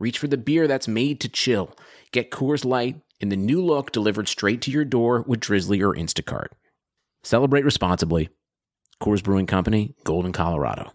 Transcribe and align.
reach 0.00 0.18
for 0.18 0.26
the 0.26 0.36
beer 0.36 0.66
that's 0.66 0.88
made 0.88 1.20
to 1.20 1.28
chill. 1.28 1.76
Get 2.10 2.32
Coors 2.32 2.64
Light 2.64 3.00
in 3.20 3.28
the 3.28 3.36
new 3.36 3.64
look 3.64 3.92
delivered 3.92 4.26
straight 4.26 4.62
to 4.62 4.70
your 4.70 4.84
door 4.84 5.22
with 5.28 5.40
Drizzly 5.40 5.80
or 5.82 5.94
Instacart. 5.94 6.48
Celebrate 7.22 7.64
responsibly. 7.64 8.30
Coors 9.00 9.22
Brewing 9.22 9.46
Company, 9.46 9.94
Golden, 10.04 10.32
Colorado. 10.32 10.92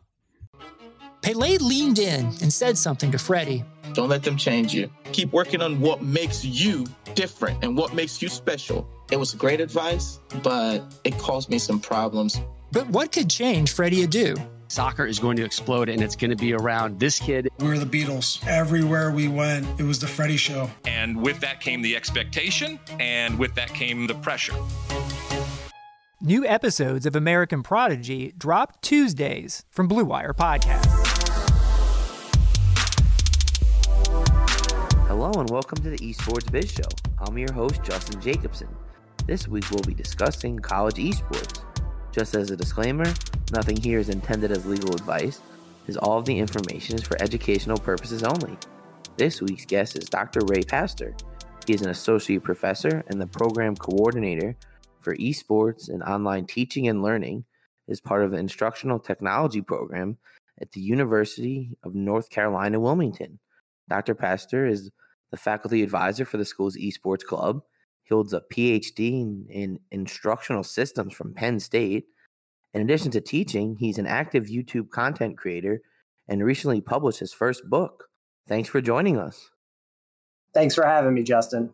Pele 1.22 1.58
leaned 1.58 1.98
in 1.98 2.26
and 2.26 2.54
said 2.54 2.78
something 2.78 3.12
to 3.12 3.18
Freddie. 3.18 3.64
Don't 3.94 4.10
let 4.10 4.24
them 4.24 4.38
change 4.38 4.74
you. 4.74 4.92
Keep 5.12 5.32
working 5.34 5.62
on 5.62 5.80
what 5.80 6.04
makes 6.04 6.46
you 6.46 6.86
different 7.16 7.64
and 7.64 7.76
what 7.76 7.96
makes 7.96 8.22
you 8.22 8.30
special. 8.30 8.88
It 9.12 9.18
was 9.18 9.34
great 9.34 9.60
advice, 9.60 10.20
but 10.44 10.84
it 11.04 11.18
caused 11.18 11.50
me 11.50 11.58
some 11.58 11.80
problems. 11.80 12.40
But 12.72 12.88
what 12.90 13.12
could 13.12 13.30
change 13.30 13.72
Freddie 13.72 14.06
Adu? 14.06 14.38
Soccer 14.68 15.06
is 15.06 15.20
going 15.20 15.38
to 15.38 15.44
explode 15.44 15.90
and 15.90 16.02
it's 16.02 16.16
going 16.16 16.32
to 16.32 16.36
be 16.36 16.54
around 16.54 17.00
this 17.00 17.20
kid. 17.20 17.50
We 17.60 17.68
were 17.68 17.78
the 17.78 17.86
Beatles. 17.86 18.46
Everywhere 18.48 19.12
we 19.12 19.28
went, 19.28 19.68
it 19.80 19.84
was 19.84 20.00
the 20.00 20.08
Freddie 20.08 20.38
show. 20.38 20.70
And 20.86 21.22
with 21.22 21.40
that 21.42 21.62
came 21.62 21.82
the 21.82 21.96
expectation, 21.96 22.80
and 23.00 23.38
with 23.38 23.54
that 23.56 23.70
came 23.74 24.08
the 24.08 24.16
pressure. 24.16 24.56
New 26.20 26.46
episodes 26.48 27.06
of 27.06 27.16
American 27.16 27.62
Prodigy 27.62 28.34
drop 28.38 28.82
Tuesdays 28.82 29.66
from 29.70 29.88
Blue 29.88 30.06
Wire 30.06 30.34
Podcast. 30.34 30.86
Hello 35.08 35.32
and 35.34 35.50
welcome 35.52 35.78
to 35.84 35.92
the 35.92 35.98
Esports 35.98 36.52
Biz 36.52 36.72
Show. 36.72 36.90
I'm 37.20 37.38
your 37.38 37.54
host, 37.54 37.84
Justin 37.84 38.20
Jacobson. 38.20 38.68
This 39.28 39.48
week 39.48 39.70
we'll 39.70 39.84
be 39.84 39.94
discussing 39.94 40.58
college 40.58 40.96
esports. 40.96 41.62
Just 42.16 42.34
as 42.34 42.50
a 42.50 42.56
disclaimer, 42.56 43.14
nothing 43.52 43.76
here 43.76 44.00
is 44.00 44.08
intended 44.08 44.50
as 44.50 44.66
legal 44.66 44.96
advice, 44.96 45.42
as 45.90 45.98
all 45.98 46.18
of 46.18 46.24
the 46.24 46.40
information 46.40 46.96
is 46.96 47.04
for 47.04 47.22
educational 47.22 47.78
purposes 47.78 48.24
only. 48.24 48.58
This 49.18 49.42
week's 49.42 49.66
guest 49.66 49.98
is 49.98 50.06
Dr. 50.06 50.40
Ray 50.46 50.64
Pastore. 50.64 51.14
He 51.68 51.74
is 51.74 51.82
an 51.82 51.90
associate 51.90 52.42
professor 52.42 53.04
and 53.08 53.20
the 53.20 53.28
program 53.28 53.76
coordinator 53.76 54.56
for 55.02 55.14
esports 55.18 55.90
and 55.90 56.02
online 56.04 56.46
teaching 56.46 56.88
and 56.88 57.04
learning 57.04 57.44
as 57.90 58.00
part 58.00 58.24
of 58.24 58.32
the 58.32 58.38
instructional 58.38 58.98
technology 58.98 59.62
program 59.62 60.18
at 60.62 60.72
the 60.72 60.80
University 60.80 61.76
of 61.84 61.96
North 61.96 62.30
Carolina, 62.30 62.80
Wilmington. 62.80 63.40
Dr. 63.90 64.16
Pastore 64.16 64.68
is 64.68 64.90
the 65.32 65.38
faculty 65.38 65.84
advisor 65.84 66.24
for 66.24 66.38
the 66.38 66.46
school's 66.46 66.78
esports 66.78 67.26
club. 67.26 67.64
He 68.06 68.14
holds 68.14 68.34
a 68.34 68.42
PhD 68.54 69.22
in, 69.22 69.46
in 69.50 69.80
instructional 69.92 70.64
systems 70.64 71.14
from 71.14 71.34
Penn 71.34 71.60
State. 71.60 72.06
In 72.74 72.82
addition 72.82 73.12
to 73.12 73.22
teaching, 73.22 73.76
he's 73.80 73.98
an 73.98 74.06
active 74.06 74.46
YouTube 74.46 74.90
content 74.92 75.38
creator 75.38 75.82
and 76.28 76.44
recently 76.44 76.82
published 76.82 77.20
his 77.20 77.34
first 77.34 77.68
book. 77.70 78.06
Thanks 78.48 78.70
for 78.70 78.80
joining 78.80 79.18
us. 79.18 79.50
Thanks 80.54 80.76
for 80.76 80.86
having 80.86 81.14
me, 81.14 81.24
Justin. 81.24 81.72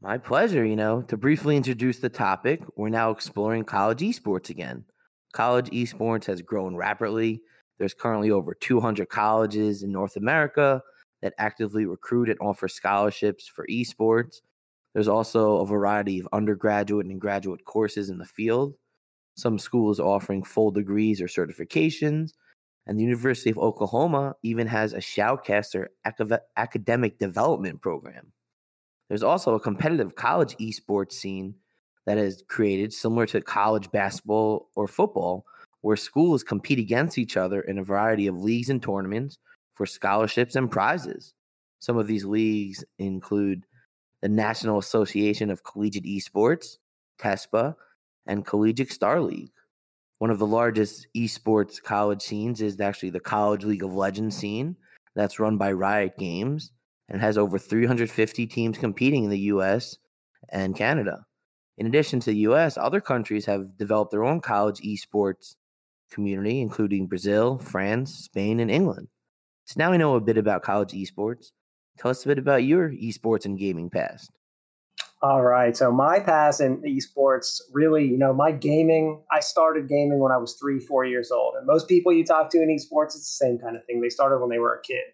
My 0.00 0.18
pleasure. 0.18 0.64
You 0.64 0.76
know, 0.76 1.02
to 1.02 1.16
briefly 1.16 1.56
introduce 1.56 1.98
the 1.98 2.08
topic, 2.08 2.62
we're 2.76 2.88
now 2.88 3.10
exploring 3.10 3.64
college 3.64 4.00
esports 4.00 4.50
again. 4.50 4.84
College 5.32 5.70
esports 5.70 6.26
has 6.26 6.42
grown 6.42 6.76
rapidly. 6.76 7.42
There's 7.78 7.94
currently 7.94 8.30
over 8.30 8.54
200 8.54 9.08
colleges 9.08 9.82
in 9.82 9.90
North 9.90 10.16
America 10.16 10.80
that 11.22 11.34
actively 11.38 11.86
recruit 11.86 12.28
and 12.28 12.38
offer 12.40 12.68
scholarships 12.68 13.48
for 13.48 13.66
esports. 13.66 14.42
There's 14.94 15.08
also 15.08 15.58
a 15.58 15.66
variety 15.66 16.20
of 16.20 16.28
undergraduate 16.32 17.06
and 17.06 17.20
graduate 17.20 17.64
courses 17.64 18.10
in 18.10 18.18
the 18.18 18.24
field. 18.24 18.74
Some 19.36 19.58
schools 19.58 19.98
are 19.98 20.06
offering 20.06 20.44
full 20.44 20.70
degrees 20.70 21.20
or 21.20 21.26
certifications. 21.26 22.30
And 22.86 22.98
the 22.98 23.02
University 23.02 23.50
of 23.50 23.58
Oklahoma 23.58 24.36
even 24.42 24.66
has 24.66 24.92
a 24.92 24.98
Shoutcaster 24.98 25.86
academic 26.56 27.18
development 27.18 27.80
program. 27.80 28.32
There's 29.08 29.22
also 29.22 29.54
a 29.54 29.60
competitive 29.60 30.14
college 30.14 30.56
esports 30.58 31.12
scene 31.12 31.54
that 32.06 32.18
is 32.18 32.44
created 32.48 32.92
similar 32.92 33.26
to 33.26 33.40
college 33.40 33.90
basketball 33.90 34.68
or 34.76 34.86
football, 34.86 35.46
where 35.80 35.96
schools 35.96 36.42
compete 36.42 36.78
against 36.78 37.18
each 37.18 37.36
other 37.36 37.62
in 37.62 37.78
a 37.78 37.84
variety 37.84 38.26
of 38.26 38.36
leagues 38.36 38.68
and 38.68 38.82
tournaments 38.82 39.38
for 39.72 39.86
scholarships 39.86 40.54
and 40.54 40.70
prizes. 40.70 41.32
Some 41.80 41.96
of 41.96 42.06
these 42.06 42.24
leagues 42.24 42.84
include 42.98 43.64
the 44.24 44.28
National 44.30 44.78
Association 44.78 45.50
of 45.50 45.64
Collegiate 45.64 46.06
Esports, 46.06 46.78
TESPA, 47.20 47.74
and 48.26 48.46
Collegiate 48.46 48.90
Star 48.90 49.20
League. 49.20 49.52
One 50.18 50.30
of 50.30 50.38
the 50.38 50.46
largest 50.46 51.06
esports 51.14 51.82
college 51.82 52.22
scenes 52.22 52.62
is 52.62 52.80
actually 52.80 53.10
the 53.10 53.20
College 53.20 53.64
League 53.64 53.82
of 53.82 53.92
Legends 53.92 54.34
scene 54.34 54.76
that's 55.14 55.38
run 55.38 55.58
by 55.58 55.72
Riot 55.72 56.16
Games 56.16 56.72
and 57.10 57.20
has 57.20 57.36
over 57.36 57.58
350 57.58 58.46
teams 58.46 58.78
competing 58.78 59.24
in 59.24 59.30
the 59.30 59.40
US 59.40 59.98
and 60.48 60.74
Canada. 60.74 61.26
In 61.76 61.86
addition 61.86 62.18
to 62.20 62.30
the 62.30 62.48
US, 62.48 62.78
other 62.78 63.02
countries 63.02 63.44
have 63.44 63.76
developed 63.76 64.10
their 64.10 64.24
own 64.24 64.40
college 64.40 64.80
esports 64.80 65.56
community, 66.10 66.62
including 66.62 67.08
Brazil, 67.08 67.58
France, 67.58 68.14
Spain, 68.14 68.60
and 68.60 68.70
England. 68.70 69.08
So 69.66 69.74
now 69.76 69.90
we 69.90 69.98
know 69.98 70.14
a 70.14 70.20
bit 70.22 70.38
about 70.38 70.62
college 70.62 70.92
esports. 70.92 71.50
Tell 71.98 72.10
us 72.10 72.24
a 72.24 72.28
bit 72.28 72.38
about 72.38 72.64
your 72.64 72.90
esports 72.90 73.44
and 73.44 73.58
gaming 73.58 73.90
past. 73.90 74.30
All 75.22 75.42
right. 75.42 75.74
So 75.74 75.90
my 75.90 76.20
past 76.20 76.60
in 76.60 76.82
esports, 76.82 77.60
really, 77.72 78.04
you 78.04 78.18
know, 78.18 78.34
my 78.34 78.52
gaming, 78.52 79.22
I 79.32 79.40
started 79.40 79.88
gaming 79.88 80.18
when 80.18 80.32
I 80.32 80.36
was 80.36 80.54
three, 80.60 80.78
four 80.78 81.06
years 81.06 81.30
old. 81.30 81.54
And 81.56 81.66
most 81.66 81.88
people 81.88 82.12
you 82.12 82.24
talk 82.24 82.50
to 82.50 82.58
in 82.58 82.68
esports, 82.68 83.16
it's 83.16 83.38
the 83.38 83.46
same 83.46 83.58
kind 83.58 83.74
of 83.74 83.84
thing. 83.86 84.02
They 84.02 84.10
started 84.10 84.40
when 84.40 84.50
they 84.50 84.58
were 84.58 84.74
a 84.74 84.82
kid. 84.82 85.04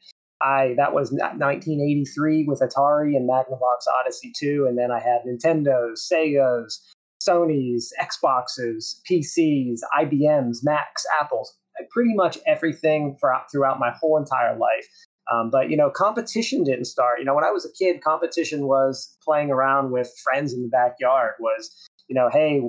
I 0.42 0.74
that 0.78 0.94
was 0.94 1.12
1983 1.12 2.46
with 2.48 2.60
Atari 2.60 3.14
and 3.14 3.28
Magnavox 3.28 3.86
Odyssey 4.00 4.32
2, 4.36 4.66
and 4.68 4.78
then 4.78 4.90
I 4.90 4.98
had 4.98 5.20
Nintendos, 5.26 6.10
Segas, 6.10 6.80
Sony's, 7.22 7.92
Xboxes, 8.00 9.00
PCs, 9.08 9.80
IBMs, 9.98 10.64
Macs, 10.64 11.04
Apples, 11.20 11.54
pretty 11.90 12.14
much 12.14 12.38
everything 12.46 13.16
throughout 13.20 13.78
my 13.78 13.92
whole 14.00 14.16
entire 14.16 14.56
life. 14.56 14.88
Um, 15.32 15.50
but 15.50 15.70
you 15.70 15.76
know, 15.76 15.90
competition 15.90 16.64
didn't 16.64 16.86
start. 16.86 17.18
You 17.18 17.24
know, 17.24 17.34
when 17.34 17.44
I 17.44 17.50
was 17.50 17.64
a 17.64 17.72
kid, 17.72 18.02
competition 18.02 18.66
was 18.66 19.16
playing 19.24 19.50
around 19.50 19.92
with 19.92 20.10
friends 20.24 20.52
in 20.52 20.62
the 20.62 20.68
backyard. 20.68 21.34
Was 21.40 21.88
you 22.08 22.14
know, 22.14 22.28
hey, 22.32 22.62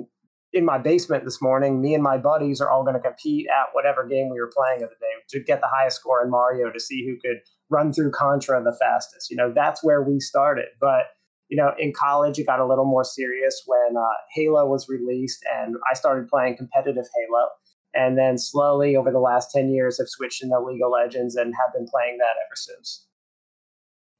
in 0.52 0.64
my 0.64 0.78
basement 0.78 1.24
this 1.24 1.40
morning, 1.40 1.80
me 1.80 1.94
and 1.94 2.02
my 2.02 2.18
buddies 2.18 2.60
are 2.60 2.70
all 2.70 2.84
going 2.84 2.94
to 2.94 3.00
compete 3.00 3.46
at 3.48 3.68
whatever 3.72 4.06
game 4.06 4.28
we 4.30 4.38
were 4.38 4.50
playing 4.54 4.82
of 4.82 4.90
the 4.90 4.96
day 4.96 5.12
to 5.30 5.40
get 5.40 5.60
the 5.60 5.68
highest 5.68 5.96
score 5.96 6.22
in 6.22 6.30
Mario 6.30 6.70
to 6.70 6.78
see 6.78 7.06
who 7.06 7.16
could 7.26 7.40
run 7.70 7.92
through 7.92 8.10
Contra 8.10 8.62
the 8.62 8.76
fastest. 8.78 9.30
You 9.30 9.36
know, 9.36 9.52
that's 9.54 9.82
where 9.82 10.02
we 10.02 10.20
started. 10.20 10.66
But 10.80 11.06
you 11.48 11.56
know, 11.56 11.72
in 11.78 11.92
college, 11.92 12.38
it 12.38 12.46
got 12.46 12.60
a 12.60 12.66
little 12.66 12.86
more 12.86 13.04
serious 13.04 13.62
when 13.66 13.94
uh, 13.96 14.16
Halo 14.34 14.66
was 14.66 14.88
released, 14.88 15.44
and 15.54 15.76
I 15.90 15.94
started 15.94 16.28
playing 16.28 16.56
competitive 16.56 17.04
Halo. 17.04 17.48
And 17.94 18.16
then 18.16 18.38
slowly, 18.38 18.96
over 18.96 19.10
the 19.10 19.18
last 19.18 19.50
ten 19.50 19.70
years, 19.70 19.98
have 19.98 20.08
switched 20.08 20.42
into 20.42 20.58
League 20.60 20.80
of 20.82 20.90
Legends 20.90 21.36
and 21.36 21.54
have 21.54 21.72
been 21.74 21.86
playing 21.86 22.18
that 22.18 22.36
ever 22.46 22.54
since. 22.54 23.06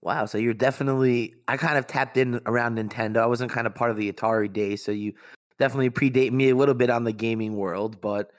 Wow, 0.03 0.27
so 0.27 0.37
you're 0.37 0.53
definitely 0.53 1.35
I 1.47 1.57
kind 1.57 1.79
of 1.79 1.87
tapped 1.87 2.17
in 2.17 2.41
around 2.47 2.77
Nintendo. 2.77 3.19
I 3.19 3.27
wasn't 3.27 3.53
kind 3.53 3.67
of 3.67 3.75
part 3.75 3.91
of 3.91 3.97
the 3.97 4.13
Atari 4.13 4.53
days, 4.53 4.85
so 4.85 4.91
you 4.93 5.15
definitely 5.59 5.91
predate 5.91 6.33
me 6.33 6.51
a 6.51 6.57
little 6.57 6.75
bit 6.75 6.91
on 6.91 7.05
the 7.05 7.13
gaming 7.13 7.57
world, 7.57 8.01
but 8.01 8.31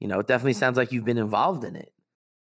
you 0.00 0.08
know, 0.08 0.20
it 0.20 0.26
definitely 0.26 0.54
mm. 0.54 0.58
sounds 0.58 0.76
like 0.76 0.92
you've 0.92 1.04
been 1.04 1.18
involved 1.18 1.64
in 1.64 1.76
it. 1.76 1.92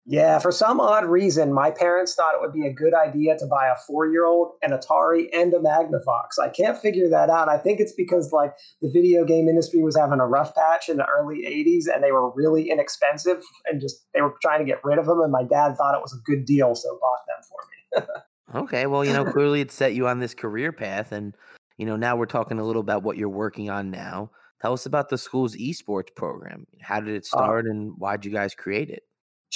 Yeah, 0.09 0.39
for 0.39 0.53
some 0.53 0.79
odd 0.79 1.05
reason, 1.05 1.53
my 1.53 1.73
parents 1.73 2.15
thought 2.15 2.35
it 2.35 2.41
would 2.41 2.53
be 2.53 2.65
a 2.65 2.73
good 2.73 2.95
idea 2.95 3.37
to 3.39 3.47
buy 3.47 3.67
a 3.67 3.75
four-year-old, 3.89 4.53
an 4.63 4.71
Atari, 4.71 5.27
and 5.33 5.53
a 5.53 5.59
Magnavox. 5.59 6.39
I 6.41 6.49
can't 6.49 6.79
figure 6.79 7.09
that 7.09 7.29
out. 7.29 7.49
I 7.49 7.59
think 7.59 7.81
it's 7.81 7.93
because 7.93 8.31
like 8.31 8.53
the 8.81 8.89
video 8.89 9.25
game 9.25 9.49
industry 9.49 9.83
was 9.83 9.97
having 9.97 10.21
a 10.21 10.27
rough 10.27 10.55
patch 10.55 10.89
in 10.89 10.99
the 10.99 11.07
early 11.07 11.39
'80s, 11.39 11.93
and 11.93 12.05
they 12.05 12.13
were 12.13 12.31
really 12.31 12.71
inexpensive, 12.71 13.43
and 13.65 13.81
just 13.81 14.07
they 14.15 14.23
were 14.23 14.37
trying 14.41 14.61
to 14.61 14.65
get 14.65 14.79
rid 14.85 14.99
of 14.99 15.07
them. 15.07 15.21
And 15.21 15.33
my 15.33 15.43
dad 15.43 15.77
thought 15.77 15.97
it 15.97 16.03
was 16.03 16.15
a 16.15 16.23
good 16.31 16.45
deal, 16.45 16.77
so 16.77 17.01
bought 17.01 17.27
them 17.27 18.07
for 18.07 18.07
me. 18.07 18.63
Okay, 18.63 18.87
well, 18.87 19.05
you 19.05 19.13
know, 19.13 19.25
clearly 19.33 19.61
it 19.61 19.73
set 19.73 19.95
you 19.95 20.07
on 20.07 20.21
this 20.21 20.35
career 20.35 20.71
path, 20.71 21.11
and 21.11 21.35
you 21.79 21.87
know, 21.87 21.97
now 21.97 22.15
we're 22.15 22.27
talking 22.27 22.61
a 22.61 22.65
little 22.65 22.81
about 22.81 23.03
what 23.03 23.17
you're 23.17 23.29
working 23.29 23.71
on 23.71 23.91
now. 23.91 24.31
Tell 24.63 24.73
us 24.73 24.87
about 24.87 25.09
the 25.09 25.19
school's 25.19 25.57
esports 25.57 26.15
program. 26.15 26.69
How 26.81 27.01
did 27.01 27.13
it 27.13 27.25
uh 27.33 27.39
start, 27.39 27.67
uh, 27.67 27.71
and 27.71 27.95
why'd 27.99 28.25
you 28.25 28.31
guys 28.31 28.55
create 28.55 28.89
it? 28.89 29.03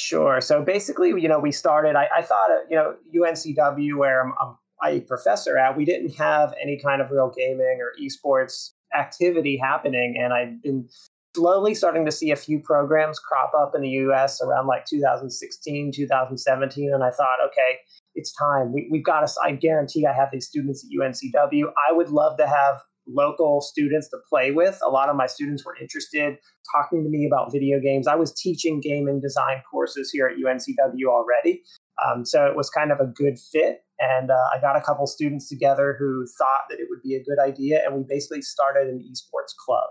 Sure. 0.01 0.41
So 0.41 0.63
basically, 0.63 1.11
you 1.11 1.29
know, 1.29 1.39
we 1.39 1.53
started. 1.53 1.95
I, 1.95 2.09
I 2.17 2.23
thought, 2.23 2.51
uh, 2.51 2.61
you 2.71 2.77
know, 2.77 2.95
UNCW, 3.15 3.99
where 3.99 4.23
I'm, 4.23 4.33
I'm 4.41 4.57
a 4.97 5.01
professor 5.01 5.59
at, 5.59 5.77
we 5.77 5.85
didn't 5.85 6.17
have 6.17 6.55
any 6.61 6.81
kind 6.83 7.03
of 7.03 7.11
real 7.11 7.31
gaming 7.37 7.79
or 7.81 7.93
esports 8.01 8.71
activity 8.99 9.59
happening, 9.63 10.17
and 10.19 10.33
I've 10.33 10.63
been 10.63 10.89
slowly 11.37 11.75
starting 11.75 12.07
to 12.07 12.11
see 12.11 12.31
a 12.31 12.37
few 12.37 12.61
programs 12.61 13.19
crop 13.19 13.53
up 13.55 13.75
in 13.75 13.83
the 13.83 13.91
US 13.91 14.41
around 14.41 14.67
like 14.67 14.87
2016, 14.87 15.93
2017. 15.93 16.93
And 16.93 17.05
I 17.05 17.11
thought, 17.11 17.37
okay, 17.47 17.79
it's 18.15 18.33
time. 18.33 18.73
We, 18.73 18.89
we've 18.91 19.05
got 19.05 19.27
to, 19.27 19.33
I 19.45 19.53
guarantee 19.53 20.07
I 20.07 20.13
have 20.13 20.31
these 20.33 20.49
students 20.49 20.85
at 20.85 20.99
UNCW. 20.99 21.65
I 21.89 21.93
would 21.93 22.09
love 22.09 22.37
to 22.39 22.49
have 22.49 22.81
local 23.15 23.61
students 23.61 24.09
to 24.11 24.19
play 24.29 24.51
with. 24.51 24.79
A 24.85 24.89
lot 24.89 25.09
of 25.09 25.17
my 25.17 25.27
students 25.27 25.65
were 25.65 25.77
interested 25.81 26.39
talking 26.75 27.03
to 27.03 27.11
me 27.11 27.27
about 27.27 27.53
video 27.53 27.81
games. 27.81 28.07
I 28.07 28.15
was 28.15 28.33
teaching 28.33 28.81
gaming 28.81 29.21
design 29.21 29.63
courses 29.71 30.11
here 30.11 30.27
at 30.27 30.37
UNCW 30.37 31.07
already. 31.09 31.63
Um, 32.05 32.25
so 32.25 32.47
it 32.47 32.57
was 32.57 32.71
kind 32.71 32.93
of 32.93 33.01
a 33.01 33.07
good 33.07 33.39
fit. 33.39 33.81
And 33.99 34.31
uh, 34.31 34.49
I 34.55 34.61
got 34.61 34.77
a 34.77 34.81
couple 34.81 35.07
students 35.07 35.49
together 35.49 35.97
who 35.99 36.27
thought 36.39 36.69
that 36.71 36.79
it 36.79 36.87
would 36.89 37.03
be 37.03 37.15
a 37.15 37.23
good 37.23 37.39
idea. 37.39 37.83
And 37.85 37.97
we 37.97 38.05
basically 38.09 38.43
started 38.43 38.89
an 38.89 38.99
esports 38.99 39.55
club. 39.65 39.89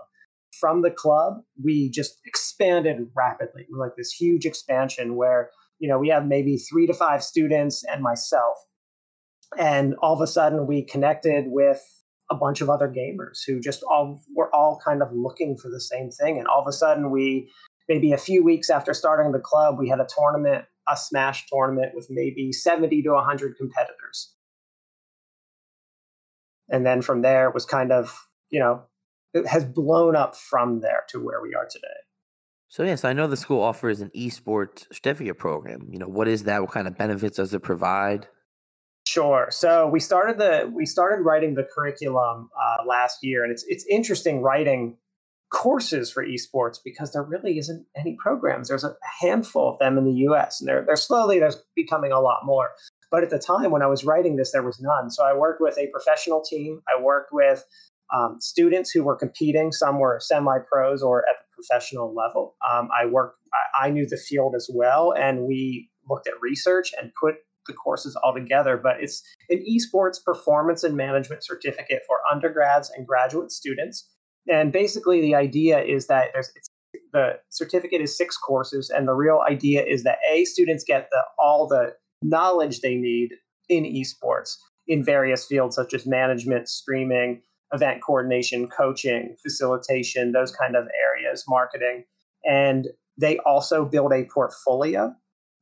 From 0.58 0.82
the 0.82 0.90
club, 0.90 1.34
we 1.62 1.90
just 1.90 2.18
expanded 2.26 3.08
rapidly. 3.14 3.66
Was 3.70 3.78
like 3.78 3.96
this 3.96 4.10
huge 4.10 4.46
expansion 4.46 5.16
where 5.16 5.50
you 5.80 5.88
know, 5.88 5.98
we 5.98 6.08
have 6.10 6.26
maybe 6.26 6.58
three 6.58 6.86
to 6.86 6.94
five 6.94 7.24
students 7.24 7.82
and 7.84 8.02
myself. 8.02 8.58
And 9.58 9.96
all 10.00 10.14
of 10.14 10.20
a 10.20 10.26
sudden 10.26 10.66
we 10.66 10.84
connected 10.84 11.46
with 11.48 11.82
a 12.30 12.34
bunch 12.34 12.60
of 12.60 12.70
other 12.70 12.88
gamers 12.88 13.40
who 13.46 13.60
just 13.60 13.82
all 13.82 14.22
were 14.34 14.54
all 14.54 14.80
kind 14.84 15.02
of 15.02 15.12
looking 15.12 15.56
for 15.56 15.68
the 15.68 15.80
same 15.80 16.10
thing. 16.10 16.38
And 16.38 16.46
all 16.46 16.60
of 16.60 16.68
a 16.68 16.72
sudden 16.72 17.10
we 17.10 17.50
maybe 17.88 18.12
a 18.12 18.18
few 18.18 18.44
weeks 18.44 18.70
after 18.70 18.94
starting 18.94 19.32
the 19.32 19.40
club, 19.40 19.76
we 19.78 19.88
had 19.88 20.00
a 20.00 20.06
tournament, 20.06 20.64
a 20.88 20.96
smash 20.96 21.46
tournament 21.48 21.92
with 21.94 22.06
maybe 22.08 22.52
70 22.52 23.02
to 23.02 23.10
100 23.10 23.56
competitors. 23.56 24.34
And 26.68 26.86
then 26.86 27.02
from 27.02 27.22
there 27.22 27.48
it 27.48 27.54
was 27.54 27.66
kind 27.66 27.90
of, 27.90 28.28
you 28.48 28.60
know, 28.60 28.82
it 29.34 29.46
has 29.46 29.64
blown 29.64 30.14
up 30.14 30.36
from 30.36 30.80
there 30.80 31.02
to 31.08 31.18
where 31.18 31.42
we 31.42 31.54
are 31.54 31.66
today. 31.68 31.86
So 32.68 32.84
yes, 32.84 33.04
I 33.04 33.12
know 33.12 33.26
the 33.26 33.36
school 33.36 33.60
offers 33.60 34.00
an 34.00 34.10
esports 34.16 34.86
certificate 34.92 35.38
program. 35.38 35.88
You 35.90 35.98
know, 35.98 36.06
what 36.06 36.28
is 36.28 36.44
that? 36.44 36.62
What 36.62 36.70
kind 36.70 36.86
of 36.86 36.96
benefits 36.96 37.36
does 37.36 37.52
it 37.52 37.62
provide? 37.64 38.28
Sure. 39.10 39.48
So 39.50 39.88
we 39.88 39.98
started 39.98 40.38
the 40.38 40.70
we 40.72 40.86
started 40.86 41.24
writing 41.24 41.54
the 41.54 41.64
curriculum 41.64 42.48
uh, 42.56 42.84
last 42.86 43.24
year, 43.24 43.42
and 43.42 43.50
it's 43.50 43.64
it's 43.66 43.84
interesting 43.90 44.40
writing 44.40 44.98
courses 45.52 46.12
for 46.12 46.24
esports 46.24 46.78
because 46.84 47.12
there 47.12 47.24
really 47.24 47.58
isn't 47.58 47.84
any 47.96 48.16
programs. 48.22 48.68
There's 48.68 48.84
a 48.84 48.94
handful 49.20 49.72
of 49.72 49.80
them 49.80 49.98
in 49.98 50.04
the 50.04 50.12
U.S. 50.28 50.60
and 50.60 50.68
they're 50.68 50.84
they're 50.86 50.94
slowly 50.94 51.40
there's 51.40 51.60
becoming 51.74 52.12
a 52.12 52.20
lot 52.20 52.42
more. 52.44 52.68
But 53.10 53.24
at 53.24 53.30
the 53.30 53.40
time 53.40 53.72
when 53.72 53.82
I 53.82 53.88
was 53.88 54.04
writing 54.04 54.36
this, 54.36 54.52
there 54.52 54.62
was 54.62 54.80
none. 54.80 55.10
So 55.10 55.24
I 55.24 55.34
worked 55.34 55.60
with 55.60 55.76
a 55.76 55.88
professional 55.88 56.40
team. 56.40 56.80
I 56.86 57.02
worked 57.02 57.32
with 57.32 57.64
um, 58.14 58.36
students 58.38 58.92
who 58.92 59.02
were 59.02 59.16
competing. 59.16 59.72
Some 59.72 59.98
were 59.98 60.20
semi 60.20 60.58
pros 60.70 61.02
or 61.02 61.28
at 61.28 61.34
the 61.40 61.46
professional 61.52 62.14
level. 62.14 62.54
Um, 62.70 62.88
I 62.96 63.06
worked, 63.06 63.40
I, 63.52 63.86
I 63.86 63.90
knew 63.90 64.06
the 64.06 64.16
field 64.16 64.54
as 64.54 64.70
well, 64.72 65.12
and 65.18 65.48
we 65.48 65.90
looked 66.08 66.28
at 66.28 66.34
research 66.40 66.92
and 66.96 67.10
put 67.20 67.38
the 67.66 67.72
courses 67.74 68.16
all 68.16 68.34
together. 68.34 68.76
But 68.76 68.96
it's 69.00 69.22
an 69.48 69.64
esports 69.68 70.22
performance 70.22 70.84
and 70.84 70.96
management 70.96 71.44
certificate 71.44 72.02
for 72.06 72.18
undergrads 72.30 72.90
and 72.96 73.06
graduate 73.06 73.50
students. 73.50 74.08
And 74.50 74.72
basically, 74.72 75.20
the 75.20 75.34
idea 75.34 75.80
is 75.80 76.06
that 76.06 76.28
there's 76.32 76.52
the 77.12 77.38
certificate 77.50 78.00
is 78.00 78.16
six 78.16 78.36
courses, 78.36 78.90
and 78.90 79.06
the 79.06 79.14
real 79.14 79.42
idea 79.48 79.84
is 79.84 80.04
that 80.04 80.18
a 80.30 80.44
students 80.44 80.84
get 80.84 81.08
the 81.10 81.22
all 81.38 81.66
the 81.66 81.94
knowledge 82.22 82.80
they 82.80 82.96
need 82.96 83.30
in 83.68 83.84
esports 83.84 84.56
in 84.86 85.04
various 85.04 85.46
fields 85.46 85.76
such 85.76 85.94
as 85.94 86.06
management, 86.06 86.68
streaming, 86.68 87.40
event 87.72 88.02
coordination, 88.02 88.68
coaching, 88.68 89.36
facilitation, 89.42 90.32
those 90.32 90.50
kind 90.50 90.74
of 90.74 90.88
areas, 91.00 91.44
marketing. 91.48 92.04
And 92.44 92.88
they 93.16 93.38
also 93.38 93.84
build 93.84 94.12
a 94.12 94.24
portfolio, 94.24 95.14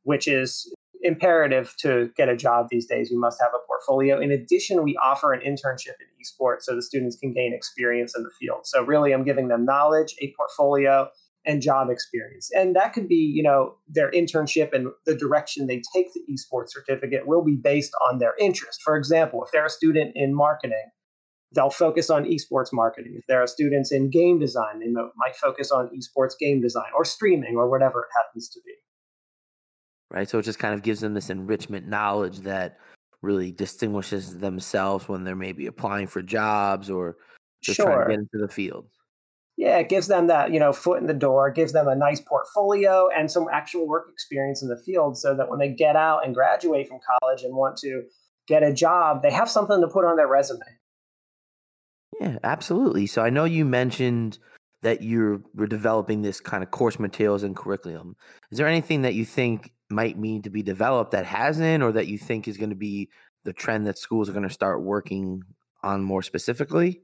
which 0.04 0.26
is 0.26 0.72
imperative 1.02 1.74
to 1.78 2.10
get 2.16 2.28
a 2.28 2.36
job 2.36 2.68
these 2.70 2.86
days. 2.86 3.10
You 3.10 3.20
must 3.20 3.40
have 3.40 3.50
a 3.54 3.66
portfolio. 3.66 4.20
In 4.20 4.30
addition, 4.30 4.82
we 4.82 4.96
offer 4.96 5.32
an 5.32 5.40
internship 5.40 5.94
in 6.00 6.08
esports 6.20 6.62
so 6.62 6.74
the 6.74 6.82
students 6.82 7.16
can 7.16 7.32
gain 7.32 7.52
experience 7.54 8.14
in 8.16 8.22
the 8.22 8.30
field. 8.38 8.66
So 8.66 8.84
really 8.84 9.12
I'm 9.12 9.24
giving 9.24 9.48
them 9.48 9.64
knowledge, 9.64 10.14
a 10.20 10.32
portfolio, 10.36 11.08
and 11.44 11.62
job 11.62 11.88
experience. 11.88 12.50
And 12.54 12.76
that 12.76 12.92
could 12.92 13.08
be, 13.08 13.14
you 13.14 13.42
know, 13.42 13.76
their 13.88 14.10
internship 14.10 14.72
and 14.72 14.88
the 15.06 15.14
direction 15.14 15.66
they 15.66 15.82
take 15.94 16.12
the 16.12 16.20
esports 16.30 16.70
certificate 16.70 17.26
will 17.26 17.42
be 17.42 17.56
based 17.56 17.92
on 18.10 18.18
their 18.18 18.34
interest. 18.38 18.82
For 18.82 18.96
example, 18.96 19.44
if 19.44 19.50
they're 19.52 19.66
a 19.66 19.70
student 19.70 20.12
in 20.14 20.34
marketing, 20.34 20.90
they'll 21.55 21.70
focus 21.70 22.10
on 22.10 22.24
esports 22.24 22.69
marketing. 22.72 23.14
If 23.17 23.26
there 23.26 23.43
are 23.43 23.46
students 23.46 23.93
in 23.93 24.10
game 24.10 24.38
design, 24.38 24.81
they 24.81 24.88
might 24.88 25.36
focus 25.40 25.70
on 25.70 25.88
esports 25.88 26.36
game 26.38 26.60
design 26.60 26.90
or 26.94 27.05
streaming 27.05 27.56
or 27.56 27.70
whatever 27.70 28.00
it 28.00 28.08
happens 28.22 28.50
to 28.50 28.60
be. 28.67 28.74
Right. 30.10 30.29
So 30.29 30.38
it 30.38 30.43
just 30.43 30.58
kind 30.58 30.74
of 30.74 30.82
gives 30.82 31.00
them 31.00 31.15
this 31.15 31.31
enrichment 31.31 31.86
knowledge 31.86 32.38
that 32.41 32.79
really 33.20 33.53
distinguishes 33.53 34.38
themselves 34.38 35.08
when 35.08 35.24
they're 35.24 35.36
maybe 35.36 35.67
applying 35.67 36.06
for 36.06 36.22
jobs 36.22 36.88
or 36.88 37.17
just 37.62 37.77
sure. 37.77 37.86
trying 37.86 38.00
to 38.00 38.10
get 38.10 38.19
into 38.20 38.38
the 38.38 38.48
field. 38.48 38.86
Yeah, 39.56 39.79
it 39.79 39.88
gives 39.88 40.06
them 40.06 40.29
that, 40.29 40.53
you 40.53 40.60
know, 40.60 40.72
foot 40.72 41.00
in 41.00 41.08
the 41.08 41.15
door, 41.15 41.50
gives 41.50 41.72
them 41.72 41.88
a 41.88 41.96
nice 41.96 42.20
portfolio 42.20 43.08
and 43.08 43.29
some 43.29 43.48
actual 43.53 43.88
work 43.88 44.08
experience 44.08 44.62
in 44.62 44.69
the 44.69 44.77
field 44.77 45.19
so 45.19 45.34
that 45.34 45.50
when 45.50 45.58
they 45.58 45.69
get 45.69 45.96
out 45.96 46.24
and 46.24 46.32
graduate 46.32 46.88
from 46.88 47.00
college 47.20 47.43
and 47.43 47.56
want 47.56 47.77
to 47.79 48.05
get 48.46 48.62
a 48.62 48.72
job, 48.72 49.20
they 49.20 49.32
have 49.32 49.50
something 49.50 49.81
to 49.81 49.88
put 49.88 50.05
on 50.05 50.17
their 50.17 50.29
resume. 50.29 50.60
Yeah, 52.20 52.38
absolutely. 52.44 53.08
So 53.08 53.22
I 53.22 53.31
know 53.31 53.44
you 53.44 53.65
mentioned 53.65 54.38
that 54.82 55.03
you're 55.03 55.43
we're 55.55 55.67
developing 55.67 56.22
this 56.22 56.38
kind 56.38 56.62
of 56.62 56.70
course 56.70 57.00
materials 57.00 57.43
and 57.43 57.56
curriculum. 57.56 58.17
Is 58.53 58.58
there 58.58 58.69
anything 58.69 59.03
that 59.03 59.15
you 59.15 59.24
think 59.24 59.72
might 59.90 60.18
mean 60.18 60.42
to 60.42 60.50
be 60.50 60.62
developed 60.62 61.12
that 61.12 61.26
hasn't, 61.26 61.82
or 61.82 61.92
that 61.92 62.06
you 62.06 62.18
think 62.18 62.48
is 62.48 62.56
going 62.56 62.70
to 62.70 62.76
be 62.76 63.08
the 63.44 63.52
trend 63.52 63.86
that 63.86 63.98
schools 63.98 64.28
are 64.28 64.32
going 64.32 64.46
to 64.46 64.52
start 64.52 64.82
working 64.82 65.42
on 65.82 66.02
more 66.02 66.22
specifically? 66.22 67.00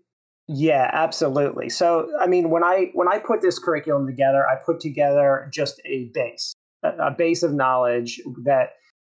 Yeah, 0.47 0.91
absolutely. 0.93 1.71
So, 1.71 2.11
I 2.21 2.27
mean, 2.27 2.51
when 2.51 2.63
I 2.63 2.91
when 2.93 3.09
I 3.09 3.19
put 3.19 3.41
this 3.41 3.59
curriculum 3.59 4.07
together, 4.07 4.47
I 4.47 4.57
put 4.57 4.79
together 4.79 5.49
just 5.53 5.81
a 5.87 6.11
base, 6.13 6.55
a, 6.83 7.11
base 7.11 7.43
of 7.43 7.55
knowledge 7.55 8.21
that 8.45 8.71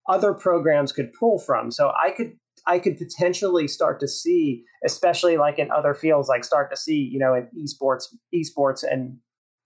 other 0.09 0.33
programs 0.33 0.91
could 0.91 1.13
pull 1.13 1.39
from. 1.39 1.71
So 1.71 1.93
I 2.03 2.13
could 2.13 2.33
I 2.67 2.79
could 2.79 2.97
potentially 2.97 3.69
start 3.69 4.01
to 4.01 4.09
see, 4.09 4.65
especially 4.87 5.37
like 5.37 5.59
in 5.59 5.71
other 5.71 5.93
fields, 5.93 6.29
like 6.29 6.45
start 6.45 6.71
to 6.71 6.77
see, 6.77 6.97
you 6.97 7.19
know, 7.19 7.35
in 7.35 7.49
esports, 7.63 8.05
esports 8.35 8.83
and 8.89 9.19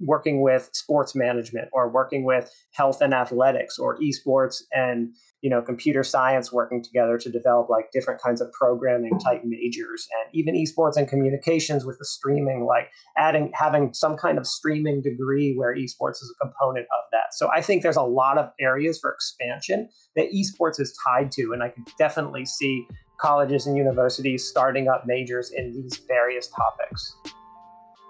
working 0.03 0.41
with 0.41 0.69
sports 0.73 1.15
management 1.15 1.69
or 1.73 1.89
working 1.89 2.25
with 2.25 2.51
health 2.73 3.01
and 3.01 3.15
athletics 3.15 3.79
or 3.79 3.99
esports 3.99 4.63
and 4.73 5.15
you 5.41 5.51
know 5.51 5.63
computer 5.63 6.03
science 6.03 6.53
working 6.53 6.83
together 6.83 7.19
to 7.19 7.31
develop 7.31 7.69
like 7.69 7.91
different 7.93 8.21
kinds 8.21 8.41
of 8.41 8.51
programming 8.53 9.19
type 9.19 9.43
majors 9.45 10.09
and 10.13 10.35
even 10.35 10.55
esports 10.55 10.97
and 10.97 11.09
communications 11.09 11.85
with 11.85 11.99
the 11.99 12.05
streaming 12.05 12.65
like 12.65 12.91
adding 13.17 13.51
having 13.55 13.93
some 13.95 14.17
kind 14.17 14.39
of 14.39 14.47
streaming 14.47 15.01
degree 15.03 15.55
where 15.55 15.75
esports 15.75 16.23
is 16.23 16.35
a 16.41 16.45
component 16.45 16.85
of 16.85 17.05
that. 17.13 17.33
So 17.33 17.49
i 17.55 17.61
think 17.61 17.83
there's 17.83 17.97
a 17.97 18.03
lot 18.03 18.39
of 18.39 18.51
areas 18.61 18.99
for 18.99 19.13
expansion 19.13 19.89
that 20.17 20.33
esports 20.33 20.81
is 20.81 20.97
tied 21.05 21.31
to 21.33 21.53
and 21.53 21.63
i 21.63 21.69
can 21.69 21.85
definitely 21.99 22.45
see 22.45 22.87
colleges 23.19 23.67
and 23.67 23.77
universities 23.77 24.45
starting 24.45 24.89
up 24.89 25.05
majors 25.07 25.53
in 25.53 25.73
these 25.73 25.97
various 26.09 26.49
topics 26.49 27.15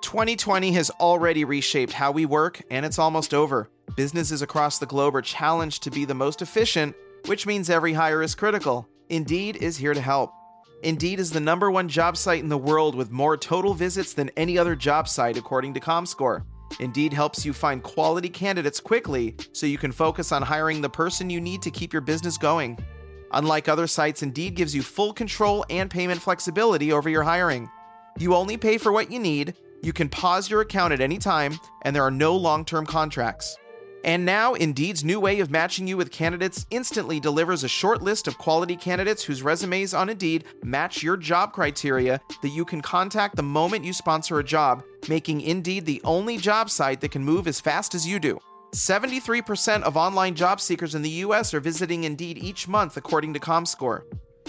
2020 0.02 0.72
has 0.72 0.90
already 0.90 1.44
reshaped 1.44 1.92
how 1.92 2.12
we 2.12 2.26
work, 2.26 2.60
and 2.70 2.84
it's 2.84 2.98
almost 2.98 3.32
over. 3.32 3.70
Businesses 3.96 4.42
across 4.42 4.78
the 4.78 4.86
globe 4.86 5.16
are 5.16 5.22
challenged 5.22 5.82
to 5.82 5.90
be 5.90 6.04
the 6.04 6.14
most 6.14 6.42
efficient 6.42 6.94
which 7.26 7.46
means 7.46 7.70
every 7.70 7.92
hire 7.92 8.22
is 8.22 8.34
critical. 8.34 8.88
Indeed 9.08 9.56
is 9.56 9.76
here 9.76 9.94
to 9.94 10.00
help. 10.00 10.32
Indeed 10.82 11.20
is 11.20 11.30
the 11.30 11.40
number 11.40 11.70
one 11.70 11.88
job 11.88 12.16
site 12.16 12.42
in 12.42 12.48
the 12.48 12.58
world 12.58 12.94
with 12.94 13.10
more 13.10 13.36
total 13.36 13.74
visits 13.74 14.14
than 14.14 14.30
any 14.36 14.58
other 14.58 14.74
job 14.74 15.08
site, 15.08 15.36
according 15.36 15.74
to 15.74 15.80
ComScore. 15.80 16.44
Indeed 16.80 17.12
helps 17.12 17.44
you 17.44 17.52
find 17.52 17.82
quality 17.82 18.28
candidates 18.28 18.80
quickly 18.80 19.36
so 19.52 19.66
you 19.66 19.78
can 19.78 19.92
focus 19.92 20.32
on 20.32 20.42
hiring 20.42 20.80
the 20.80 20.90
person 20.90 21.30
you 21.30 21.40
need 21.40 21.62
to 21.62 21.70
keep 21.70 21.92
your 21.92 22.02
business 22.02 22.38
going. 22.38 22.78
Unlike 23.32 23.68
other 23.68 23.86
sites, 23.86 24.22
Indeed 24.22 24.56
gives 24.56 24.74
you 24.74 24.82
full 24.82 25.12
control 25.12 25.64
and 25.70 25.90
payment 25.90 26.20
flexibility 26.20 26.92
over 26.92 27.08
your 27.08 27.22
hiring. 27.22 27.70
You 28.18 28.34
only 28.34 28.56
pay 28.56 28.78
for 28.78 28.90
what 28.90 29.12
you 29.12 29.18
need, 29.18 29.54
you 29.82 29.92
can 29.92 30.08
pause 30.08 30.48
your 30.48 30.60
account 30.60 30.92
at 30.92 31.00
any 31.00 31.18
time, 31.18 31.58
and 31.82 31.94
there 31.94 32.04
are 32.04 32.10
no 32.10 32.36
long 32.36 32.64
term 32.64 32.86
contracts. 32.86 33.56
And 34.04 34.24
now, 34.24 34.54
Indeed's 34.54 35.04
new 35.04 35.20
way 35.20 35.38
of 35.40 35.50
matching 35.50 35.86
you 35.86 35.96
with 35.96 36.10
candidates 36.10 36.66
instantly 36.70 37.20
delivers 37.20 37.62
a 37.62 37.68
short 37.68 38.02
list 38.02 38.26
of 38.26 38.36
quality 38.36 38.74
candidates 38.74 39.22
whose 39.22 39.42
resumes 39.42 39.94
on 39.94 40.08
Indeed 40.08 40.44
match 40.64 41.02
your 41.02 41.16
job 41.16 41.52
criteria 41.52 42.20
that 42.42 42.48
you 42.48 42.64
can 42.64 42.80
contact 42.80 43.36
the 43.36 43.44
moment 43.44 43.84
you 43.84 43.92
sponsor 43.92 44.40
a 44.40 44.44
job, 44.44 44.82
making 45.08 45.40
Indeed 45.42 45.86
the 45.86 46.00
only 46.04 46.36
job 46.36 46.68
site 46.68 47.00
that 47.00 47.12
can 47.12 47.24
move 47.24 47.46
as 47.46 47.60
fast 47.60 47.94
as 47.94 48.06
you 48.06 48.18
do. 48.18 48.40
73% 48.74 49.82
of 49.82 49.96
online 49.96 50.34
job 50.34 50.60
seekers 50.60 50.94
in 50.94 51.02
the 51.02 51.10
US 51.10 51.54
are 51.54 51.60
visiting 51.60 52.04
Indeed 52.04 52.38
each 52.38 52.66
month, 52.66 52.96
according 52.96 53.34
to 53.34 53.40
ComScore. 53.40 54.02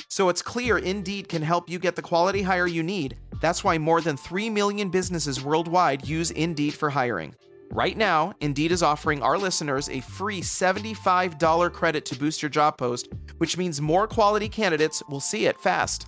So 0.10 0.30
it's 0.30 0.42
clear 0.42 0.78
Indeed 0.78 1.28
can 1.30 1.42
help 1.42 1.70
you 1.70 1.80
get 1.80 1.96
the 1.96 2.02
quality 2.02 2.42
hire 2.42 2.68
you 2.68 2.84
need. 2.84 3.18
That's 3.42 3.64
why 3.64 3.78
more 3.78 4.02
than 4.02 4.18
3 4.18 4.50
million 4.50 4.90
businesses 4.90 5.44
worldwide 5.44 6.08
use 6.08 6.32
Indeed 6.32 6.74
for 6.74 6.90
hiring. 6.90 7.36
Right 7.72 7.98
now, 7.98 8.34
Indeed 8.40 8.72
is 8.72 8.84
offering 8.84 9.24
our 9.24 9.38
listeners 9.38 9.90
a 9.90 10.02
free 10.02 10.42
$75 10.42 11.74
credit 11.74 12.06
to 12.06 12.16
boost 12.16 12.44
your 12.44 12.50
job 12.50 12.78
post, 12.78 13.08
which 13.40 13.58
means 13.58 13.82
more 13.82 14.08
quality 14.08 14.48
candidates 14.48 15.02
will 15.10 15.20
see 15.20 15.48
it 15.48 15.60
fast. 15.60 16.08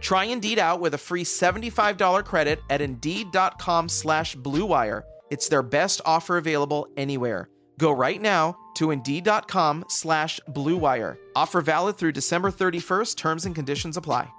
Try 0.00 0.24
Indeed 0.24 0.58
out 0.58 0.80
with 0.80 0.94
a 0.94 0.98
free 0.98 1.24
$75 1.24 2.24
credit 2.24 2.60
at 2.70 2.80
Indeed.com 2.80 3.88
slash 3.88 4.34
BlueWire. 4.36 5.02
It's 5.30 5.48
their 5.48 5.62
best 5.62 6.00
offer 6.06 6.38
available 6.38 6.88
anywhere. 6.96 7.48
Go 7.82 7.90
right 7.90 8.22
now 8.22 8.56
to 8.74 8.92
Indeed.com 8.92 9.86
slash 9.88 10.38
BlueWire. 10.50 11.16
Offer 11.34 11.60
valid 11.62 11.96
through 11.96 12.12
December 12.12 12.52
31st. 12.52 13.16
Terms 13.16 13.44
and 13.44 13.56
conditions 13.56 13.96
apply. 13.96 14.30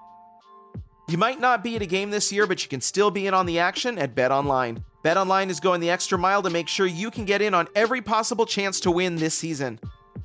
You 1.10 1.18
might 1.18 1.42
not 1.42 1.62
be 1.62 1.76
at 1.76 1.82
a 1.82 1.86
game 1.86 2.10
this 2.10 2.32
year, 2.32 2.48
but 2.48 2.64
you 2.64 2.70
can 2.70 2.80
still 2.80 3.12
be 3.12 3.28
in 3.28 3.34
on 3.34 3.46
the 3.46 3.60
action 3.60 3.98
at 3.98 4.16
BetOnline. 4.16 4.82
BetOnline 5.04 5.50
is 5.50 5.60
going 5.60 5.82
the 5.82 5.90
extra 5.90 6.18
mile 6.18 6.42
to 6.42 6.50
make 6.50 6.70
sure 6.70 6.86
you 6.86 7.12
can 7.12 7.26
get 7.26 7.42
in 7.42 7.54
on 7.54 7.68
every 7.76 8.02
possible 8.02 8.46
chance 8.46 8.80
to 8.80 8.92
win 8.92 9.18
this 9.18 9.38
season. 9.38 9.78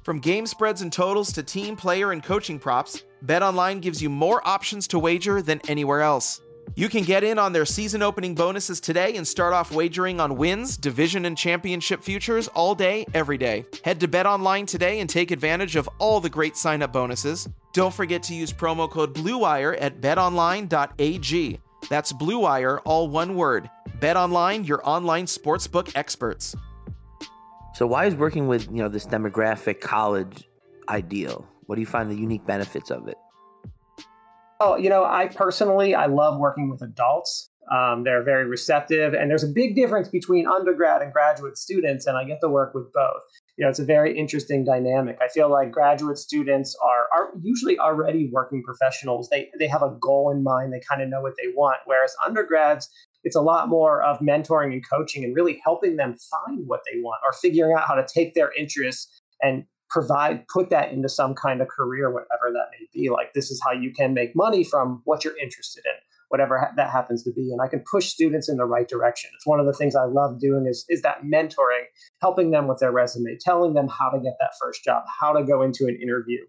From 0.04 0.20
game 0.20 0.46
spreads 0.46 0.82
and 0.82 0.92
totals 0.92 1.32
to 1.32 1.42
team, 1.42 1.74
player, 1.74 2.12
and 2.12 2.22
coaching 2.22 2.60
props, 2.60 3.02
BetOnline 3.26 3.80
gives 3.80 4.00
you 4.00 4.10
more 4.10 4.46
options 4.46 4.86
to 4.86 4.98
wager 5.00 5.42
than 5.42 5.60
anywhere 5.66 6.02
else. 6.02 6.40
You 6.74 6.88
can 6.88 7.04
get 7.04 7.24
in 7.24 7.38
on 7.38 7.52
their 7.52 7.64
season 7.66 8.02
opening 8.02 8.34
bonuses 8.34 8.80
today 8.80 9.16
and 9.16 9.26
start 9.26 9.52
off 9.52 9.72
wagering 9.72 10.20
on 10.20 10.36
wins, 10.36 10.76
division, 10.76 11.24
and 11.24 11.36
championship 11.36 12.02
futures 12.02 12.48
all 12.48 12.74
day, 12.74 13.06
every 13.14 13.38
day. 13.38 13.64
Head 13.84 14.00
to 14.00 14.08
BetOnline 14.08 14.66
today 14.66 15.00
and 15.00 15.10
take 15.10 15.30
advantage 15.30 15.76
of 15.76 15.88
all 15.98 16.20
the 16.20 16.30
great 16.30 16.56
sign 16.56 16.82
up 16.82 16.92
bonuses. 16.92 17.48
Don't 17.72 17.92
forget 17.92 18.22
to 18.24 18.34
use 18.34 18.52
promo 18.52 18.90
code 18.90 19.14
BLUEWIRE 19.14 19.76
at 19.80 20.00
betonline.ag. 20.00 21.60
That's 21.88 22.12
Blue 22.12 22.38
Wire, 22.40 22.80
all 22.80 23.08
one 23.08 23.34
word. 23.34 23.70
Bet 24.00 24.16
online, 24.16 24.64
your 24.64 24.86
online 24.88 25.26
sportsbook 25.26 25.90
experts. 25.94 26.54
So, 27.74 27.86
why 27.86 28.06
is 28.06 28.14
working 28.14 28.48
with 28.48 28.66
you 28.66 28.78
know 28.78 28.88
this 28.88 29.06
demographic 29.06 29.80
college 29.80 30.48
ideal? 30.88 31.46
What 31.66 31.76
do 31.76 31.80
you 31.80 31.86
find 31.86 32.10
the 32.10 32.16
unique 32.16 32.46
benefits 32.46 32.90
of 32.90 33.08
it? 33.08 33.16
Oh, 34.60 34.76
you 34.76 34.90
know, 34.90 35.04
I 35.04 35.28
personally 35.28 35.94
I 35.94 36.06
love 36.06 36.38
working 36.38 36.70
with 36.70 36.82
adults. 36.82 37.48
Um, 37.70 38.02
they're 38.02 38.24
very 38.24 38.46
receptive, 38.46 39.12
and 39.12 39.30
there's 39.30 39.44
a 39.44 39.48
big 39.48 39.76
difference 39.76 40.08
between 40.08 40.46
undergrad 40.46 41.02
and 41.02 41.12
graduate 41.12 41.58
students, 41.58 42.06
and 42.06 42.16
I 42.16 42.24
get 42.24 42.40
to 42.40 42.48
work 42.48 42.74
with 42.74 42.90
both 42.94 43.20
you 43.58 43.64
know, 43.64 43.70
it's 43.70 43.80
a 43.80 43.84
very 43.84 44.16
interesting 44.16 44.64
dynamic. 44.64 45.18
I 45.20 45.26
feel 45.26 45.50
like 45.50 45.72
graduate 45.72 46.16
students 46.16 46.76
are 46.82 47.08
are 47.12 47.30
usually 47.42 47.76
already 47.76 48.30
working 48.32 48.62
professionals. 48.62 49.28
They 49.30 49.50
they 49.58 49.66
have 49.66 49.82
a 49.82 49.96
goal 50.00 50.30
in 50.30 50.44
mind. 50.44 50.72
They 50.72 50.80
kind 50.88 51.02
of 51.02 51.08
know 51.08 51.20
what 51.20 51.34
they 51.36 51.48
want. 51.56 51.78
Whereas 51.84 52.14
undergrads, 52.24 52.88
it's 53.24 53.34
a 53.34 53.40
lot 53.40 53.68
more 53.68 54.00
of 54.00 54.20
mentoring 54.20 54.72
and 54.72 54.88
coaching 54.88 55.24
and 55.24 55.34
really 55.34 55.60
helping 55.64 55.96
them 55.96 56.14
find 56.30 56.68
what 56.68 56.82
they 56.86 57.00
want 57.00 57.18
or 57.26 57.32
figuring 57.32 57.74
out 57.76 57.88
how 57.88 57.96
to 57.96 58.06
take 58.06 58.34
their 58.34 58.52
interests 58.56 59.20
and 59.42 59.64
provide 59.90 60.46
put 60.48 60.70
that 60.70 60.92
into 60.92 61.08
some 61.08 61.34
kind 61.34 61.60
of 61.60 61.68
career 61.68 62.10
whatever 62.10 62.52
that 62.52 62.68
may 62.78 62.86
be. 62.92 63.10
Like 63.10 63.32
this 63.34 63.50
is 63.50 63.60
how 63.64 63.72
you 63.72 63.92
can 63.92 64.14
make 64.14 64.36
money 64.36 64.64
from 64.64 65.02
what 65.04 65.24
you're 65.24 65.38
interested 65.38 65.84
in 65.84 65.92
whatever 66.28 66.58
ha- 66.58 66.72
that 66.76 66.90
happens 66.90 67.22
to 67.24 67.32
be. 67.32 67.50
And 67.52 67.60
i 67.62 67.68
can 67.68 67.82
push 67.90 68.06
students 68.08 68.48
in 68.48 68.56
the 68.56 68.64
right 68.64 68.88
direction. 68.88 69.30
It's 69.34 69.46
one 69.46 69.60
of 69.60 69.66
the 69.66 69.72
things 69.72 69.96
i 69.96 70.04
love 70.04 70.40
doing 70.40 70.66
is, 70.66 70.84
is 70.88 71.02
that 71.02 71.22
mentoring 71.22 71.84
helping 72.20 72.50
them 72.50 72.68
with 72.68 72.78
their 72.78 72.92
resume 72.92 73.36
telling 73.40 73.74
them 73.74 73.88
how 73.88 74.10
to 74.10 74.20
get 74.20 74.34
that 74.40 74.52
first 74.60 74.84
job 74.84 75.04
how 75.20 75.32
to 75.32 75.44
go 75.44 75.62
into 75.62 75.86
an 75.86 75.98
interview. 76.00 76.40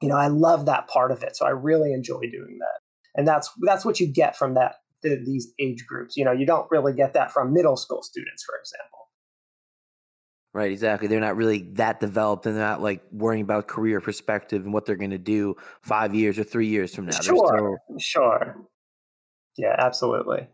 You 0.00 0.08
know 0.08 0.16
i 0.16 0.28
love 0.28 0.66
that 0.66 0.88
part 0.88 1.10
of 1.12 1.22
it 1.22 1.36
so 1.36 1.46
i 1.46 1.50
really 1.50 1.92
enjoy 1.92 2.20
doing 2.20 2.58
that. 2.60 2.80
And 3.16 3.28
that's 3.28 3.50
that's 3.62 3.84
what 3.84 4.00
you 4.00 4.06
get 4.06 4.36
from 4.36 4.54
that 4.54 4.76
the, 5.02 5.22
these 5.22 5.52
age 5.60 5.84
groups. 5.86 6.16
You 6.16 6.24
know 6.24 6.32
you 6.32 6.46
don't 6.46 6.70
really 6.70 6.94
get 6.94 7.12
that 7.14 7.32
from 7.32 7.52
middle 7.52 7.76
school 7.76 8.02
students 8.02 8.42
for 8.44 8.58
example 8.58 9.03
Right, 10.54 10.70
exactly. 10.70 11.08
They're 11.08 11.18
not 11.18 11.36
really 11.36 11.62
that 11.72 11.98
developed 11.98 12.46
and 12.46 12.54
they're 12.54 12.64
not 12.64 12.80
like 12.80 13.02
worrying 13.10 13.42
about 13.42 13.66
career 13.66 14.00
perspective 14.00 14.64
and 14.64 14.72
what 14.72 14.86
they're 14.86 14.94
going 14.94 15.10
to 15.10 15.18
do 15.18 15.56
five 15.82 16.14
years 16.14 16.38
or 16.38 16.44
three 16.44 16.68
years 16.68 16.94
from 16.94 17.06
now. 17.06 17.20
Sure, 17.20 17.80
still... 17.88 17.98
sure. 17.98 18.56
Yeah, 19.56 19.74
absolutely. 19.76 20.46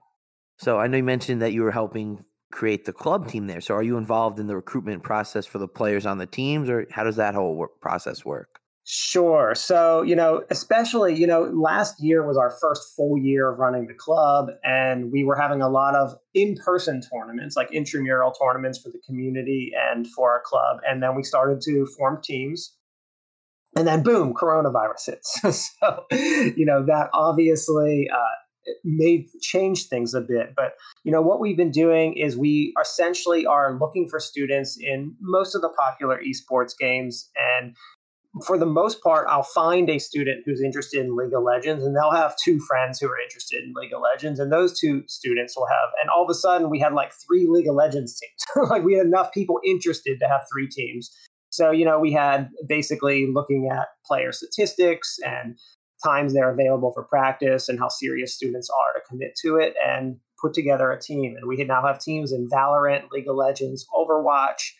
So 0.58 0.78
I 0.78 0.86
know 0.86 0.96
you 0.96 1.04
mentioned 1.04 1.42
that 1.42 1.52
you 1.52 1.62
were 1.62 1.70
helping 1.70 2.24
create 2.50 2.86
the 2.86 2.94
club 2.94 3.28
team 3.28 3.46
there. 3.46 3.60
So 3.60 3.74
are 3.74 3.82
you 3.82 3.98
involved 3.98 4.38
in 4.38 4.46
the 4.46 4.56
recruitment 4.56 5.02
process 5.02 5.44
for 5.44 5.58
the 5.58 5.68
players 5.68 6.06
on 6.06 6.16
the 6.16 6.26
teams, 6.26 6.70
or 6.70 6.86
how 6.90 7.04
does 7.04 7.16
that 7.16 7.34
whole 7.34 7.54
work, 7.54 7.80
process 7.80 8.24
work? 8.24 8.59
Sure. 8.84 9.54
So, 9.54 10.02
you 10.02 10.16
know, 10.16 10.42
especially, 10.50 11.14
you 11.14 11.26
know, 11.26 11.42
last 11.42 12.02
year 12.02 12.26
was 12.26 12.36
our 12.36 12.50
first 12.60 12.94
full 12.96 13.18
year 13.18 13.52
of 13.52 13.58
running 13.58 13.86
the 13.86 13.94
club, 13.94 14.48
and 14.64 15.12
we 15.12 15.22
were 15.22 15.36
having 15.36 15.62
a 15.62 15.68
lot 15.68 15.94
of 15.94 16.14
in 16.34 16.56
person 16.56 17.00
tournaments, 17.00 17.56
like 17.56 17.72
intramural 17.72 18.32
tournaments 18.32 18.80
for 18.80 18.88
the 18.88 19.00
community 19.06 19.72
and 19.90 20.08
for 20.08 20.30
our 20.30 20.42
club. 20.44 20.78
And 20.88 21.02
then 21.02 21.14
we 21.14 21.22
started 21.22 21.60
to 21.62 21.86
form 21.96 22.20
teams. 22.22 22.74
And 23.76 23.86
then, 23.86 24.02
boom, 24.02 24.34
coronavirus 24.34 25.06
hits. 25.06 25.72
so, 25.80 26.06
you 26.10 26.66
know, 26.66 26.84
that 26.86 27.10
obviously 27.12 28.08
uh, 28.12 28.34
may 28.84 29.26
change 29.40 29.86
things 29.86 30.14
a 30.14 30.20
bit. 30.20 30.54
But 30.56 30.72
you 31.04 31.12
know 31.12 31.22
what 31.22 31.40
we've 31.40 31.56
been 31.56 31.70
doing 31.70 32.14
is 32.16 32.36
we 32.36 32.74
essentially 32.80 33.46
are 33.46 33.78
looking 33.78 34.08
for 34.08 34.20
students 34.20 34.76
in 34.80 35.14
most 35.20 35.54
of 35.54 35.62
the 35.62 35.70
popular 35.70 36.20
esports 36.20 36.72
games 36.78 37.30
and 37.36 37.76
for 38.46 38.56
the 38.56 38.66
most 38.66 39.02
part, 39.02 39.26
I'll 39.28 39.42
find 39.42 39.90
a 39.90 39.98
student 39.98 40.42
who's 40.44 40.62
interested 40.62 41.04
in 41.04 41.16
League 41.16 41.34
of 41.34 41.42
Legends, 41.42 41.84
and 41.84 41.96
they'll 41.96 42.12
have 42.12 42.36
two 42.36 42.60
friends 42.60 43.00
who 43.00 43.08
are 43.08 43.20
interested 43.20 43.64
in 43.64 43.72
League 43.74 43.92
of 43.92 44.00
Legends, 44.00 44.38
and 44.38 44.52
those 44.52 44.78
two 44.78 45.02
students 45.08 45.56
will 45.56 45.66
have. 45.66 45.90
And 46.00 46.10
all 46.10 46.22
of 46.22 46.30
a 46.30 46.34
sudden, 46.34 46.70
we 46.70 46.78
had 46.78 46.92
like 46.92 47.12
three 47.26 47.46
League 47.48 47.68
of 47.68 47.74
Legends 47.74 48.18
teams. 48.20 48.68
like 48.70 48.84
we 48.84 48.94
had 48.94 49.06
enough 49.06 49.32
people 49.32 49.60
interested 49.64 50.20
to 50.20 50.28
have 50.28 50.42
three 50.52 50.68
teams. 50.68 51.10
So 51.50 51.72
you 51.72 51.84
know, 51.84 51.98
we 51.98 52.12
had 52.12 52.50
basically 52.68 53.26
looking 53.32 53.68
at 53.72 53.88
player 54.06 54.30
statistics 54.30 55.18
and 55.24 55.58
times 56.04 56.32
they're 56.32 56.52
available 56.52 56.92
for 56.92 57.02
practice 57.02 57.68
and 57.68 57.78
how 57.78 57.88
serious 57.88 58.34
students 58.34 58.70
are 58.70 58.98
to 58.98 59.06
commit 59.08 59.34
to 59.42 59.56
it 59.56 59.74
and 59.84 60.16
put 60.40 60.54
together 60.54 60.90
a 60.90 61.00
team. 61.00 61.34
And 61.36 61.46
we 61.46 61.62
now 61.64 61.82
have 61.84 61.98
teams 61.98 62.32
in 62.32 62.48
Valorant, 62.48 63.10
League 63.10 63.28
of 63.28 63.36
Legends, 63.36 63.86
Overwatch, 63.94 64.72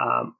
um, 0.00 0.34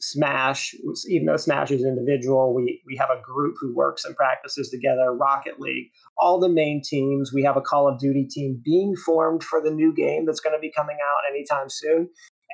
Smash, 0.00 0.74
even 1.08 1.26
though 1.26 1.36
Smash 1.36 1.70
is 1.70 1.84
individual, 1.84 2.54
we 2.54 2.82
we 2.86 2.96
have 2.96 3.10
a 3.10 3.20
group 3.22 3.56
who 3.60 3.74
works 3.74 4.04
and 4.04 4.16
practices 4.16 4.70
together. 4.70 5.12
Rocket 5.12 5.60
League, 5.60 5.90
all 6.18 6.40
the 6.40 6.48
main 6.48 6.82
teams. 6.82 7.32
We 7.32 7.42
have 7.44 7.56
a 7.56 7.60
Call 7.60 7.88
of 7.88 7.98
Duty 7.98 8.26
team 8.26 8.60
being 8.64 8.96
formed 8.96 9.42
for 9.42 9.60
the 9.62 9.70
new 9.70 9.94
game 9.94 10.26
that's 10.26 10.40
going 10.40 10.54
to 10.54 10.60
be 10.60 10.72
coming 10.74 10.96
out 11.02 11.30
anytime 11.30 11.68
soon. 11.68 12.08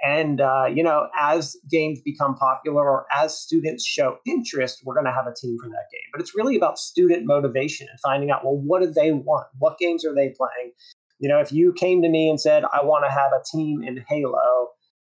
And 0.04 0.40
uh, 0.40 0.66
you 0.72 0.82
know, 0.82 1.08
as 1.18 1.56
games 1.70 2.00
become 2.00 2.34
popular 2.36 2.88
or 2.88 3.06
as 3.14 3.38
students 3.38 3.84
show 3.84 4.18
interest, 4.26 4.82
we're 4.84 4.94
going 4.94 5.06
to 5.06 5.12
have 5.12 5.26
a 5.26 5.34
team 5.34 5.56
for 5.60 5.68
that 5.68 5.86
game. 5.92 6.08
But 6.12 6.20
it's 6.20 6.36
really 6.36 6.56
about 6.56 6.78
student 6.78 7.26
motivation 7.26 7.88
and 7.90 7.98
finding 8.00 8.30
out, 8.30 8.44
well, 8.44 8.56
what 8.56 8.82
do 8.82 8.90
they 8.90 9.12
want? 9.12 9.46
What 9.58 9.78
games 9.78 10.04
are 10.04 10.14
they 10.14 10.34
playing? 10.36 10.72
You 11.18 11.28
know, 11.28 11.40
if 11.40 11.50
you 11.50 11.72
came 11.72 12.00
to 12.02 12.08
me 12.08 12.30
and 12.30 12.40
said, 12.40 12.62
I 12.72 12.84
want 12.84 13.04
to 13.04 13.10
have 13.10 13.32
a 13.32 13.42
team 13.52 13.82
in 13.82 14.04
Halo, 14.08 14.68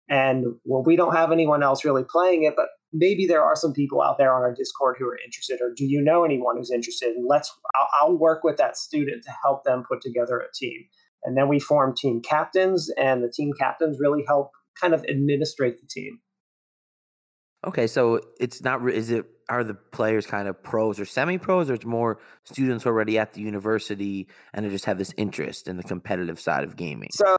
and 0.08 0.44
well, 0.64 0.82
we 0.82 0.96
don't 0.96 1.14
have 1.14 1.32
anyone 1.32 1.62
else 1.62 1.84
really 1.84 2.04
playing 2.04 2.44
it, 2.44 2.54
but 2.56 2.68
maybe 2.92 3.26
there 3.26 3.42
are 3.42 3.56
some 3.56 3.72
people 3.72 4.02
out 4.02 4.18
there 4.18 4.34
on 4.34 4.42
our 4.42 4.54
Discord 4.54 4.96
who 4.98 5.06
are 5.06 5.18
interested, 5.24 5.60
or 5.60 5.72
do 5.74 5.84
you 5.84 6.00
know 6.00 6.24
anyone 6.24 6.56
who's 6.56 6.70
interested? 6.70 7.16
And 7.16 7.26
let's, 7.26 7.52
I'll, 7.74 7.88
I'll 8.00 8.16
work 8.16 8.44
with 8.44 8.56
that 8.58 8.76
student 8.76 9.24
to 9.24 9.32
help 9.42 9.64
them 9.64 9.84
put 9.88 10.00
together 10.00 10.38
a 10.38 10.52
team. 10.54 10.86
And 11.24 11.36
then 11.36 11.48
we 11.48 11.58
form 11.58 11.94
team 11.96 12.22
captains, 12.22 12.90
and 12.96 13.22
the 13.22 13.30
team 13.30 13.52
captains 13.58 13.98
really 14.00 14.24
help 14.26 14.52
kind 14.80 14.94
of 14.94 15.04
administrate 15.08 15.80
the 15.80 15.86
team. 15.86 16.20
Okay, 17.66 17.88
so 17.88 18.20
it's 18.38 18.62
not 18.62 18.86
is 18.88 19.10
it 19.10 19.26
are 19.48 19.64
the 19.64 19.74
players 19.74 20.26
kind 20.26 20.48
of 20.48 20.60
pros 20.62 21.00
or 21.00 21.04
semi-pros 21.04 21.70
or 21.70 21.74
it's 21.74 21.84
more 21.84 22.18
students 22.44 22.84
already 22.84 23.18
at 23.18 23.32
the 23.32 23.40
university 23.40 24.28
and 24.52 24.66
they 24.66 24.70
just 24.70 24.84
have 24.84 24.98
this 24.98 25.12
interest 25.16 25.68
in 25.68 25.76
the 25.76 25.82
competitive 25.82 26.40
side 26.40 26.64
of 26.64 26.76
gaming? 26.76 27.08
So 27.12 27.36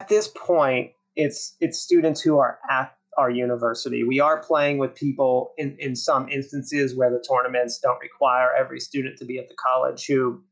at 0.00 0.08
this 0.08 0.28
point, 0.28 0.92
it's 1.16 1.56
it's 1.60 1.78
students 1.78 2.20
who 2.20 2.38
are 2.38 2.58
at 2.70 2.96
our 3.16 3.30
university. 3.30 4.02
We 4.02 4.20
are 4.20 4.42
playing 4.42 4.78
with 4.78 4.94
people 4.94 5.54
in, 5.56 5.76
in 5.78 5.94
some 5.94 6.28
instances 6.28 6.96
where 6.96 7.10
the 7.10 7.24
tournaments 7.28 7.78
don't 7.78 8.00
require 8.00 8.52
every 8.54 8.80
student 8.80 9.18
to 9.18 9.24
be 9.24 9.38
at 9.38 9.48
the 9.48 9.54
college 9.54 10.06
who 10.06 10.42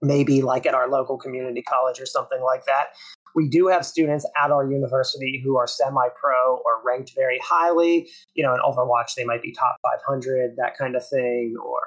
maybe 0.00 0.42
like 0.42 0.66
at 0.66 0.74
our 0.74 0.88
local 0.88 1.16
community 1.16 1.62
college 1.62 2.00
or 2.00 2.06
something 2.06 2.42
like 2.42 2.64
that. 2.66 2.88
We 3.34 3.48
do 3.48 3.68
have 3.68 3.84
students 3.84 4.26
at 4.42 4.50
our 4.50 4.70
university 4.70 5.40
who 5.44 5.56
are 5.56 5.66
semi 5.66 6.08
pro 6.20 6.56
or 6.56 6.82
ranked 6.84 7.12
very 7.14 7.38
highly. 7.42 8.08
You 8.34 8.44
know, 8.44 8.54
in 8.54 8.60
Overwatch, 8.60 9.14
they 9.16 9.24
might 9.24 9.42
be 9.42 9.52
top 9.52 9.76
500, 9.82 10.56
that 10.56 10.76
kind 10.76 10.96
of 10.96 11.06
thing, 11.06 11.56
or, 11.62 11.80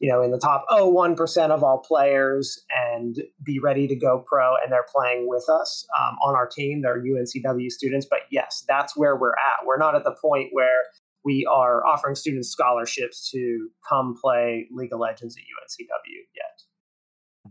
you 0.00 0.10
know, 0.10 0.22
in 0.22 0.30
the 0.30 0.38
top 0.38 0.66
01% 0.70 1.50
of 1.50 1.62
all 1.62 1.78
players 1.78 2.60
and 2.92 3.22
be 3.42 3.58
ready 3.58 3.86
to 3.88 3.96
go 3.96 4.24
pro. 4.26 4.54
And 4.62 4.72
they're 4.72 4.86
playing 4.94 5.28
with 5.28 5.48
us 5.48 5.86
um, 5.98 6.16
on 6.22 6.34
our 6.34 6.46
team. 6.46 6.82
They're 6.82 7.02
UNCW 7.02 7.70
students. 7.70 8.06
But 8.08 8.20
yes, 8.30 8.64
that's 8.68 8.96
where 8.96 9.16
we're 9.16 9.32
at. 9.32 9.66
We're 9.66 9.78
not 9.78 9.94
at 9.94 10.04
the 10.04 10.16
point 10.20 10.48
where 10.52 10.84
we 11.24 11.46
are 11.50 11.86
offering 11.86 12.14
students 12.14 12.48
scholarships 12.48 13.30
to 13.30 13.68
come 13.88 14.16
play 14.20 14.68
League 14.72 14.92
of 14.92 15.00
Legends 15.00 15.36
at 15.36 15.42
UNCW 15.42 16.16
yet. 16.34 16.62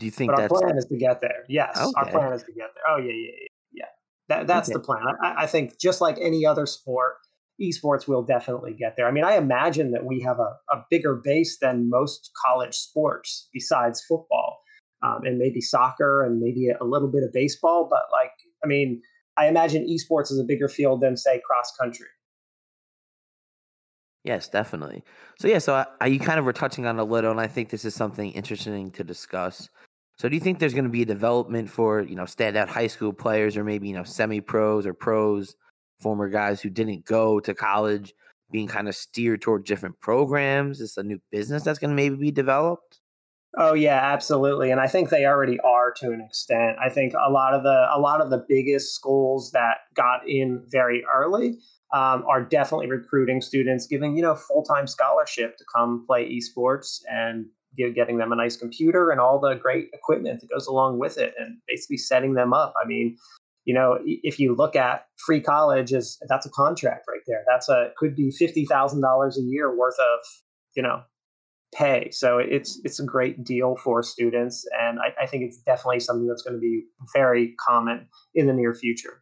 Do 0.01 0.05
you 0.05 0.11
think 0.11 0.31
but 0.31 0.37
that's 0.37 0.51
our 0.51 0.61
plan 0.61 0.77
is 0.79 0.85
to 0.85 0.97
get 0.97 1.21
there? 1.21 1.45
Yes, 1.47 1.77
okay. 1.77 1.91
our 1.95 2.09
plan 2.09 2.33
is 2.33 2.41
to 2.41 2.51
get 2.53 2.71
there. 2.73 2.83
Oh 2.89 2.97
yeah, 2.97 3.11
yeah, 3.11 3.31
yeah. 3.39 3.47
yeah. 3.71 3.85
That 4.29 4.47
that's 4.47 4.67
okay. 4.67 4.73
the 4.73 4.79
plan. 4.79 5.03
I, 5.23 5.43
I, 5.43 5.45
think 5.45 5.79
just 5.79 6.01
like 6.01 6.17
any 6.19 6.43
other 6.43 6.65
sport, 6.65 7.17
esports 7.61 8.07
will 8.07 8.23
definitely 8.23 8.73
get 8.73 8.95
there. 8.97 9.07
I 9.07 9.11
mean, 9.11 9.23
I 9.23 9.35
imagine 9.35 9.91
that 9.91 10.03
we 10.03 10.19
have 10.21 10.39
a, 10.39 10.55
a 10.73 10.83
bigger 10.89 11.21
base 11.23 11.59
than 11.59 11.87
most 11.87 12.31
college 12.43 12.73
sports 12.73 13.47
besides 13.53 14.03
football, 14.09 14.63
um, 15.03 15.19
and 15.23 15.37
maybe 15.37 15.61
soccer 15.61 16.25
and 16.25 16.39
maybe 16.39 16.69
a 16.69 16.83
little 16.83 17.11
bit 17.11 17.21
of 17.21 17.31
baseball. 17.31 17.87
But 17.87 18.05
like, 18.11 18.31
I 18.63 18.67
mean, 18.67 19.03
I 19.37 19.49
imagine 19.49 19.85
esports 19.85 20.31
is 20.31 20.39
a 20.39 20.43
bigger 20.43 20.67
field 20.67 21.01
than 21.01 21.15
say 21.15 21.39
cross 21.45 21.71
country. 21.79 22.07
Yes, 24.23 24.49
definitely. 24.49 25.03
So 25.37 25.47
yeah, 25.47 25.59
so 25.59 25.75
I, 25.75 25.85
I, 25.99 26.07
you 26.07 26.19
kind 26.19 26.39
of 26.39 26.45
were 26.45 26.53
touching 26.53 26.87
on 26.87 26.97
a 26.97 27.03
little, 27.03 27.29
and 27.29 27.39
I 27.39 27.45
think 27.45 27.69
this 27.69 27.85
is 27.85 27.93
something 27.93 28.31
interesting 28.31 28.89
to 28.93 29.03
discuss. 29.03 29.69
So 30.21 30.29
do 30.29 30.35
you 30.35 30.39
think 30.39 30.59
there's 30.59 30.75
going 30.75 30.83
to 30.83 30.91
be 30.91 31.01
a 31.01 31.05
development 31.05 31.67
for 31.67 32.01
you 32.01 32.13
know 32.13 32.25
standout 32.25 32.67
high 32.67 32.85
school 32.85 33.11
players, 33.11 33.57
or 33.57 33.63
maybe 33.63 33.87
you 33.87 33.95
know 33.95 34.03
semi 34.03 34.39
pros 34.39 34.85
or 34.85 34.93
pros, 34.93 35.55
former 35.99 36.29
guys 36.29 36.61
who 36.61 36.69
didn't 36.69 37.05
go 37.05 37.39
to 37.39 37.55
college, 37.55 38.13
being 38.51 38.67
kind 38.67 38.87
of 38.87 38.93
steered 38.93 39.41
toward 39.41 39.65
different 39.65 39.99
programs? 39.99 40.79
Is 40.79 40.95
a 40.95 41.01
new 41.01 41.19
business 41.31 41.63
that's 41.63 41.79
going 41.79 41.89
to 41.89 41.95
maybe 41.95 42.17
be 42.17 42.29
developed? 42.29 42.99
Oh 43.57 43.73
yeah, 43.73 43.99
absolutely, 43.99 44.69
and 44.69 44.79
I 44.79 44.85
think 44.85 45.09
they 45.09 45.25
already 45.25 45.59
are 45.61 45.91
to 45.93 46.11
an 46.11 46.21
extent. 46.21 46.77
I 46.79 46.89
think 46.89 47.13
a 47.13 47.31
lot 47.31 47.55
of 47.55 47.63
the 47.63 47.87
a 47.91 47.99
lot 47.99 48.21
of 48.21 48.29
the 48.29 48.45
biggest 48.47 48.93
schools 48.93 49.49
that 49.53 49.77
got 49.95 50.29
in 50.29 50.63
very 50.67 51.03
early 51.11 51.57
um, 51.93 52.23
are 52.29 52.43
definitely 52.43 52.91
recruiting 52.91 53.41
students, 53.41 53.87
giving 53.87 54.15
you 54.15 54.21
know 54.21 54.35
full 54.35 54.61
time 54.61 54.85
scholarship 54.85 55.57
to 55.57 55.65
come 55.75 56.05
play 56.05 56.29
esports 56.29 57.01
and 57.09 57.47
getting 57.77 58.17
them 58.17 58.31
a 58.31 58.35
nice 58.35 58.57
computer 58.57 59.11
and 59.11 59.19
all 59.19 59.39
the 59.39 59.55
great 59.55 59.89
equipment 59.93 60.41
that 60.41 60.49
goes 60.49 60.67
along 60.67 60.99
with 60.99 61.17
it, 61.17 61.33
and 61.39 61.57
basically 61.67 61.97
setting 61.97 62.33
them 62.33 62.53
up. 62.53 62.73
I 62.83 62.87
mean, 62.87 63.17
you 63.65 63.73
know, 63.73 63.99
if 64.03 64.39
you 64.39 64.55
look 64.55 64.75
at 64.75 65.05
free 65.25 65.41
college, 65.41 65.91
is 65.91 66.17
that's 66.27 66.45
a 66.45 66.49
contract 66.49 67.05
right 67.07 67.21
there. 67.27 67.43
That's 67.47 67.69
a 67.69 67.91
could 67.97 68.15
be 68.15 68.31
fifty 68.31 68.65
thousand 68.65 69.01
dollars 69.01 69.37
a 69.37 69.41
year 69.41 69.75
worth 69.75 69.99
of 69.99 70.19
you 70.75 70.83
know 70.83 71.01
pay. 71.73 72.09
So 72.11 72.37
it's 72.37 72.79
it's 72.83 72.99
a 72.99 73.05
great 73.05 73.43
deal 73.43 73.75
for 73.83 74.03
students, 74.03 74.65
and 74.79 74.99
I, 74.99 75.23
I 75.23 75.25
think 75.27 75.43
it's 75.43 75.57
definitely 75.57 75.99
something 75.99 76.27
that's 76.27 76.41
going 76.41 76.55
to 76.55 76.59
be 76.59 76.83
very 77.15 77.55
common 77.65 78.07
in 78.33 78.47
the 78.47 78.53
near 78.53 78.73
future. 78.73 79.21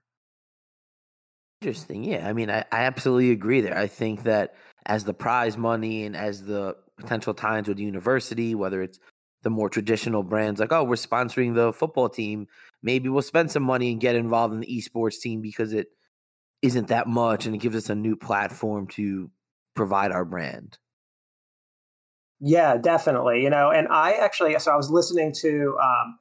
Interesting. 1.61 2.05
Yeah. 2.05 2.27
I 2.27 2.31
mean, 2.31 2.49
I, 2.49 2.63
I 2.71 2.83
absolutely 2.83 3.31
agree 3.31 3.59
there. 3.59 3.77
I 3.77 3.87
think 3.87 4.23
that 4.23 4.55
as 4.85 5.03
the 5.03 5.13
prize 5.13 5.57
money 5.57 6.05
and 6.05 6.15
as 6.15 6.45
the 6.45 6.77
potential 6.99 7.33
ties 7.33 7.67
with 7.67 7.77
the 7.77 7.83
university, 7.83 8.55
whether 8.55 8.81
it's 8.81 8.99
the 9.41 9.49
more 9.49 9.69
traditional 9.69 10.23
brands 10.23 10.59
like, 10.59 10.71
oh, 10.71 10.83
we're 10.83 10.95
sponsoring 10.95 11.55
the 11.55 11.71
football 11.71 12.09
team, 12.09 12.47
maybe 12.83 13.09
we'll 13.09 13.21
spend 13.21 13.51
some 13.51 13.63
money 13.63 13.91
and 13.91 14.01
get 14.01 14.15
involved 14.15 14.53
in 14.53 14.59
the 14.59 14.67
esports 14.67 15.19
team 15.19 15.41
because 15.41 15.73
it 15.73 15.87
isn't 16.61 16.89
that 16.89 17.07
much 17.07 17.45
and 17.45 17.55
it 17.55 17.59
gives 17.59 17.75
us 17.75 17.89
a 17.89 17.95
new 17.95 18.15
platform 18.15 18.87
to 18.87 19.31
provide 19.75 20.11
our 20.11 20.25
brand. 20.25 20.77
Yeah, 22.41 22.77
definitely. 22.77 23.43
You 23.43 23.49
know, 23.49 23.69
and 23.69 23.87
I 23.89 24.13
actually, 24.13 24.57
so 24.59 24.71
I 24.71 24.75
was 24.75 24.89
listening 24.89 25.33
to 25.41 25.77
um, 25.81 26.19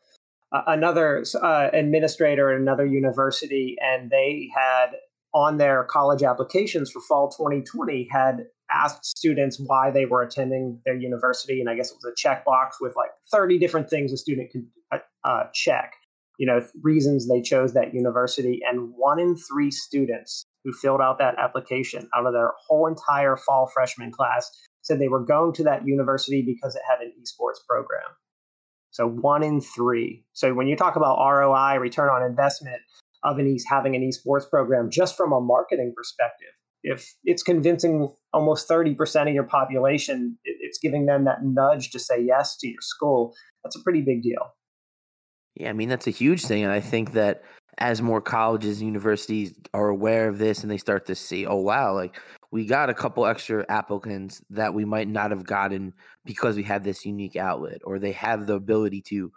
another 0.66 1.24
uh, 1.40 1.70
administrator 1.72 2.52
at 2.52 2.60
another 2.60 2.86
university, 2.86 3.76
and 3.80 4.10
they 4.10 4.50
had 4.54 4.90
on 5.34 5.58
their 5.58 5.84
college 5.84 6.22
applications 6.22 6.90
for 6.90 7.00
fall 7.00 7.28
2020 7.30 8.08
had 8.10 8.46
asked 8.70 9.04
students 9.04 9.60
why 9.66 9.90
they 9.90 10.04
were 10.04 10.22
attending 10.22 10.80
their 10.84 10.96
university 10.96 11.60
and 11.60 11.68
i 11.68 11.74
guess 11.74 11.90
it 11.90 11.98
was 12.02 12.12
a 12.12 12.28
checkbox 12.28 12.72
with 12.80 12.94
like 12.96 13.10
30 13.30 13.58
different 13.58 13.88
things 13.88 14.12
a 14.12 14.16
student 14.16 14.50
could 14.50 14.66
uh, 14.92 14.98
uh, 15.24 15.44
check 15.54 15.94
you 16.38 16.46
know 16.46 16.60
reasons 16.82 17.28
they 17.28 17.40
chose 17.42 17.74
that 17.74 17.94
university 17.94 18.60
and 18.68 18.92
one 18.96 19.18
in 19.18 19.36
three 19.36 19.70
students 19.70 20.44
who 20.64 20.72
filled 20.72 21.00
out 21.00 21.18
that 21.18 21.34
application 21.38 22.08
out 22.14 22.26
of 22.26 22.32
their 22.32 22.52
whole 22.66 22.86
entire 22.86 23.36
fall 23.36 23.70
freshman 23.72 24.10
class 24.10 24.50
said 24.82 24.98
they 24.98 25.08
were 25.08 25.24
going 25.24 25.52
to 25.52 25.64
that 25.64 25.86
university 25.86 26.42
because 26.42 26.74
it 26.74 26.82
had 26.88 27.00
an 27.00 27.12
esports 27.20 27.64
program 27.68 28.08
so 28.90 29.06
one 29.06 29.42
in 29.42 29.60
three 29.60 30.24
so 30.32 30.54
when 30.54 30.66
you 30.66 30.76
talk 30.76 30.96
about 30.96 31.18
roi 31.18 31.76
return 31.76 32.08
on 32.08 32.22
investment 32.22 32.80
of 33.22 33.38
an 33.38 33.46
East 33.46 33.66
having 33.68 33.96
an 33.96 34.02
esports 34.02 34.48
program 34.48 34.90
just 34.90 35.16
from 35.16 35.32
a 35.32 35.40
marketing 35.40 35.92
perspective. 35.96 36.48
If 36.82 37.12
it's 37.24 37.42
convincing 37.42 38.12
almost 38.32 38.68
30% 38.68 39.28
of 39.28 39.34
your 39.34 39.44
population, 39.44 40.38
it's 40.44 40.78
giving 40.78 41.06
them 41.06 41.24
that 41.24 41.44
nudge 41.44 41.90
to 41.90 41.98
say 41.98 42.22
yes 42.22 42.56
to 42.58 42.68
your 42.68 42.80
school. 42.80 43.34
That's 43.64 43.76
a 43.76 43.82
pretty 43.82 44.02
big 44.02 44.22
deal. 44.22 44.54
Yeah, 45.56 45.70
I 45.70 45.72
mean, 45.72 45.88
that's 45.88 46.06
a 46.06 46.12
huge 46.12 46.44
thing. 46.44 46.62
And 46.62 46.72
I 46.72 46.80
think 46.80 47.12
that 47.12 47.42
as 47.78 48.00
more 48.02 48.20
colleges 48.20 48.78
and 48.78 48.86
universities 48.86 49.54
are 49.74 49.88
aware 49.88 50.28
of 50.28 50.38
this 50.38 50.62
and 50.62 50.70
they 50.70 50.78
start 50.78 51.06
to 51.06 51.14
see, 51.14 51.46
oh, 51.46 51.56
wow, 51.56 51.94
like 51.94 52.20
we 52.50 52.64
got 52.64 52.90
a 52.90 52.94
couple 52.94 53.26
extra 53.26 53.64
applicants 53.68 54.42
that 54.50 54.72
we 54.72 54.84
might 54.84 55.08
not 55.08 55.30
have 55.30 55.44
gotten 55.44 55.92
because 56.24 56.56
we 56.56 56.62
have 56.62 56.84
this 56.84 57.04
unique 57.04 57.36
outlet, 57.36 57.80
or 57.84 57.98
they 57.98 58.12
have 58.12 58.46
the 58.46 58.54
ability 58.54 59.02
to 59.02 59.32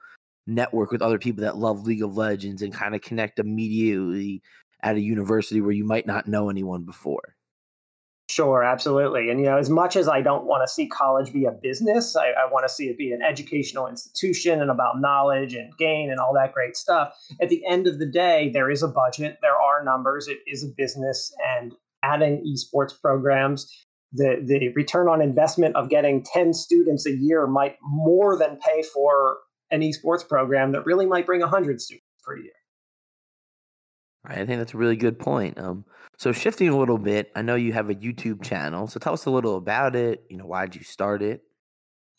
network 0.47 0.91
with 0.91 1.01
other 1.01 1.19
people 1.19 1.43
that 1.43 1.57
love 1.57 1.85
League 1.85 2.03
of 2.03 2.17
Legends 2.17 2.61
and 2.61 2.73
kind 2.73 2.95
of 2.95 3.01
connect 3.01 3.39
immediately 3.39 4.41
at 4.83 4.95
a 4.95 5.01
university 5.01 5.61
where 5.61 5.71
you 5.71 5.83
might 5.83 6.07
not 6.07 6.27
know 6.27 6.49
anyone 6.49 6.83
before. 6.83 7.35
Sure, 8.31 8.63
absolutely. 8.63 9.29
And 9.29 9.41
you 9.41 9.47
know, 9.47 9.57
as 9.57 9.69
much 9.69 9.97
as 9.97 10.07
I 10.07 10.21
don't 10.21 10.45
want 10.45 10.65
to 10.65 10.73
see 10.73 10.87
college 10.87 11.33
be 11.33 11.43
a 11.43 11.51
business, 11.51 12.15
I, 12.15 12.27
I 12.27 12.49
want 12.49 12.65
to 12.65 12.73
see 12.73 12.85
it 12.85 12.97
be 12.97 13.11
an 13.11 13.21
educational 13.21 13.87
institution 13.87 14.61
and 14.61 14.71
about 14.71 15.01
knowledge 15.01 15.53
and 15.53 15.75
gain 15.77 16.09
and 16.09 16.17
all 16.17 16.33
that 16.35 16.53
great 16.53 16.77
stuff. 16.77 17.13
At 17.41 17.49
the 17.49 17.61
end 17.67 17.87
of 17.87 17.99
the 17.99 18.05
day, 18.05 18.49
there 18.53 18.71
is 18.71 18.83
a 18.83 18.87
budget, 18.87 19.39
there 19.41 19.59
are 19.59 19.83
numbers, 19.83 20.29
it 20.29 20.37
is 20.47 20.63
a 20.63 20.69
business, 20.77 21.35
and 21.57 21.73
adding 22.03 22.41
esports 22.47 22.93
programs, 22.99 23.69
the 24.13 24.41
the 24.45 24.69
return 24.75 25.09
on 25.09 25.21
investment 25.21 25.75
of 25.75 25.89
getting 25.89 26.23
10 26.23 26.53
students 26.53 27.05
a 27.05 27.11
year 27.11 27.47
might 27.47 27.75
more 27.81 28.37
than 28.37 28.57
pay 28.57 28.81
for 28.81 29.39
an 29.71 29.81
esports 29.81 30.25
program 30.27 30.71
that 30.71 30.85
really 30.85 31.05
might 31.05 31.25
bring 31.25 31.41
100 31.41 31.81
students 31.81 32.07
per 32.23 32.37
year. 32.37 32.51
I 34.25 34.45
think 34.45 34.59
that's 34.59 34.73
a 34.73 34.77
really 34.77 34.95
good 34.95 35.19
point. 35.19 35.57
Um, 35.57 35.85
So 36.17 36.31
shifting 36.31 36.69
a 36.69 36.77
little 36.77 36.99
bit, 36.99 37.31
I 37.35 37.41
know 37.41 37.55
you 37.55 37.73
have 37.73 37.89
a 37.89 37.95
YouTube 37.95 38.43
channel. 38.43 38.85
So 38.87 38.99
tell 38.99 39.13
us 39.13 39.25
a 39.25 39.31
little 39.31 39.57
about 39.57 39.95
it. 39.95 40.23
You 40.29 40.37
know, 40.37 40.45
why 40.45 40.67
did 40.67 40.75
you 40.75 40.83
start 40.83 41.23
it? 41.23 41.41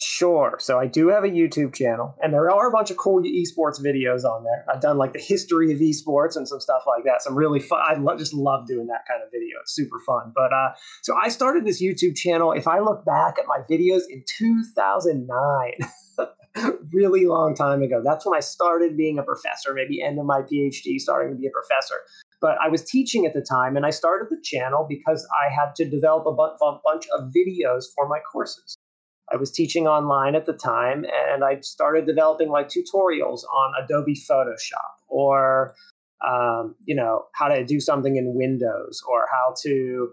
Sure. 0.01 0.57
So 0.59 0.81
I 0.81 0.89
do 0.89 1.09
have 1.11 1.23
a 1.23 1.29
YouTube 1.29 1.73
channel, 1.73 2.17
and 2.21 2.35
there 2.35 2.51
are 2.51 2.67
a 2.67 2.73
bunch 2.73 2.91
of 2.91 2.97
cool 2.97 3.23
esports 3.23 3.81
videos 3.81 4.25
on 4.25 4.43
there. 4.43 4.65
I've 4.69 4.81
done 4.81 4.99
like 4.99 5.13
the 5.13 5.21
history 5.21 5.73
of 5.73 5.79
esports 5.79 6.35
and 6.35 6.49
some 6.49 6.59
stuff 6.59 6.83
like 6.89 7.05
that. 7.05 7.23
Some 7.23 7.37
really 7.37 7.61
fun. 7.61 7.81
I 7.81 7.95
lo- 7.95 8.17
just 8.17 8.35
love 8.35 8.67
doing 8.67 8.89
that 8.89 9.07
kind 9.07 9.23
of 9.23 9.31
video. 9.31 9.59
It's 9.61 9.73
super 9.73 10.01
fun. 10.05 10.33
But 10.35 10.53
uh, 10.53 10.71
so 11.03 11.15
I 11.15 11.29
started 11.29 11.65
this 11.65 11.81
YouTube 11.81 12.17
channel. 12.17 12.51
If 12.51 12.67
I 12.67 12.81
look 12.81 13.05
back 13.05 13.37
at 13.39 13.47
my 13.47 13.61
videos 13.71 14.03
in 14.11 14.25
2009. 14.27 15.73
really 16.93 17.27
long 17.27 17.55
time 17.55 17.83
ago. 17.83 18.01
That's 18.05 18.27
when 18.27 18.37
I 18.37 18.41
started 18.41 18.97
being 18.97 19.19
a 19.19 19.23
professor, 19.23 19.73
maybe 19.75 20.03
end 20.03 20.19
of 20.19 20.27
my 20.27 20.43
PhD, 20.43 20.99
starting 20.99 21.35
to 21.35 21.41
be 21.41 21.47
a 21.47 21.51
professor. 21.51 21.97
But 22.41 22.57
I 22.63 22.69
was 22.69 22.83
teaching 22.83 23.25
at 23.25 23.35
the 23.35 23.41
time, 23.41 23.77
and 23.77 23.87
I 23.87 23.91
started 23.91 24.29
the 24.29 24.41
channel 24.43 24.85
because 24.89 25.27
I 25.43 25.53
had 25.53 25.75
to 25.77 25.89
develop 25.89 26.27
a 26.27 26.79
bunch 26.85 27.07
of 27.17 27.33
videos 27.33 27.85
for 27.95 28.09
my 28.09 28.19
courses. 28.21 28.77
I 29.33 29.37
was 29.37 29.51
teaching 29.51 29.87
online 29.87 30.35
at 30.35 30.47
the 30.47 30.53
time, 30.53 31.07
and 31.31 31.45
I 31.45 31.61
started 31.61 32.07
developing 32.07 32.51
like 32.51 32.69
tutorials 32.69 33.45
on 33.45 33.73
Adobe 33.83 34.15
Photoshop 34.15 35.01
or 35.09 35.75
um, 36.27 36.75
you 36.85 36.95
know 36.95 37.25
how 37.33 37.49
to 37.49 37.65
do 37.65 37.81
something 37.81 38.17
in 38.17 38.35
Windows 38.35 39.03
or 39.09 39.27
how 39.33 39.55
to 39.63 40.13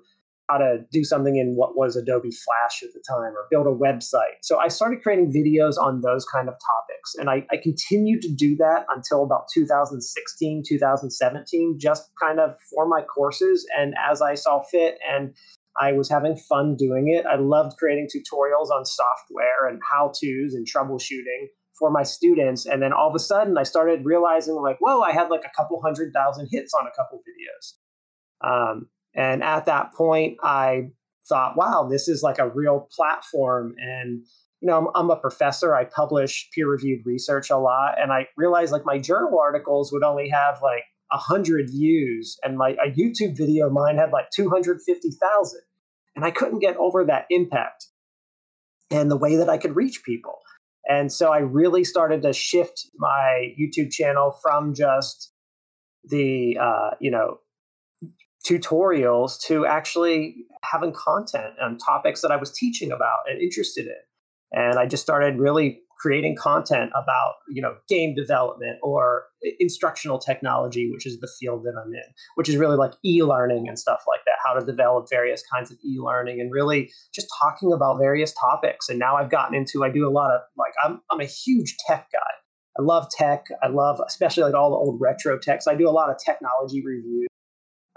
how 0.49 0.57
to 0.57 0.79
do 0.91 1.03
something 1.03 1.35
in 1.37 1.53
what 1.55 1.77
was 1.77 1.95
Adobe 1.95 2.31
Flash 2.31 2.81
at 2.83 2.89
the 2.93 3.03
time 3.07 3.33
or 3.33 3.47
build 3.51 3.67
a 3.67 3.69
website. 3.69 4.39
So 4.41 4.57
I 4.57 4.67
started 4.67 5.01
creating 5.01 5.31
videos 5.31 5.77
on 5.77 6.01
those 6.01 6.25
kind 6.25 6.47
of 6.47 6.55
topics. 6.55 7.15
And 7.17 7.29
I, 7.29 7.45
I 7.51 7.57
continued 7.61 8.21
to 8.23 8.33
do 8.33 8.55
that 8.57 8.85
until 8.89 9.23
about 9.23 9.43
2016, 9.53 10.63
2017, 10.67 11.77
just 11.79 12.09
kind 12.21 12.39
of 12.39 12.55
for 12.73 12.87
my 12.87 13.01
courses 13.01 13.65
and 13.77 13.93
as 14.09 14.21
I 14.21 14.35
saw 14.35 14.63
fit. 14.63 14.97
And 15.07 15.33
I 15.79 15.93
was 15.93 16.09
having 16.09 16.35
fun 16.35 16.75
doing 16.75 17.09
it. 17.09 17.25
I 17.25 17.35
loved 17.35 17.77
creating 17.77 18.07
tutorials 18.07 18.69
on 18.69 18.85
software 18.85 19.67
and 19.69 19.79
how 19.89 20.07
to's 20.07 20.53
and 20.53 20.67
troubleshooting 20.67 21.47
for 21.77 21.89
my 21.89 22.03
students. 22.03 22.65
And 22.65 22.81
then 22.81 22.91
all 22.91 23.07
of 23.07 23.15
a 23.15 23.19
sudden, 23.19 23.57
I 23.57 23.63
started 23.63 24.01
realizing, 24.03 24.55
like, 24.55 24.77
whoa, 24.79 25.01
I 25.01 25.13
had 25.13 25.29
like 25.29 25.45
a 25.45 25.51
couple 25.55 25.81
hundred 25.81 26.11
thousand 26.13 26.49
hits 26.51 26.73
on 26.73 26.85
a 26.85 26.91
couple 26.97 27.19
videos. 27.19 27.75
Um, 28.41 28.89
and 29.15 29.43
at 29.43 29.65
that 29.65 29.93
point, 29.93 30.37
I 30.43 30.89
thought, 31.27 31.57
wow, 31.57 31.87
this 31.89 32.07
is 32.07 32.23
like 32.23 32.39
a 32.39 32.49
real 32.49 32.87
platform. 32.91 33.75
And, 33.77 34.25
you 34.61 34.67
know, 34.67 34.77
I'm, 34.77 34.87
I'm 34.95 35.09
a 35.09 35.15
professor. 35.15 35.75
I 35.75 35.85
publish 35.85 36.49
peer 36.53 36.67
reviewed 36.67 37.05
research 37.05 37.49
a 37.49 37.57
lot. 37.57 38.01
And 38.01 38.11
I 38.11 38.27
realized 38.37 38.71
like 38.71 38.85
my 38.85 38.97
journal 38.97 39.39
articles 39.39 39.91
would 39.91 40.03
only 40.03 40.29
have 40.29 40.59
like 40.61 40.83
100 41.11 41.69
views. 41.69 42.37
And 42.43 42.57
my 42.57 42.71
a 42.83 42.91
YouTube 42.91 43.37
video 43.37 43.67
of 43.67 43.73
mine 43.73 43.97
had 43.97 44.11
like 44.11 44.29
250,000. 44.35 45.61
And 46.15 46.25
I 46.25 46.31
couldn't 46.31 46.59
get 46.59 46.75
over 46.77 47.05
that 47.05 47.25
impact 47.29 47.87
and 48.91 49.09
the 49.09 49.17
way 49.17 49.35
that 49.37 49.49
I 49.49 49.57
could 49.57 49.75
reach 49.75 50.03
people. 50.03 50.39
And 50.87 51.11
so 51.11 51.31
I 51.31 51.39
really 51.39 51.83
started 51.83 52.23
to 52.23 52.33
shift 52.33 52.87
my 52.97 53.53
YouTube 53.59 53.91
channel 53.91 54.31
from 54.41 54.73
just 54.73 55.31
the, 56.03 56.57
uh, 56.59 56.91
you 56.99 57.11
know, 57.11 57.37
tutorials 58.49 59.39
to 59.41 59.65
actually 59.65 60.35
having 60.63 60.91
content 60.91 61.53
on 61.61 61.77
topics 61.77 62.21
that 62.21 62.31
I 62.31 62.35
was 62.35 62.51
teaching 62.51 62.91
about 62.91 63.19
and 63.29 63.39
interested 63.39 63.85
in. 63.85 64.59
And 64.59 64.79
I 64.79 64.87
just 64.87 65.03
started 65.03 65.37
really 65.37 65.81
creating 65.99 66.35
content 66.35 66.91
about, 66.95 67.35
you 67.49 67.61
know, 67.61 67.75
game 67.87 68.15
development 68.15 68.77
or 68.81 69.25
instructional 69.59 70.17
technology, 70.17 70.89
which 70.91 71.05
is 71.05 71.19
the 71.19 71.29
field 71.39 71.63
that 71.63 71.73
I'm 71.79 71.93
in, 71.93 72.13
which 72.35 72.49
is 72.49 72.55
really 72.55 72.77
like 72.77 72.93
e-learning 73.05 73.67
and 73.67 73.77
stuff 73.77 74.03
like 74.07 74.21
that, 74.25 74.35
how 74.43 74.57
to 74.57 74.65
develop 74.65 75.07
various 75.09 75.43
kinds 75.53 75.71
of 75.71 75.77
e-learning 75.85 76.39
and 76.39 76.51
really 76.51 76.89
just 77.13 77.27
talking 77.39 77.71
about 77.73 77.99
various 77.99 78.33
topics. 78.33 78.89
And 78.89 78.97
now 78.97 79.17
I've 79.17 79.29
gotten 79.29 79.55
into 79.55 79.83
I 79.83 79.91
do 79.91 80.07
a 80.07 80.09
lot 80.09 80.33
of 80.33 80.41
like 80.57 80.73
I'm 80.83 81.01
I'm 81.11 81.19
a 81.19 81.25
huge 81.25 81.75
tech 81.85 82.07
guy. 82.11 82.31
I 82.79 82.81
love 82.81 83.09
tech. 83.11 83.47
I 83.61 83.67
love 83.67 84.01
especially 84.07 84.43
like 84.43 84.53
all 84.53 84.69
the 84.69 84.77
old 84.77 84.99
retro 85.01 85.37
techs. 85.37 85.67
I 85.67 85.75
do 85.75 85.87
a 85.87 85.91
lot 85.91 86.09
of 86.09 86.15
technology 86.17 86.81
reviews 86.83 87.28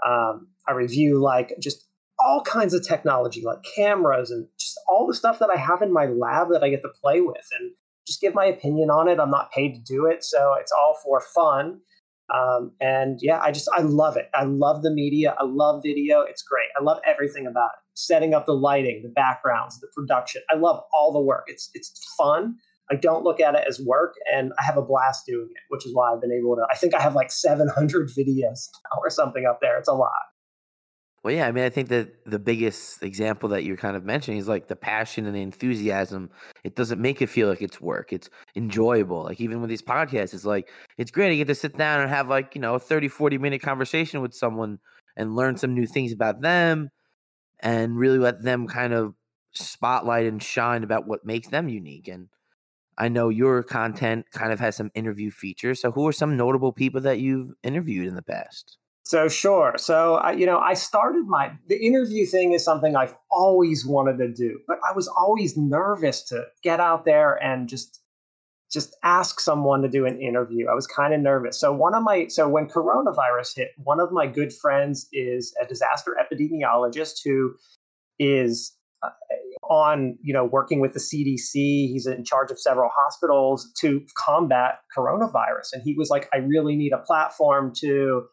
um, 0.05 0.47
I 0.67 0.73
review 0.73 1.19
like 1.21 1.53
just 1.59 1.85
all 2.19 2.41
kinds 2.41 2.73
of 2.73 2.85
technology, 2.87 3.41
like 3.43 3.59
cameras 3.75 4.31
and 4.31 4.47
just 4.59 4.79
all 4.87 5.07
the 5.07 5.13
stuff 5.13 5.39
that 5.39 5.49
I 5.49 5.57
have 5.57 5.81
in 5.81 5.91
my 5.91 6.05
lab 6.05 6.49
that 6.51 6.63
I 6.63 6.69
get 6.69 6.81
to 6.83 6.89
play 7.01 7.21
with 7.21 7.45
and 7.59 7.71
just 8.07 8.21
give 8.21 8.33
my 8.33 8.45
opinion 8.45 8.89
on 8.89 9.07
it. 9.07 9.19
I'm 9.19 9.31
not 9.31 9.51
paid 9.51 9.73
to 9.73 9.81
do 9.81 10.05
it, 10.05 10.23
so 10.23 10.55
it's 10.59 10.71
all 10.71 10.97
for 11.03 11.21
fun. 11.33 11.79
Um, 12.33 12.71
and 12.79 13.19
yeah, 13.21 13.39
I 13.41 13.51
just 13.51 13.69
I 13.75 13.81
love 13.81 14.17
it. 14.17 14.29
I 14.33 14.43
love 14.43 14.81
the 14.81 14.91
media. 14.91 15.35
I 15.37 15.43
love 15.43 15.83
video. 15.83 16.21
It's 16.21 16.41
great. 16.41 16.69
I 16.79 16.83
love 16.83 16.99
everything 17.05 17.45
about 17.45 17.71
it. 17.73 17.79
Setting 17.95 18.33
up 18.33 18.45
the 18.45 18.53
lighting, 18.53 19.01
the 19.03 19.09
backgrounds, 19.09 19.79
the 19.79 19.87
production. 19.95 20.41
I 20.49 20.55
love 20.55 20.81
all 20.93 21.11
the 21.11 21.19
work. 21.19 21.45
It's 21.47 21.69
it's 21.73 21.91
fun. 22.17 22.55
I 22.91 22.95
don't 22.95 23.23
look 23.23 23.39
at 23.39 23.55
it 23.55 23.63
as 23.67 23.79
work, 23.79 24.15
and 24.33 24.51
I 24.59 24.63
have 24.63 24.77
a 24.77 24.81
blast 24.81 25.25
doing 25.25 25.47
it, 25.49 25.61
which 25.69 25.85
is 25.85 25.93
why 25.93 26.11
I've 26.11 26.21
been 26.21 26.31
able 26.31 26.55
to. 26.55 26.65
I 26.71 26.75
think 26.75 26.93
I 26.93 27.01
have 27.01 27.15
like 27.15 27.31
700 27.31 28.09
videos 28.09 28.67
or 28.97 29.09
something 29.09 29.45
up 29.45 29.59
there. 29.61 29.77
It's 29.77 29.87
a 29.87 29.93
lot. 29.93 30.11
Well, 31.23 31.33
yeah, 31.33 31.47
I 31.47 31.53
mean, 31.53 31.63
I 31.63 31.69
think 31.69 31.87
that 31.87 32.25
the 32.25 32.37
biggest 32.37 33.01
example 33.01 33.47
that 33.49 33.63
you're 33.63 33.77
kind 33.77 33.95
of 33.95 34.03
mentioning 34.03 34.39
is 34.39 34.49
like 34.49 34.67
the 34.67 34.75
passion 34.75 35.25
and 35.25 35.33
the 35.33 35.41
enthusiasm. 35.41 36.29
It 36.65 36.75
doesn't 36.75 37.01
make 37.01 37.21
it 37.21 37.27
feel 37.27 37.47
like 37.47 37.61
it's 37.61 37.79
work. 37.79 38.11
It's 38.11 38.29
enjoyable. 38.57 39.23
Like 39.23 39.39
even 39.39 39.61
with 39.61 39.69
these 39.69 39.81
podcasts, 39.81 40.33
it's 40.33 40.43
like 40.43 40.69
it's 40.97 41.11
great 41.11 41.29
to 41.29 41.37
get 41.37 41.47
to 41.47 41.55
sit 41.55 41.77
down 41.77 42.01
and 42.01 42.09
have 42.09 42.27
like, 42.27 42.55
you 42.55 42.61
know, 42.61 42.75
a 42.75 42.79
30, 42.79 43.07
40 43.07 43.37
minute 43.37 43.61
conversation 43.61 44.19
with 44.19 44.33
someone 44.33 44.79
and 45.15 45.33
learn 45.33 45.55
some 45.55 45.73
new 45.73 45.85
things 45.85 46.11
about 46.11 46.41
them 46.41 46.89
and 47.61 47.97
really 47.97 48.19
let 48.19 48.43
them 48.43 48.67
kind 48.67 48.91
of 48.91 49.13
spotlight 49.53 50.25
and 50.25 50.43
shine 50.43 50.83
about 50.83 51.07
what 51.07 51.25
makes 51.25 51.47
them 51.47 51.69
unique. 51.69 52.09
And 52.09 52.27
I 52.97 53.09
know 53.09 53.29
your 53.29 53.63
content 53.63 54.27
kind 54.31 54.51
of 54.51 54.59
has 54.59 54.75
some 54.75 54.91
interview 54.93 55.31
features. 55.31 55.81
So, 55.81 55.91
who 55.91 56.07
are 56.07 56.13
some 56.13 56.37
notable 56.37 56.71
people 56.71 57.01
that 57.01 57.19
you've 57.19 57.51
interviewed 57.63 58.07
in 58.07 58.15
the 58.15 58.21
past? 58.21 58.77
So 59.05 59.27
sure. 59.27 59.73
So 59.77 60.15
I, 60.15 60.31
you 60.31 60.45
know, 60.45 60.59
I 60.59 60.75
started 60.75 61.27
my 61.27 61.51
the 61.67 61.77
interview 61.77 62.25
thing 62.25 62.53
is 62.53 62.63
something 62.63 62.95
I've 62.95 63.15
always 63.29 63.85
wanted 63.85 64.17
to 64.19 64.31
do, 64.31 64.59
but 64.65 64.79
I 64.89 64.93
was 64.93 65.09
always 65.09 65.57
nervous 65.57 66.23
to 66.29 66.45
get 66.63 66.79
out 66.79 67.03
there 67.03 67.35
and 67.43 67.67
just 67.67 67.99
just 68.71 68.95
ask 69.03 69.39
someone 69.39 69.83
to 69.83 69.89
do 69.89 70.05
an 70.05 70.19
interview. 70.19 70.67
I 70.67 70.73
was 70.73 70.87
kind 70.87 71.13
of 71.13 71.19
nervous. 71.19 71.59
So 71.59 71.71
one 71.73 71.93
of 71.93 72.01
my 72.01 72.27
so 72.27 72.47
when 72.47 72.67
coronavirus 72.67 73.57
hit, 73.57 73.71
one 73.77 73.99
of 73.99 74.11
my 74.13 74.25
good 74.25 74.53
friends 74.53 75.07
is 75.11 75.53
a 75.61 75.67
disaster 75.67 76.15
epidemiologist 76.19 77.19
who 77.25 77.55
is 78.19 78.71
on 79.69 80.17
you 80.21 80.33
know 80.33 80.45
working 80.45 80.79
with 80.79 80.93
the 80.93 80.99
CDC. 80.99 81.53
He's 81.53 82.05
in 82.05 82.23
charge 82.23 82.51
of 82.51 82.59
several 82.59 82.89
hospitals 82.95 83.71
to 83.79 84.01
combat 84.17 84.79
coronavirus, 84.95 85.73
and 85.73 85.83
he 85.83 85.95
was 85.95 86.09
like, 86.09 86.29
"I 86.33 86.37
really 86.37 86.75
need 86.75 86.93
a 86.93 86.97
platform 86.97 87.73
to 87.77 88.23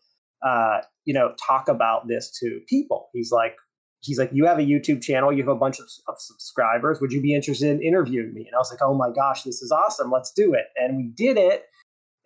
uh, 0.47 0.81
you 1.05 1.15
know 1.15 1.35
talk 1.47 1.69
about 1.69 2.09
this 2.09 2.31
to 2.41 2.61
people." 2.69 3.09
He's 3.13 3.31
like, 3.31 3.57
he's 4.01 4.19
like, 4.19 4.31
"You 4.33 4.47
have 4.47 4.59
a 4.59 4.63
YouTube 4.63 5.03
channel. 5.03 5.33
You 5.33 5.43
have 5.43 5.49
a 5.49 5.59
bunch 5.59 5.79
of, 5.79 5.87
of 6.09 6.17
subscribers. 6.19 7.01
Would 7.01 7.13
you 7.13 7.23
be 7.23 7.35
interested 7.35 7.71
in 7.71 7.83
interviewing 7.83 8.35
me?" 8.35 8.47
And 8.47 8.55
I 8.55 8.59
was 8.59 8.71
like, 8.71 8.83
"Oh 8.83 8.95
my 8.95 9.11
gosh, 9.11 9.45
this 9.45 9.63
is 9.63 9.71
awesome! 9.71 10.11
Let's 10.11 10.33
do 10.33 10.55
it!" 10.55 10.67
And 10.77 10.97
we 10.97 11.13
did 11.15 11.37
it, 11.37 11.65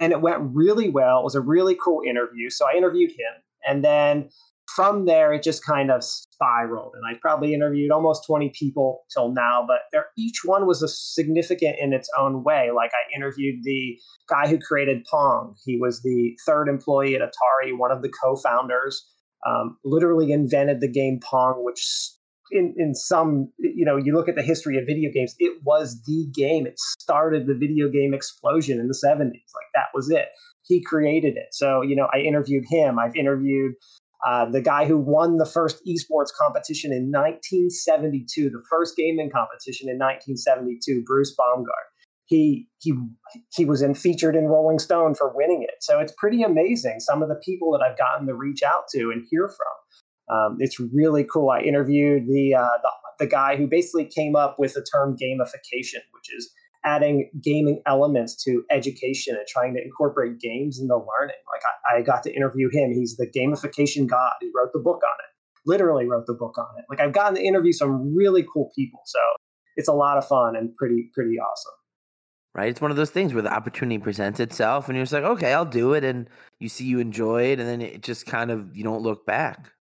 and 0.00 0.12
it 0.12 0.20
went 0.20 0.38
really 0.54 0.88
well. 0.88 1.20
It 1.20 1.24
was 1.24 1.34
a 1.34 1.40
really 1.40 1.76
cool 1.82 2.02
interview. 2.06 2.50
So 2.50 2.66
I 2.66 2.76
interviewed 2.76 3.10
him, 3.10 3.42
and 3.66 3.84
then 3.84 4.30
from 4.74 5.04
there, 5.04 5.32
it 5.32 5.42
just 5.42 5.64
kind 5.64 5.90
of 5.90 6.02
spiraled. 6.34 6.92
And 6.94 7.02
I 7.08 7.18
probably 7.20 7.54
interviewed 7.54 7.90
almost 7.90 8.26
20 8.26 8.52
people 8.58 9.04
till 9.12 9.32
now, 9.32 9.66
but 9.66 10.02
each 10.16 10.40
one 10.44 10.66
was 10.66 10.82
a 10.82 10.88
significant 10.88 11.76
in 11.80 11.92
its 11.92 12.08
own 12.18 12.44
way. 12.44 12.70
Like 12.74 12.90
I 12.92 13.16
interviewed 13.16 13.62
the 13.62 13.98
guy 14.28 14.48
who 14.48 14.58
created 14.58 15.04
Pong. 15.10 15.54
He 15.64 15.78
was 15.78 16.02
the 16.02 16.36
third 16.46 16.68
employee 16.68 17.14
at 17.14 17.22
Atari, 17.22 17.76
one 17.76 17.90
of 17.90 18.02
the 18.02 18.10
co-founders, 18.22 19.06
um, 19.46 19.76
literally 19.84 20.32
invented 20.32 20.80
the 20.80 20.88
game 20.88 21.20
Pong, 21.20 21.64
which 21.64 22.10
in, 22.50 22.74
in 22.76 22.94
some, 22.94 23.50
you 23.58 23.84
know, 23.84 23.96
you 23.96 24.14
look 24.14 24.28
at 24.28 24.36
the 24.36 24.42
history 24.42 24.78
of 24.78 24.84
video 24.86 25.10
games, 25.12 25.34
it 25.38 25.58
was 25.64 26.02
the 26.06 26.26
game. 26.34 26.66
It 26.66 26.78
started 26.78 27.46
the 27.46 27.54
video 27.54 27.88
game 27.88 28.14
explosion 28.14 28.78
in 28.80 28.88
the 28.88 28.94
70s. 28.94 29.30
Like 29.30 29.70
that 29.74 29.88
was 29.94 30.10
it. 30.10 30.28
He 30.62 30.82
created 30.82 31.36
it. 31.36 31.48
So, 31.52 31.82
you 31.82 31.96
know, 31.96 32.08
I 32.14 32.18
interviewed 32.18 32.64
him. 32.68 32.98
I've 32.98 33.16
interviewed 33.16 33.74
uh, 34.26 34.46
the 34.50 34.60
guy 34.60 34.86
who 34.86 34.96
won 34.96 35.36
the 35.36 35.46
first 35.46 35.84
esports 35.86 36.32
competition 36.38 36.92
in 36.92 37.10
1972, 37.10 38.50
the 38.50 38.62
first 38.70 38.96
gaming 38.96 39.30
competition 39.30 39.88
in 39.88 39.98
1972, 39.98 41.02
Bruce 41.06 41.34
Baumgart. 41.38 41.92
He 42.26 42.68
he 42.80 42.94
he 43.54 43.66
was 43.66 43.82
in 43.82 43.94
featured 43.94 44.34
in 44.34 44.46
Rolling 44.46 44.78
Stone 44.78 45.14
for 45.14 45.30
winning 45.34 45.62
it. 45.62 45.74
So 45.80 46.00
it's 46.00 46.14
pretty 46.16 46.42
amazing 46.42 47.00
some 47.00 47.22
of 47.22 47.28
the 47.28 47.38
people 47.44 47.70
that 47.72 47.84
I've 47.84 47.98
gotten 47.98 48.26
to 48.28 48.34
reach 48.34 48.62
out 48.62 48.84
to 48.94 49.10
and 49.10 49.26
hear 49.30 49.48
from. 49.48 50.34
Um, 50.34 50.56
it's 50.58 50.80
really 50.80 51.26
cool. 51.30 51.50
I 51.50 51.60
interviewed 51.60 52.26
the, 52.26 52.54
uh, 52.54 52.78
the 52.82 52.88
the 53.18 53.26
guy 53.26 53.56
who 53.56 53.66
basically 53.66 54.06
came 54.06 54.36
up 54.36 54.56
with 54.58 54.74
the 54.74 54.84
term 54.92 55.16
gamification, 55.16 56.00
which 56.12 56.34
is 56.36 56.52
adding 56.84 57.30
gaming 57.42 57.82
elements 57.86 58.42
to 58.44 58.62
education 58.70 59.36
and 59.36 59.46
trying 59.48 59.74
to 59.74 59.82
incorporate 59.82 60.38
games 60.38 60.78
into 60.80 60.94
learning. 60.94 61.36
Like 61.52 61.62
I, 61.90 61.98
I 61.98 62.02
got 62.02 62.22
to 62.24 62.34
interview 62.34 62.68
him. 62.70 62.92
He's 62.92 63.16
the 63.16 63.26
gamification 63.26 64.06
god. 64.06 64.32
He 64.40 64.50
wrote 64.54 64.72
the 64.72 64.80
book 64.80 65.00
on 65.02 65.14
it. 65.18 65.30
Literally 65.66 66.06
wrote 66.06 66.26
the 66.26 66.34
book 66.34 66.58
on 66.58 66.66
it. 66.78 66.84
Like 66.90 67.00
I've 67.00 67.12
gotten 67.12 67.36
to 67.36 67.42
interview 67.42 67.72
some 67.72 68.14
really 68.14 68.44
cool 68.52 68.70
people. 68.76 69.00
So 69.06 69.18
it's 69.76 69.88
a 69.88 69.94
lot 69.94 70.18
of 70.18 70.26
fun 70.26 70.56
and 70.56 70.74
pretty 70.76 71.10
pretty 71.14 71.36
awesome. 71.38 71.72
Right. 72.54 72.68
It's 72.68 72.80
one 72.80 72.92
of 72.92 72.96
those 72.96 73.10
things 73.10 73.34
where 73.34 73.42
the 73.42 73.52
opportunity 73.52 73.98
presents 73.98 74.38
itself 74.38 74.88
and 74.88 74.96
you're 74.96 75.02
just 75.02 75.12
like, 75.12 75.24
okay, 75.24 75.52
I'll 75.52 75.64
do 75.64 75.92
it. 75.94 76.04
And 76.04 76.30
you 76.60 76.68
see 76.68 76.84
you 76.84 77.00
enjoy 77.00 77.46
it. 77.46 77.58
And 77.58 77.68
then 77.68 77.82
it 77.82 78.00
just 78.00 78.26
kind 78.26 78.52
of, 78.52 78.76
you 78.76 78.84
don't 78.84 79.02
look 79.02 79.26
back. 79.26 79.72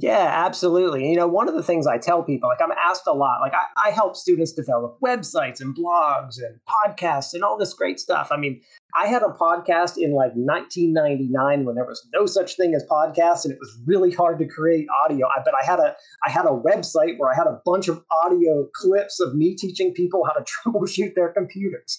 Yeah, 0.00 0.44
absolutely. 0.46 1.10
You 1.10 1.16
know, 1.16 1.26
one 1.26 1.48
of 1.48 1.56
the 1.56 1.62
things 1.62 1.84
I 1.84 1.98
tell 1.98 2.22
people, 2.22 2.48
like 2.48 2.60
I'm 2.62 2.70
asked 2.70 3.08
a 3.08 3.12
lot, 3.12 3.40
like 3.40 3.52
I, 3.52 3.88
I, 3.88 3.90
help 3.90 4.14
students 4.14 4.52
develop 4.52 4.96
websites 5.04 5.60
and 5.60 5.76
blogs 5.76 6.36
and 6.38 6.60
podcasts 6.68 7.34
and 7.34 7.42
all 7.42 7.58
this 7.58 7.74
great 7.74 7.98
stuff. 7.98 8.28
I 8.30 8.36
mean, 8.36 8.60
I 8.94 9.08
had 9.08 9.22
a 9.22 9.34
podcast 9.40 9.96
in 9.96 10.12
like 10.12 10.30
1999 10.36 11.64
when 11.64 11.74
there 11.74 11.84
was 11.84 12.06
no 12.14 12.26
such 12.26 12.54
thing 12.54 12.76
as 12.76 12.84
podcasts 12.88 13.44
and 13.44 13.52
it 13.52 13.58
was 13.58 13.76
really 13.86 14.12
hard 14.12 14.38
to 14.38 14.46
create 14.46 14.86
audio. 15.04 15.26
I, 15.26 15.42
but 15.44 15.54
I 15.60 15.66
had 15.66 15.80
a 15.80 15.96
I 16.24 16.30
had 16.30 16.44
a 16.44 16.50
website 16.50 17.18
where 17.18 17.32
I 17.32 17.34
had 17.34 17.48
a 17.48 17.60
bunch 17.64 17.88
of 17.88 18.04
audio 18.24 18.68
clips 18.76 19.18
of 19.18 19.34
me 19.34 19.56
teaching 19.56 19.92
people 19.94 20.24
how 20.24 20.32
to 20.32 20.44
troubleshoot 20.64 21.16
their 21.16 21.32
computers. 21.32 21.98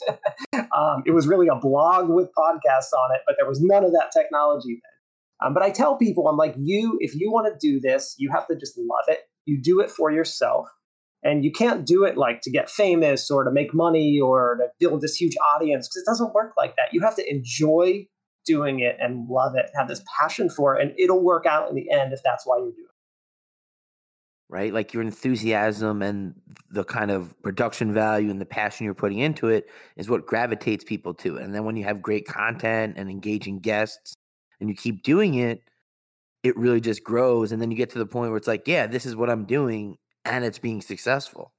um, 0.54 1.04
it 1.06 1.12
was 1.12 1.28
really 1.28 1.50
a 1.50 1.56
blog 1.56 2.08
with 2.08 2.30
podcasts 2.38 2.94
on 2.98 3.14
it, 3.14 3.24
but 3.28 3.36
there 3.38 3.48
was 3.48 3.60
none 3.62 3.84
of 3.84 3.92
that 3.92 4.12
technology 4.14 4.80
then. 4.82 4.99
Um, 5.42 5.54
but 5.54 5.64
I 5.64 5.70
tell 5.70 5.96
people, 5.96 6.28
I'm 6.28 6.38
like, 6.38 6.56
you, 6.58 6.98
if 7.00 7.16
you 7.16 7.32
want 7.32 7.48
to 7.48 7.58
do 7.60 7.80
this, 7.80 8.16
you 8.18 8.30
have 8.32 8.48
to 8.48 8.56
just 8.56 8.78
love 8.78 9.06
it. 9.08 9.20
You 9.46 9.62
do 9.62 9.80
it 9.80 9.90
for 9.90 10.12
yourself. 10.12 10.68
And 11.24 11.44
you 11.44 11.52
can't 11.52 11.86
do 11.86 12.06
it 12.06 12.18
like 12.18 12.42
to 12.42 12.52
get 12.52 12.70
famous 12.70 13.30
or 13.30 13.44
to 13.44 13.52
make 13.52 13.74
money 13.74 14.20
or 14.20 14.58
to 14.58 14.68
build 14.80 15.02
this 15.02 15.16
huge 15.16 15.36
audience 15.54 15.88
because 15.88 16.04
it 16.04 16.06
doesn't 16.06 16.34
work 16.34 16.54
like 16.58 16.76
that. 16.78 16.94
You 16.94 17.02
have 17.02 17.16
to 17.16 17.30
enjoy 17.30 18.08
doing 18.46 18.80
it 18.80 18.96
and 19.00 19.28
love 19.28 19.54
it, 19.56 19.70
have 19.76 19.88
this 19.88 20.02
passion 20.18 20.50
for 20.50 20.76
it, 20.76 20.82
and 20.82 20.98
it'll 20.98 21.22
work 21.22 21.46
out 21.46 21.70
in 21.70 21.76
the 21.76 21.92
end 21.92 22.14
if 22.14 22.22
that's 22.24 22.46
why 22.46 22.58
you're 22.58 22.72
doing 22.72 22.86
it. 22.86 22.86
Right? 24.52 24.74
Like 24.74 24.94
your 24.94 25.04
enthusiasm 25.04 26.02
and 26.02 26.34
the 26.72 26.86
kind 26.86 27.12
of 27.12 27.40
production 27.44 27.94
value 27.94 28.32
and 28.32 28.40
the 28.40 28.46
passion 28.46 28.86
you're 28.86 28.96
putting 28.96 29.20
into 29.20 29.50
it 29.50 29.68
is 29.98 30.10
what 30.10 30.26
gravitates 30.26 30.84
people 30.84 31.14
to 31.16 31.36
it. 31.36 31.44
And 31.44 31.54
then 31.54 31.66
when 31.66 31.76
you 31.76 31.84
have 31.84 32.02
great 32.02 32.28
content 32.28 32.96
and 32.98 33.10
engaging 33.10 33.60
guests 33.60 34.16
and 34.60 34.70
you 34.70 34.76
keep 34.76 35.04
doing 35.04 35.36
it, 35.36 35.62
it 36.44 36.56
really 36.58 36.82
just 36.82 37.04
grows. 37.04 37.52
And 37.52 37.62
then 37.62 37.72
you 37.72 37.78
get 37.78 37.90
to 37.92 38.00
the 38.00 38.06
point 38.06 38.30
where 38.32 38.38
it's 38.38 38.48
like, 38.48 38.68
yeah, 38.68 38.88
this 38.88 39.06
is 39.06 39.16
what 39.16 39.30
I'm 39.30 39.46
doing 39.46 39.98
and 40.26 40.46
it's 40.46 40.60
being 40.60 40.82
successful. 40.82 41.54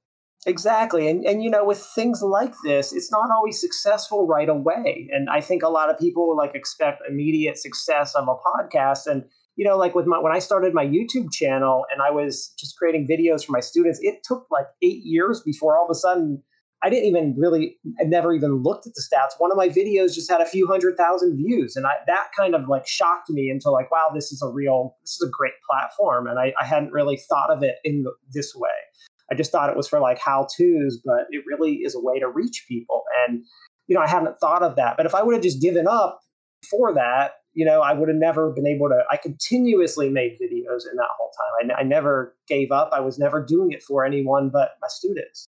Exactly. 0.47 1.07
And 1.07 1.23
and 1.23 1.43
you 1.43 1.51
know, 1.51 1.63
with 1.63 1.77
things 1.93 2.23
like 2.23 2.53
this, 2.63 2.93
it's 2.93 3.11
not 3.11 3.29
always 3.29 3.61
successful 3.61 4.25
right 4.25 4.49
away. 4.49 5.07
And 5.11 5.29
I 5.29 5.39
think 5.39 5.61
a 5.61 5.69
lot 5.69 5.91
of 5.91 5.99
people 5.99 6.35
like 6.35 6.55
expect 6.55 7.03
immediate 7.07 7.59
success 7.59 8.15
of 8.15 8.27
a 8.27 8.33
podcast. 8.33 9.05
And, 9.05 9.25
you 9.55 9.65
know, 9.65 9.77
like 9.77 9.93
with 9.93 10.07
my 10.07 10.17
when 10.17 10.33
I 10.33 10.39
started 10.39 10.73
my 10.73 10.85
YouTube 10.85 11.31
channel 11.31 11.85
and 11.91 12.01
I 12.01 12.09
was 12.09 12.55
just 12.57 12.75
creating 12.75 13.07
videos 13.07 13.45
for 13.45 13.51
my 13.51 13.59
students, 13.59 13.99
it 14.01 14.23
took 14.23 14.47
like 14.49 14.65
eight 14.81 15.03
years 15.03 15.41
before 15.41 15.77
all 15.77 15.85
of 15.85 15.91
a 15.91 15.95
sudden 15.95 16.41
I 16.83 16.89
didn't 16.89 17.05
even 17.05 17.35
really, 17.37 17.77
I 17.99 18.03
never 18.03 18.33
even 18.33 18.63
looked 18.63 18.87
at 18.87 18.93
the 18.95 19.01
stats. 19.01 19.39
One 19.39 19.51
of 19.51 19.57
my 19.57 19.69
videos 19.69 20.15
just 20.15 20.29
had 20.31 20.41
a 20.41 20.45
few 20.45 20.65
hundred 20.65 20.97
thousand 20.97 21.37
views. 21.37 21.75
And 21.75 21.85
I, 21.85 21.91
that 22.07 22.29
kind 22.35 22.55
of 22.55 22.67
like 22.67 22.87
shocked 22.87 23.29
me 23.29 23.49
into 23.51 23.69
like, 23.69 23.91
wow, 23.91 24.09
this 24.13 24.31
is 24.31 24.41
a 24.41 24.49
real, 24.49 24.95
this 25.03 25.11
is 25.11 25.27
a 25.27 25.29
great 25.31 25.53
platform. 25.69 26.27
And 26.27 26.39
I, 26.39 26.53
I 26.59 26.65
hadn't 26.65 26.91
really 26.91 27.17
thought 27.17 27.51
of 27.51 27.61
it 27.61 27.75
in 27.83 28.05
this 28.33 28.55
way. 28.55 28.69
I 29.31 29.35
just 29.35 29.51
thought 29.51 29.69
it 29.69 29.77
was 29.77 29.87
for 29.87 29.99
like 29.99 30.19
how 30.19 30.47
to's, 30.57 30.99
but 31.05 31.27
it 31.29 31.43
really 31.47 31.75
is 31.75 31.95
a 31.95 32.01
way 32.01 32.19
to 32.19 32.27
reach 32.27 32.65
people. 32.67 33.03
And, 33.27 33.43
you 33.87 33.95
know, 33.95 34.01
I 34.01 34.07
hadn't 34.07 34.39
thought 34.39 34.63
of 34.63 34.75
that. 34.75 34.97
But 34.97 35.05
if 35.05 35.13
I 35.13 35.21
would 35.21 35.35
have 35.35 35.43
just 35.43 35.61
given 35.61 35.87
up 35.87 36.19
for 36.69 36.93
that, 36.95 37.33
you 37.53 37.65
know, 37.65 37.81
I 37.81 37.93
would 37.93 38.07
have 38.07 38.17
never 38.17 38.51
been 38.51 38.65
able 38.65 38.89
to. 38.89 39.03
I 39.11 39.17
continuously 39.17 40.09
made 40.09 40.37
videos 40.41 40.83
in 40.89 40.95
that 40.97 41.09
whole 41.17 41.31
time. 41.37 41.71
I, 41.77 41.81
I 41.81 41.83
never 41.83 42.35
gave 42.47 42.71
up. 42.71 42.89
I 42.93 43.01
was 43.01 43.19
never 43.19 43.43
doing 43.43 43.71
it 43.71 43.83
for 43.83 44.05
anyone 44.05 44.49
but 44.49 44.71
my 44.81 44.87
students. 44.87 45.47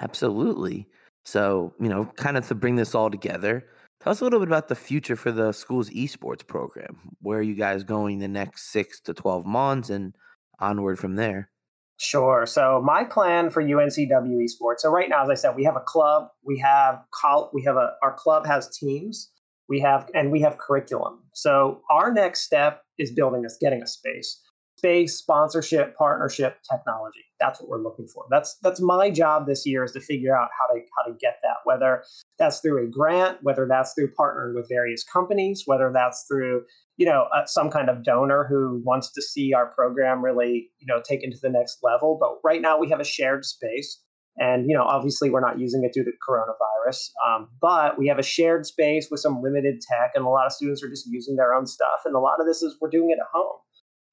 Absolutely. 0.00 0.88
So, 1.24 1.74
you 1.80 1.88
know, 1.88 2.06
kind 2.16 2.36
of 2.36 2.46
to 2.48 2.54
bring 2.54 2.76
this 2.76 2.94
all 2.94 3.10
together, 3.10 3.64
tell 4.00 4.12
us 4.12 4.20
a 4.20 4.24
little 4.24 4.38
bit 4.38 4.48
about 4.48 4.68
the 4.68 4.74
future 4.74 5.16
for 5.16 5.32
the 5.32 5.52
school's 5.52 5.90
esports 5.90 6.46
program. 6.46 6.98
Where 7.20 7.38
are 7.38 7.42
you 7.42 7.54
guys 7.54 7.84
going 7.84 8.18
the 8.18 8.28
next 8.28 8.70
six 8.70 9.00
to 9.02 9.14
12 9.14 9.44
months 9.44 9.90
and 9.90 10.14
onward 10.58 10.98
from 10.98 11.16
there? 11.16 11.50
Sure. 11.98 12.46
So 12.46 12.80
my 12.84 13.02
plan 13.02 13.50
for 13.50 13.62
UNCW 13.62 14.38
esports. 14.40 14.78
So 14.78 14.90
right 14.90 15.08
now, 15.08 15.24
as 15.24 15.30
I 15.30 15.34
said, 15.34 15.56
we 15.56 15.64
have 15.64 15.76
a 15.76 15.80
club. 15.80 16.28
We 16.44 16.58
have 16.60 17.02
col- 17.12 17.50
We 17.52 17.64
have 17.64 17.76
a 17.76 17.94
our 18.02 18.14
club 18.14 18.46
has 18.46 18.68
teams. 18.68 19.32
We 19.68 19.80
have 19.80 20.08
and 20.14 20.30
we 20.30 20.40
have 20.42 20.58
curriculum. 20.58 21.24
So 21.34 21.82
our 21.90 22.12
next 22.12 22.42
step 22.42 22.82
is 22.98 23.10
building 23.12 23.44
us, 23.44 23.58
getting 23.60 23.82
a 23.82 23.86
space 23.86 24.40
space, 24.78 25.16
sponsorship, 25.16 25.96
partnership, 25.96 26.58
technology. 26.70 27.24
That's 27.40 27.60
what 27.60 27.68
we're 27.68 27.82
looking 27.82 28.06
for. 28.06 28.26
That's 28.30 28.56
that's 28.62 28.80
my 28.80 29.10
job 29.10 29.46
this 29.46 29.66
year 29.66 29.84
is 29.84 29.92
to 29.92 30.00
figure 30.00 30.36
out 30.36 30.48
how 30.58 30.72
to 30.72 30.80
how 30.96 31.10
to 31.10 31.16
get 31.18 31.38
that. 31.42 31.56
Whether 31.64 32.04
that's 32.38 32.60
through 32.60 32.84
a 32.84 32.86
grant, 32.86 33.38
whether 33.42 33.66
that's 33.68 33.92
through 33.94 34.12
partnering 34.18 34.54
with 34.54 34.68
various 34.68 35.04
companies, 35.04 35.64
whether 35.66 35.90
that's 35.92 36.24
through 36.28 36.62
you 36.96 37.06
know 37.06 37.26
uh, 37.34 37.44
some 37.46 37.70
kind 37.70 37.88
of 37.88 38.04
donor 38.04 38.46
who 38.48 38.80
wants 38.84 39.12
to 39.12 39.22
see 39.22 39.52
our 39.52 39.66
program 39.66 40.24
really 40.24 40.70
you 40.78 40.86
know 40.86 41.02
taken 41.06 41.30
to 41.32 41.38
the 41.42 41.50
next 41.50 41.78
level. 41.82 42.16
But 42.20 42.38
right 42.44 42.62
now 42.62 42.78
we 42.78 42.88
have 42.90 43.00
a 43.00 43.04
shared 43.04 43.44
space. 43.44 44.00
And 44.40 44.68
you 44.68 44.76
know, 44.76 44.84
obviously, 44.84 45.30
we're 45.30 45.40
not 45.40 45.58
using 45.58 45.82
it 45.82 45.92
due 45.92 46.04
to 46.04 46.12
coronavirus, 46.28 47.10
um, 47.26 47.48
but 47.60 47.98
we 47.98 48.06
have 48.06 48.20
a 48.20 48.22
shared 48.22 48.66
space 48.66 49.08
with 49.10 49.18
some 49.18 49.42
limited 49.42 49.80
tech, 49.80 50.12
and 50.14 50.24
a 50.24 50.28
lot 50.28 50.46
of 50.46 50.52
students 50.52 50.80
are 50.80 50.88
just 50.88 51.08
using 51.08 51.34
their 51.34 51.52
own 51.52 51.66
stuff. 51.66 52.02
And 52.04 52.14
a 52.14 52.20
lot 52.20 52.38
of 52.38 52.46
this 52.46 52.62
is 52.62 52.76
we're 52.80 52.88
doing 52.88 53.10
it 53.10 53.18
at 53.20 53.26
home 53.32 53.58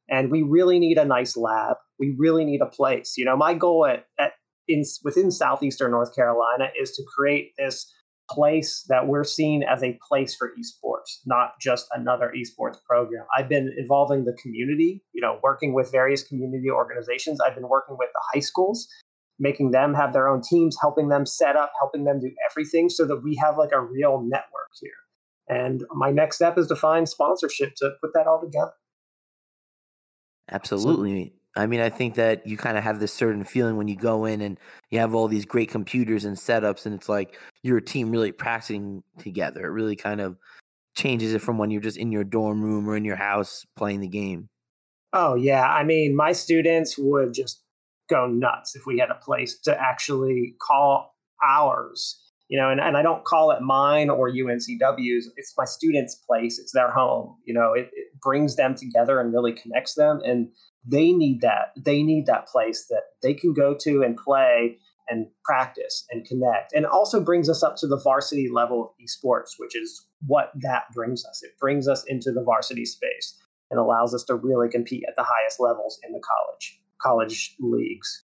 and 0.10 0.32
we 0.32 0.42
really 0.42 0.80
need 0.80 0.98
a 0.98 1.06
nice 1.06 1.36
lab. 1.36 1.78
We 2.00 2.16
really 2.18 2.46
need 2.46 2.62
a 2.62 2.68
place. 2.68 3.14
You 3.18 3.26
know, 3.26 3.38
my 3.38 3.54
goal 3.54 3.86
at, 3.86 4.06
at 4.20 4.34
in 4.68 4.84
within 5.04 5.32
southeastern 5.32 5.92
North 5.92 6.16
Carolina 6.16 6.70
is 6.80 6.92
to 6.92 7.04
create 7.16 7.54
this 7.58 7.92
place 8.30 8.84
that 8.90 9.08
we're 9.08 9.24
seen 9.24 9.64
as 9.64 9.84
a 9.84 10.00
place 10.08 10.36
for 10.36 10.52
esports, 10.60 11.20
not 11.26 11.60
just 11.62 11.88
another 11.94 12.34
esports 12.36 12.78
program. 12.84 13.24
I've 13.38 13.50
been 13.50 13.74
involving 13.78 14.26
the 14.26 14.34
community, 14.42 15.04
you 15.14 15.22
know, 15.22 15.40
working 15.44 15.74
with 15.74 15.92
various 15.92 16.24
community 16.24 16.70
organizations. 16.70 17.40
I've 17.40 17.56
been 17.56 17.70
working 17.70 17.98
with 18.00 18.10
the 18.14 18.22
high 18.34 18.40
schools, 18.40 18.88
making 19.38 19.72
them 19.72 19.94
have 19.94 20.14
their 20.14 20.28
own 20.28 20.42
teams, 20.42 20.78
helping 20.82 21.10
them 21.10 21.26
set 21.26 21.56
up, 21.56 21.72
helping 21.80 22.06
them 22.06 22.20
do 22.20 22.32
everything 22.50 22.90
so 22.90 23.06
that 23.06 23.22
we 23.24 23.36
have 23.36 23.58
like 23.58 23.72
a 23.72 23.80
real 23.80 24.22
network 24.22 24.72
here. 24.82 24.92
And 25.48 25.84
my 25.94 26.10
next 26.10 26.38
step 26.38 26.58
is 26.58 26.68
to 26.68 26.76
find 26.76 27.08
sponsorship 27.08 27.76
to 27.78 27.92
put 28.02 28.12
that 28.16 28.26
all 28.26 28.42
together. 28.42 28.72
Absolutely. 30.52 31.34
So, 31.56 31.62
I 31.62 31.68
mean, 31.68 31.80
I 31.80 31.90
think 31.90 32.16
that 32.16 32.46
you 32.46 32.58
kind 32.58 32.78
of 32.78 32.84
have 32.84 33.00
this 33.00 33.14
certain 33.14 33.44
feeling 33.44 33.78
when 33.78 33.88
you 33.88 33.96
go 33.96 34.26
in 34.26 34.42
and 34.42 34.60
you 34.90 35.00
have 35.00 35.16
all 35.16 35.28
these 35.28 35.46
great 35.46 35.70
computers 35.70 36.26
and 36.26 36.36
setups, 36.36 36.86
and 36.86 36.94
it's 36.94 37.08
like 37.08 37.40
you're 37.64 37.78
a 37.78 37.82
team 37.82 38.12
really 38.12 38.32
practicing 38.32 39.04
together. 39.20 39.66
It 39.66 39.72
really 39.72 39.96
kind 39.96 40.20
of 40.20 40.38
changes 40.96 41.34
it 41.34 41.42
from 41.42 41.58
when 41.58 41.72
you're 41.72 41.82
just 41.82 41.98
in 41.98 42.12
your 42.12 42.24
dorm 42.24 42.62
room 42.62 42.90
or 42.90 42.96
in 42.96 43.06
your 43.06 43.16
house 43.16 43.66
playing 43.76 44.02
the 44.02 44.08
game. 44.08 44.50
Oh, 45.14 45.36
yeah. 45.36 45.64
I 45.64 45.84
mean, 45.84 46.16
my 46.16 46.34
students 46.34 46.98
would 46.98 47.34
just 47.34 47.64
go 48.10 48.28
nuts 48.28 48.76
if 48.76 48.86
we 48.86 49.00
had 49.00 49.10
a 49.10 49.16
place 49.16 49.58
to 49.60 49.82
actually 49.82 50.56
call 50.62 51.16
ours 51.44 52.22
you 52.48 52.60
know, 52.60 52.70
and, 52.70 52.80
and 52.80 52.96
I 52.96 53.02
don't 53.02 53.26
call 53.26 53.52
it 53.52 53.62
mine 53.62 54.10
or 54.10 54.30
UNCW's. 54.30 55.30
It's 55.36 55.54
my 55.58 55.66
students' 55.66 56.16
place. 56.16 56.60
It's 56.60 56.72
their 56.72 56.92
home. 56.92 57.38
You 57.46 57.54
know, 57.54 57.74
it, 57.74 57.90
it 57.94 58.20
brings 58.22 58.56
them 58.56 58.76
together 58.76 59.20
and 59.20 59.34
really 59.34 59.54
connects 59.54 59.96
them. 59.96 60.22
And 60.24 60.50
they 60.86 61.12
need 61.12 61.42
that. 61.42 61.74
They 61.76 62.04
need 62.04 62.28
that 62.28 62.48
place 62.48 62.86
that 62.90 63.04
they 63.24 63.34
can 63.34 63.54
go 63.54 63.76
to 63.82 64.04
and 64.04 64.16
play 64.16 64.78
and 65.10 65.28
practice 65.44 66.06
and 66.12 66.26
connect. 66.26 66.74
And 66.74 66.86
also 66.86 67.20
brings 67.20 67.50
us 67.50 67.64
up 67.64 67.76
to 67.78 67.88
the 67.88 68.00
varsity 68.00 68.50
level 68.52 68.84
of 68.84 68.90
esports, 69.04 69.52
which 69.58 69.76
is 69.76 70.06
what 70.26 70.52
that 70.62 70.84
brings 70.94 71.26
us. 71.26 71.42
It 71.44 71.58
brings 71.60 71.88
us 71.88 72.04
into 72.08 72.32
the 72.32 72.44
varsity 72.44 72.86
space 72.86 73.38
and 73.72 73.80
allows 73.80 74.14
us 74.14 74.24
to 74.26 74.36
really 74.36 74.70
compete 74.70 75.04
at 75.08 75.16
the 75.16 75.24
highest 75.24 75.60
levels 75.60 76.00
in 76.06 76.14
the 76.14 76.22
college 76.22 76.80
college 77.02 77.56
leagues. 77.60 78.24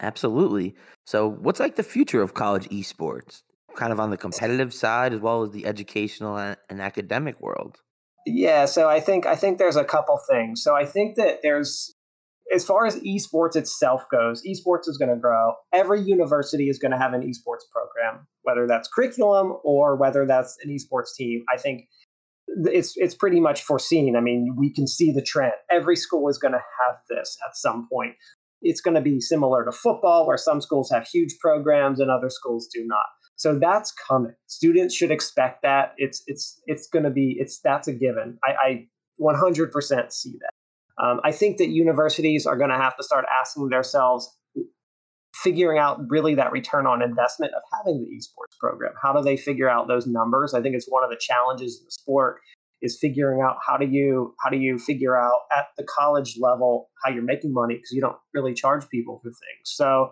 Absolutely. 0.00 0.74
So, 1.06 1.28
what's 1.28 1.60
like 1.60 1.76
the 1.76 1.82
future 1.82 2.22
of 2.22 2.34
college 2.34 2.68
esports? 2.68 3.42
Kind 3.76 3.92
of 3.92 4.00
on 4.00 4.10
the 4.10 4.16
competitive 4.16 4.72
side 4.72 5.12
as 5.12 5.20
well 5.20 5.42
as 5.42 5.50
the 5.50 5.66
educational 5.66 6.36
and 6.36 6.80
academic 6.80 7.40
world. 7.40 7.78
Yeah, 8.26 8.64
so 8.66 8.88
I 8.88 9.00
think 9.00 9.26
I 9.26 9.36
think 9.36 9.58
there's 9.58 9.76
a 9.76 9.84
couple 9.84 10.18
things. 10.30 10.62
So 10.62 10.74
I 10.74 10.86
think 10.86 11.16
that 11.16 11.40
there's 11.42 11.94
as 12.52 12.64
far 12.64 12.86
as 12.86 12.96
esports 13.00 13.56
itself 13.56 14.04
goes, 14.10 14.42
esports 14.42 14.88
is 14.88 14.96
going 14.98 15.10
to 15.10 15.16
grow. 15.16 15.54
Every 15.72 16.00
university 16.00 16.68
is 16.68 16.78
going 16.78 16.92
to 16.92 16.98
have 16.98 17.12
an 17.12 17.22
esports 17.22 17.64
program, 17.72 18.26
whether 18.42 18.66
that's 18.66 18.88
curriculum 18.88 19.54
or 19.64 19.96
whether 19.96 20.26
that's 20.26 20.56
an 20.62 20.70
esports 20.70 21.14
team. 21.16 21.44
I 21.52 21.58
think 21.58 21.88
it's 22.46 22.94
it's 22.96 23.14
pretty 23.14 23.40
much 23.40 23.62
foreseen. 23.62 24.16
I 24.16 24.20
mean, 24.20 24.54
we 24.56 24.72
can 24.72 24.86
see 24.86 25.10
the 25.12 25.22
trend. 25.22 25.54
Every 25.70 25.96
school 25.96 26.28
is 26.28 26.38
going 26.38 26.52
to 26.52 26.62
have 26.80 26.96
this 27.08 27.36
at 27.46 27.56
some 27.56 27.88
point 27.90 28.14
it's 28.64 28.80
going 28.80 28.94
to 28.94 29.00
be 29.00 29.20
similar 29.20 29.64
to 29.64 29.72
football, 29.72 30.26
where 30.26 30.36
some 30.36 30.60
schools 30.60 30.90
have 30.90 31.06
huge 31.06 31.36
programs 31.40 32.00
and 32.00 32.10
other 32.10 32.30
schools 32.30 32.68
do 32.72 32.84
not. 32.84 33.06
So 33.36 33.58
that's 33.58 33.92
coming. 33.92 34.32
Students 34.46 34.94
should 34.94 35.10
expect 35.10 35.62
that. 35.62 35.94
It's 35.96 36.22
it's 36.26 36.60
it's 36.66 36.88
going 36.88 37.04
to 37.04 37.10
be 37.10 37.36
it's 37.38 37.60
that's 37.60 37.88
a 37.88 37.92
given. 37.92 38.38
I, 38.44 38.52
I 38.52 38.88
100% 39.20 40.12
see 40.12 40.32
that. 40.40 41.04
Um, 41.04 41.20
I 41.24 41.32
think 41.32 41.58
that 41.58 41.68
universities 41.68 42.46
are 42.46 42.56
going 42.56 42.70
to 42.70 42.76
have 42.76 42.96
to 42.96 43.02
start 43.02 43.24
asking 43.40 43.68
themselves, 43.68 44.28
figuring 45.34 45.78
out 45.78 45.98
really 46.08 46.36
that 46.36 46.52
return 46.52 46.86
on 46.86 47.02
investment 47.02 47.52
of 47.54 47.62
having 47.76 48.04
the 48.04 48.16
esports 48.16 48.56
program. 48.60 48.92
How 49.02 49.12
do 49.12 49.22
they 49.22 49.36
figure 49.36 49.68
out 49.68 49.88
those 49.88 50.06
numbers? 50.06 50.54
I 50.54 50.62
think 50.62 50.76
it's 50.76 50.86
one 50.88 51.02
of 51.02 51.10
the 51.10 51.18
challenges 51.20 51.80
in 51.80 51.86
the 51.86 51.90
sport 51.90 52.40
is 52.84 52.98
figuring 53.00 53.40
out 53.40 53.56
how 53.66 53.76
do 53.76 53.86
you 53.86 54.34
how 54.44 54.50
do 54.50 54.58
you 54.58 54.78
figure 54.78 55.16
out 55.16 55.40
at 55.56 55.66
the 55.76 55.84
college 55.84 56.36
level 56.38 56.90
how 57.02 57.10
you're 57.10 57.22
making 57.22 57.52
money 57.52 57.74
because 57.74 57.90
you 57.92 58.00
don't 58.00 58.18
really 58.34 58.54
charge 58.54 58.88
people 58.90 59.18
for 59.22 59.30
things. 59.30 59.64
So 59.64 60.10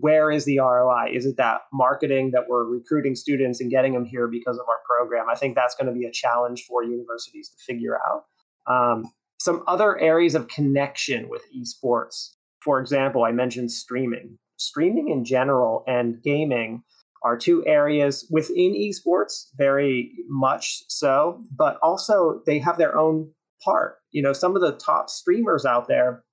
where 0.00 0.30
is 0.30 0.44
the 0.44 0.58
ROI? 0.58 1.12
Is 1.12 1.26
it 1.26 1.36
that 1.36 1.62
marketing 1.72 2.32
that 2.32 2.44
we're 2.48 2.64
recruiting 2.64 3.14
students 3.14 3.60
and 3.60 3.70
getting 3.70 3.94
them 3.94 4.04
here 4.04 4.28
because 4.28 4.58
of 4.58 4.66
our 4.68 4.80
program? 4.86 5.26
I 5.30 5.36
think 5.36 5.54
that's 5.54 5.74
going 5.74 5.86
to 5.86 5.98
be 5.98 6.06
a 6.06 6.12
challenge 6.12 6.64
for 6.68 6.82
universities 6.84 7.48
to 7.48 7.56
figure 7.64 7.98
out. 8.06 8.24
Um, 8.66 9.04
some 9.38 9.62
other 9.66 9.98
areas 9.98 10.34
of 10.34 10.48
connection 10.48 11.28
with 11.28 11.42
esports. 11.56 12.32
For 12.62 12.80
example, 12.80 13.24
I 13.24 13.32
mentioned 13.32 13.70
streaming. 13.70 14.38
Streaming 14.56 15.08
in 15.08 15.24
general 15.24 15.84
and 15.86 16.20
gaming 16.22 16.82
are 17.22 17.36
two 17.36 17.64
areas 17.66 18.26
within 18.30 18.74
esports, 18.74 19.46
very 19.56 20.12
much 20.28 20.82
so, 20.88 21.42
but 21.56 21.78
also 21.82 22.42
they 22.46 22.58
have 22.58 22.78
their 22.78 22.96
own 22.96 23.32
part. 23.64 23.96
You 24.12 24.22
know, 24.22 24.32
some 24.32 24.56
of 24.56 24.62
the 24.62 24.72
top 24.72 25.10
streamers 25.10 25.64
out 25.64 25.88
there 25.88 26.24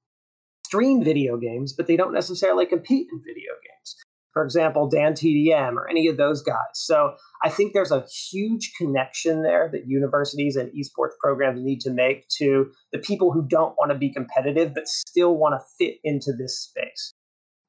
stream 0.65 1.03
video 1.03 1.37
games, 1.37 1.73
but 1.73 1.87
they 1.87 1.95
don't 1.95 2.13
necessarily 2.13 2.65
compete 2.65 3.07
in 3.11 3.21
video 3.23 3.51
games. 3.63 3.95
For 4.33 4.43
example, 4.43 4.89
Dan 4.89 5.13
TDM 5.13 5.75
or 5.75 5.87
any 5.87 6.07
of 6.07 6.17
those 6.17 6.41
guys. 6.41 6.73
So 6.73 7.13
I 7.43 7.49
think 7.49 7.73
there's 7.73 7.91
a 7.91 8.05
huge 8.31 8.73
connection 8.79 9.43
there 9.43 9.69
that 9.71 9.85
universities 9.85 10.55
and 10.55 10.71
esports 10.71 11.15
programs 11.21 11.61
need 11.63 11.79
to 11.81 11.91
make 11.91 12.27
to 12.39 12.71
the 12.91 12.97
people 12.97 13.31
who 13.31 13.45
don't 13.47 13.75
want 13.77 13.91
to 13.91 13.97
be 13.97 14.11
competitive 14.11 14.73
but 14.73 14.87
still 14.87 15.37
want 15.37 15.53
to 15.53 15.65
fit 15.77 15.99
into 16.03 16.33
this 16.33 16.59
space. 16.59 17.13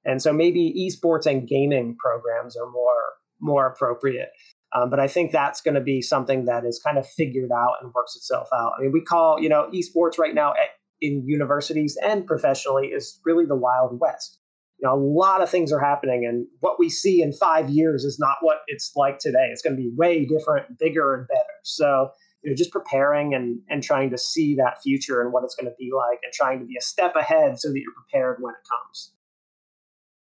And 0.04 0.20
so 0.20 0.32
maybe 0.32 0.74
esports 0.78 1.26
and 1.26 1.48
gaming 1.48 1.96
programs 1.98 2.56
are 2.56 2.70
more 2.70 3.14
more 3.40 3.66
appropriate. 3.66 4.30
Um, 4.74 4.90
but 4.90 4.98
I 4.98 5.06
think 5.06 5.30
that's 5.30 5.60
going 5.60 5.74
to 5.74 5.80
be 5.80 6.02
something 6.02 6.46
that 6.46 6.64
is 6.64 6.80
kind 6.84 6.98
of 6.98 7.06
figured 7.06 7.50
out 7.52 7.76
and 7.80 7.92
works 7.94 8.16
itself 8.16 8.48
out. 8.52 8.72
I 8.78 8.82
mean, 8.82 8.92
we 8.92 9.02
call 9.02 9.40
you 9.40 9.48
know 9.48 9.70
esports 9.72 10.18
right 10.18 10.34
now 10.34 10.54
in 11.00 11.22
universities 11.26 11.96
and 12.02 12.26
professionally 12.26 12.88
is 12.88 13.20
really 13.24 13.46
the 13.46 13.56
Wild 13.56 13.98
West. 14.00 14.38
You 14.78 14.88
know, 14.88 14.94
a 14.94 15.00
lot 15.00 15.42
of 15.42 15.48
things 15.48 15.72
are 15.72 15.80
happening, 15.80 16.26
and 16.26 16.46
what 16.60 16.78
we 16.78 16.90
see 16.90 17.22
in 17.22 17.32
five 17.32 17.70
years 17.70 18.04
is 18.04 18.18
not 18.18 18.36
what 18.40 18.58
it's 18.66 18.92
like 18.96 19.18
today. 19.18 19.48
It's 19.52 19.62
going 19.62 19.76
to 19.76 19.80
be 19.80 19.92
way 19.96 20.26
different, 20.26 20.78
bigger, 20.78 21.14
and 21.14 21.28
better. 21.28 21.54
So, 21.62 22.10
you 22.42 22.50
know, 22.50 22.56
just 22.56 22.72
preparing 22.72 23.34
and 23.34 23.60
and 23.68 23.82
trying 23.82 24.10
to 24.10 24.18
see 24.18 24.56
that 24.56 24.82
future 24.82 25.22
and 25.22 25.32
what 25.32 25.44
it's 25.44 25.54
going 25.54 25.70
to 25.70 25.76
be 25.78 25.90
like, 25.96 26.18
and 26.24 26.32
trying 26.32 26.58
to 26.58 26.66
be 26.66 26.76
a 26.76 26.82
step 26.82 27.14
ahead 27.14 27.60
so 27.60 27.68
that 27.68 27.78
you're 27.80 27.94
prepared 27.94 28.38
when 28.40 28.52
it 28.52 28.68
comes. 28.68 29.13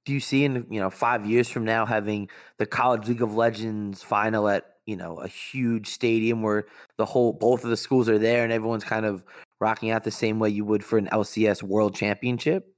Do 0.08 0.14
you 0.14 0.22
see 0.22 0.46
in 0.46 0.66
you 0.70 0.80
know 0.80 0.90
five 0.90 1.26
years 1.26 1.50
from 1.50 1.66
now 1.66 1.86
having 1.86 2.30
the 2.60 2.66
College 2.66 3.10
League 3.10 3.22
of 3.22 3.36
Legends 3.36 4.02
final 4.02 4.48
at 4.48 4.78
you 4.86 4.96
know 4.96 5.18
a 5.18 5.28
huge 5.28 5.90
stadium 5.90 6.42
where 6.42 6.66
the 6.98 7.04
whole 7.04 7.34
both 7.34 7.66
of 7.66 7.70
the 7.70 7.76
schools 7.76 8.08
are 8.08 8.18
there 8.18 8.46
and 8.46 8.54
everyone's 8.54 8.86
kind 8.86 9.06
of 9.06 9.26
rocking 9.60 9.92
out 9.92 10.06
the 10.06 10.12
same 10.12 10.40
way 10.40 10.48
you 10.48 10.64
would 10.64 10.82
for 10.82 10.98
an 10.98 11.10
LCS 11.12 11.62
World 11.62 11.94
Championship? 11.94 12.74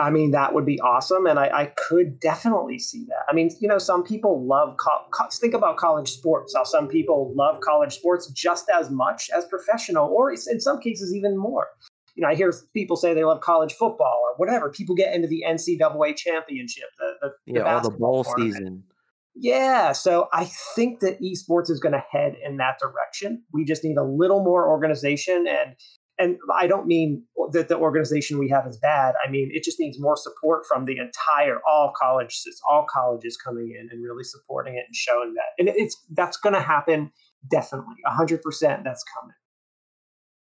I 0.00 0.10
mean, 0.10 0.32
that 0.32 0.52
would 0.52 0.66
be 0.66 0.80
awesome, 0.80 1.26
and 1.26 1.38
I, 1.38 1.44
I 1.46 1.66
could 1.76 2.18
definitely 2.18 2.80
see 2.80 3.04
that. 3.04 3.22
I 3.28 3.34
mean, 3.34 3.50
you 3.60 3.68
know, 3.68 3.78
some 3.78 4.02
people 4.02 4.44
love 4.44 4.76
co- 4.76 5.04
co- 5.12 5.28
think 5.30 5.54
about 5.54 5.76
college 5.76 6.10
sports. 6.10 6.54
How 6.56 6.64
some 6.64 6.88
people 6.88 7.32
love 7.36 7.60
college 7.60 7.94
sports 7.94 8.26
just 8.32 8.68
as 8.68 8.90
much 8.90 9.30
as 9.30 9.44
professional, 9.44 10.08
or 10.08 10.32
in 10.32 10.60
some 10.60 10.80
cases 10.80 11.14
even 11.14 11.36
more. 11.38 11.68
You 12.14 12.22
know, 12.22 12.28
I 12.28 12.34
hear 12.34 12.52
people 12.72 12.96
say 12.96 13.12
they 13.14 13.24
love 13.24 13.40
college 13.40 13.72
football 13.72 14.22
or 14.22 14.34
whatever. 14.36 14.70
People 14.70 14.94
get 14.94 15.14
into 15.14 15.26
the 15.26 15.44
NCAA 15.46 16.16
championship, 16.16 16.88
the, 16.98 17.12
the 17.20 17.52
yeah, 17.52 17.62
the 17.62 17.68
all 17.68 17.80
the 17.80 17.90
bowl 17.90 18.24
season. 18.24 18.84
Yeah, 19.36 19.92
so 19.92 20.28
I 20.32 20.44
think 20.76 21.00
that 21.00 21.20
esports 21.20 21.68
is 21.68 21.80
going 21.80 21.92
to 21.92 22.04
head 22.10 22.36
in 22.44 22.58
that 22.58 22.78
direction. 22.80 23.42
We 23.52 23.64
just 23.64 23.82
need 23.82 23.96
a 23.96 24.04
little 24.04 24.44
more 24.44 24.68
organization 24.68 25.46
and 25.48 25.74
and 26.16 26.36
I 26.56 26.68
don't 26.68 26.86
mean 26.86 27.24
that 27.50 27.66
the 27.66 27.76
organization 27.76 28.38
we 28.38 28.48
have 28.50 28.68
is 28.68 28.76
bad. 28.76 29.14
I 29.26 29.28
mean 29.28 29.50
it 29.52 29.64
just 29.64 29.80
needs 29.80 29.98
more 30.00 30.16
support 30.16 30.64
from 30.68 30.84
the 30.84 30.98
entire 30.98 31.58
all 31.68 31.92
colleges, 32.00 32.60
all 32.70 32.86
colleges 32.88 33.36
coming 33.36 33.74
in 33.76 33.88
and 33.90 34.04
really 34.04 34.22
supporting 34.22 34.74
it 34.74 34.84
and 34.86 34.94
showing 34.94 35.34
that. 35.34 35.58
And 35.58 35.68
it's 35.68 36.00
that's 36.12 36.36
going 36.36 36.54
to 36.54 36.60
happen 36.60 37.10
definitely, 37.50 37.96
hundred 38.06 38.42
percent. 38.42 38.84
That's 38.84 39.02
coming. 39.18 39.34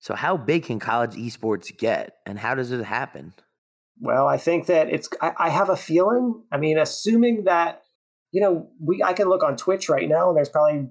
So 0.03 0.15
how 0.15 0.37
big 0.37 0.65
can 0.65 0.79
college 0.79 1.13
esports 1.13 1.75
get, 1.77 2.17
and 2.27 2.39
how 2.39 2.55
does 2.55 2.73
it 2.73 2.85
happen? 2.85 3.33
Well, 4.01 4.27
I 4.27 4.37
think 4.37 4.67
that 4.67 4.89
it's. 4.89 5.09
I, 5.21 5.33
I 5.39 5.49
have 5.49 5.71
a 5.71 5.77
feeling. 5.77 6.43
I 6.51 6.59
mean, 6.59 6.77
assuming 6.77 7.45
that 7.45 7.83
you 8.33 8.41
know, 8.41 8.69
we 8.81 9.03
I 9.03 9.13
can 9.13 9.29
look 9.29 9.45
on 9.45 9.57
Twitch 9.57 9.89
right 9.89 10.09
now, 10.09 10.29
and 10.29 10.37
there's 10.37 10.49
probably 10.49 10.89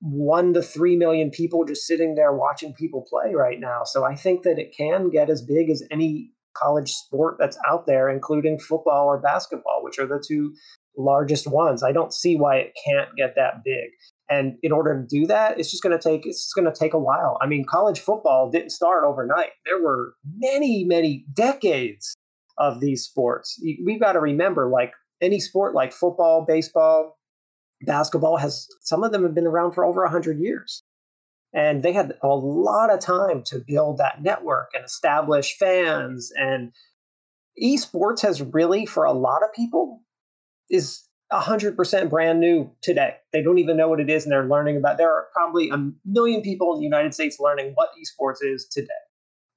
one 0.00 0.54
to 0.54 0.62
three 0.62 0.96
million 0.96 1.30
people 1.30 1.64
just 1.64 1.86
sitting 1.86 2.14
there 2.14 2.32
watching 2.32 2.72
people 2.72 3.04
play 3.08 3.34
right 3.34 3.60
now. 3.60 3.82
So 3.84 4.04
I 4.04 4.14
think 4.14 4.44
that 4.44 4.58
it 4.58 4.74
can 4.76 5.10
get 5.10 5.28
as 5.28 5.42
big 5.42 5.70
as 5.70 5.82
any 5.90 6.30
college 6.54 6.92
sport 6.92 7.36
that's 7.38 7.58
out 7.68 7.86
there, 7.86 8.08
including 8.08 8.58
football 8.58 9.06
or 9.06 9.18
basketball, 9.18 9.82
which 9.82 9.98
are 9.98 10.06
the 10.06 10.24
two 10.26 10.54
largest 10.96 11.46
ones. 11.46 11.82
I 11.82 11.92
don't 11.92 12.14
see 12.14 12.36
why 12.36 12.56
it 12.56 12.78
can't 12.84 13.08
get 13.16 13.34
that 13.34 13.64
big. 13.64 13.90
And 14.30 14.56
in 14.62 14.72
order 14.72 15.00
to 15.00 15.06
do 15.06 15.26
that, 15.26 15.58
it's 15.58 15.70
just 15.70 15.82
going 15.82 15.96
to 15.96 16.02
take 16.02 16.26
it's 16.26 16.52
going 16.54 16.64
to 16.64 16.78
take 16.78 16.94
a 16.94 16.98
while. 16.98 17.38
I 17.42 17.46
mean, 17.46 17.64
college 17.64 18.00
football 18.00 18.50
didn't 18.50 18.70
start 18.70 19.04
overnight. 19.04 19.50
There 19.66 19.82
were 19.82 20.14
many, 20.38 20.84
many 20.84 21.26
decades 21.34 22.16
of 22.56 22.80
these 22.80 23.04
sports. 23.04 23.60
We've 23.84 24.00
got 24.00 24.12
to 24.12 24.20
remember, 24.20 24.70
like 24.70 24.92
any 25.20 25.40
sport, 25.40 25.74
like 25.74 25.92
football, 25.92 26.44
baseball, 26.46 27.18
basketball 27.82 28.36
has 28.38 28.66
some 28.80 29.04
of 29.04 29.12
them 29.12 29.22
have 29.22 29.34
been 29.34 29.46
around 29.46 29.72
for 29.72 29.84
over 29.84 30.02
100 30.02 30.38
years 30.38 30.82
and 31.52 31.82
they 31.82 31.92
had 31.92 32.14
a 32.22 32.28
lot 32.28 32.92
of 32.92 33.00
time 33.00 33.42
to 33.44 33.60
build 33.66 33.98
that 33.98 34.22
network 34.22 34.70
and 34.74 34.84
establish 34.84 35.56
fans 35.56 36.32
and 36.36 36.72
esports 37.62 38.22
has 38.22 38.42
really 38.42 38.84
for 38.86 39.04
a 39.04 39.12
lot 39.12 39.42
of 39.42 39.52
people 39.54 40.02
is 40.70 41.02
100% 41.40 42.10
brand 42.10 42.40
new 42.40 42.70
today. 42.82 43.16
They 43.32 43.42
don't 43.42 43.58
even 43.58 43.76
know 43.76 43.88
what 43.88 44.00
it 44.00 44.10
is 44.10 44.24
and 44.24 44.32
they're 44.32 44.48
learning 44.48 44.76
about 44.76 44.98
there 44.98 45.10
are 45.10 45.26
probably 45.32 45.68
a 45.70 45.90
million 46.04 46.42
people 46.42 46.72
in 46.74 46.80
the 46.80 46.84
united 46.84 47.14
states 47.14 47.38
learning 47.40 47.72
what 47.74 47.90
esports 47.98 48.38
is 48.42 48.66
today. 48.70 48.88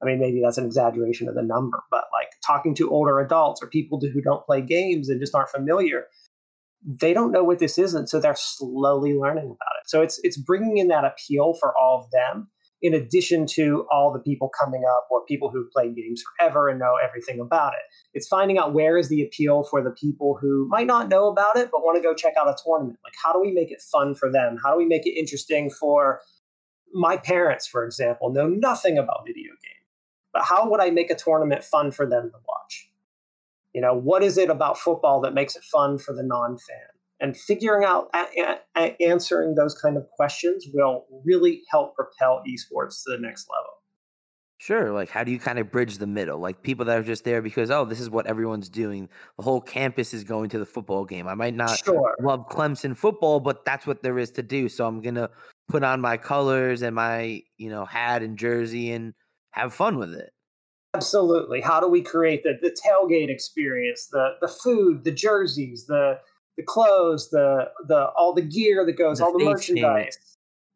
I 0.02 0.06
mean 0.06 0.20
maybe 0.20 0.42
that's 0.44 0.58
an 0.58 0.66
exaggeration 0.66 1.28
of 1.28 1.36
the 1.36 1.44
number 1.44 1.84
but 1.90 2.06
like 2.12 2.30
talking 2.46 2.76
to 2.76 2.90
older 2.92 3.20
adults 3.20 3.62
or 3.62 3.68
people 3.68 4.00
who 4.00 4.22
don't 4.22 4.46
play 4.46 4.62
games 4.62 5.10
and 5.10 5.20
just 5.20 5.36
aren't 5.36 5.50
familiar 5.50 6.06
they 6.86 7.14
don't 7.14 7.32
know 7.32 7.44
what 7.44 7.60
this 7.60 7.78
is 7.78 7.94
and 7.94 8.08
so 8.08 8.20
they're 8.20 8.36
slowly 8.38 9.14
learning 9.14 9.46
about 9.46 9.76
it. 9.82 9.90
So 9.90 10.02
it's 10.02 10.20
it's 10.24 10.38
bringing 10.38 10.78
in 10.78 10.88
that 10.90 11.06
appeal 11.06 11.54
for 11.60 11.74
all 11.78 12.00
of 12.04 12.12
them 12.12 12.50
in 12.82 12.94
addition 12.94 13.46
to 13.48 13.86
all 13.92 14.14
the 14.14 14.20
people 14.20 14.50
coming 14.50 14.84
up 14.90 15.08
or 15.10 15.26
people 15.26 15.50
who've 15.50 15.70
played 15.72 15.96
games 15.96 16.24
forever 16.38 16.70
and 16.70 16.80
know 16.80 16.96
everything 17.04 17.40
about 17.40 17.74
it. 17.74 17.80
It's 18.14 18.28
finding 18.28 18.58
out 18.58 18.74
where 18.74 18.98
is 18.98 19.10
the 19.10 19.24
appeal 19.24 19.64
for 19.64 19.84
the 19.84 19.92
people 19.92 20.38
who 20.40 20.68
might 20.70 20.88
not 20.88 21.10
know 21.10 21.28
about 21.28 21.58
it 21.58 21.70
but 21.72 21.82
want 21.82 21.98
to 21.98 22.04
go 22.04 22.14
check 22.14 22.34
out 22.40 22.48
a 22.48 22.56
tournament. 22.64 23.00
Like 23.04 23.16
how 23.24 23.34
do 23.34 23.40
we 23.40 23.52
make 23.52 23.72
it 23.72 23.82
fun 23.82 24.16
for 24.16 24.32
them? 24.32 24.58
How 24.64 24.72
do 24.72 24.78
we 24.78 24.86
make 24.86 25.06
it 25.06 25.18
interesting 25.18 25.70
for 25.70 26.22
my 26.94 27.18
parents 27.18 27.68
for 27.68 27.84
example 27.86 28.32
know 28.32 28.48
nothing 28.48 28.98
about 28.98 29.24
video 29.26 29.50
games 29.50 29.78
but 30.32 30.44
how 30.44 30.70
would 30.70 30.80
i 30.80 30.90
make 30.90 31.12
a 31.12 31.16
tournament 31.16 31.64
fun 31.64 31.92
for 31.92 32.06
them 32.06 32.32
to 32.32 32.38
watch? 32.48 32.90
You 33.74 33.82
know, 33.82 33.94
what 33.94 34.24
is 34.24 34.38
it 34.38 34.50
about 34.50 34.78
football 34.78 35.22
that 35.22 35.34
makes 35.34 35.56
it 35.56 35.64
fun 35.64 35.98
for 35.98 36.14
the 36.14 36.24
non-fan? 36.24 36.97
And 37.20 37.36
figuring 37.36 37.84
out 37.84 38.10
a- 38.14 38.60
a- 38.76 38.96
answering 39.02 39.56
those 39.56 39.74
kind 39.74 39.98
of 39.98 40.08
questions 40.12 40.68
will 40.74 41.06
really 41.26 41.64
help 41.72 41.96
propel 41.96 42.44
esports 42.48 43.04
to 43.04 43.12
the 43.12 43.18
next 43.20 43.48
level. 43.50 43.72
Sure. 44.60 44.92
Like, 44.92 45.10
how 45.10 45.24
do 45.24 45.32
you 45.32 45.40
kind 45.40 45.60
of 45.60 45.72
bridge 45.72 45.98
the 45.98 46.08
middle? 46.08 46.40
Like, 46.40 46.64
people 46.64 46.86
that 46.86 46.98
are 46.98 47.04
just 47.04 47.24
there 47.24 47.42
because, 47.42 47.70
oh, 47.70 47.86
this 47.86 48.00
is 48.00 48.10
what 48.10 48.26
everyone's 48.26 48.70
doing. 48.70 49.08
The 49.38 49.44
whole 49.44 49.62
campus 49.62 50.14
is 50.14 50.24
going 50.24 50.50
to 50.50 50.60
the 50.60 50.66
football 50.66 51.06
game. 51.06 51.28
I 51.28 51.36
might 51.36 51.54
not 51.54 51.78
sure. 51.78 52.16
love 52.20 52.50
Clemson 52.50 52.98
football, 52.98 53.40
but 53.40 53.66
that's 53.66 53.86
what 53.86 54.02
there 54.02 54.18
is 54.18 54.32
to 54.32 54.44
do. 54.44 54.68
So 54.68 54.88
I'm 54.88 55.02
going 55.02 55.16
to 55.16 55.30
put 55.70 55.84
on 55.84 56.02
my 56.02 56.18
colors 56.18 56.82
and 56.82 56.96
my, 56.96 57.44
you 57.58 57.70
know, 57.70 57.86
hat 57.86 58.24
and 58.24 58.38
jersey 58.38 58.92
and 58.92 59.14
have 59.52 59.74
fun 59.74 59.98
with 59.98 60.14
it. 60.14 60.32
Absolutely. 60.94 61.62
How 61.62 61.80
do 61.80 61.88
we 61.88 62.02
create 62.02 62.42
the, 62.44 62.54
the 62.60 62.72
tailgate 62.72 63.30
experience, 63.30 64.08
the 64.12 64.30
the 64.42 64.48
food, 64.48 65.04
the 65.04 65.12
jerseys, 65.12 65.86
the 65.86 66.20
the 66.58 66.64
clothes, 66.64 67.30
the 67.30 67.70
the 67.88 68.10
all 68.18 68.34
the 68.34 68.42
gear 68.42 68.86
that 68.86 68.98
goes, 68.98 69.20
the 69.20 69.26
all 69.26 69.38
the 69.38 69.46
merchandise. 69.46 70.18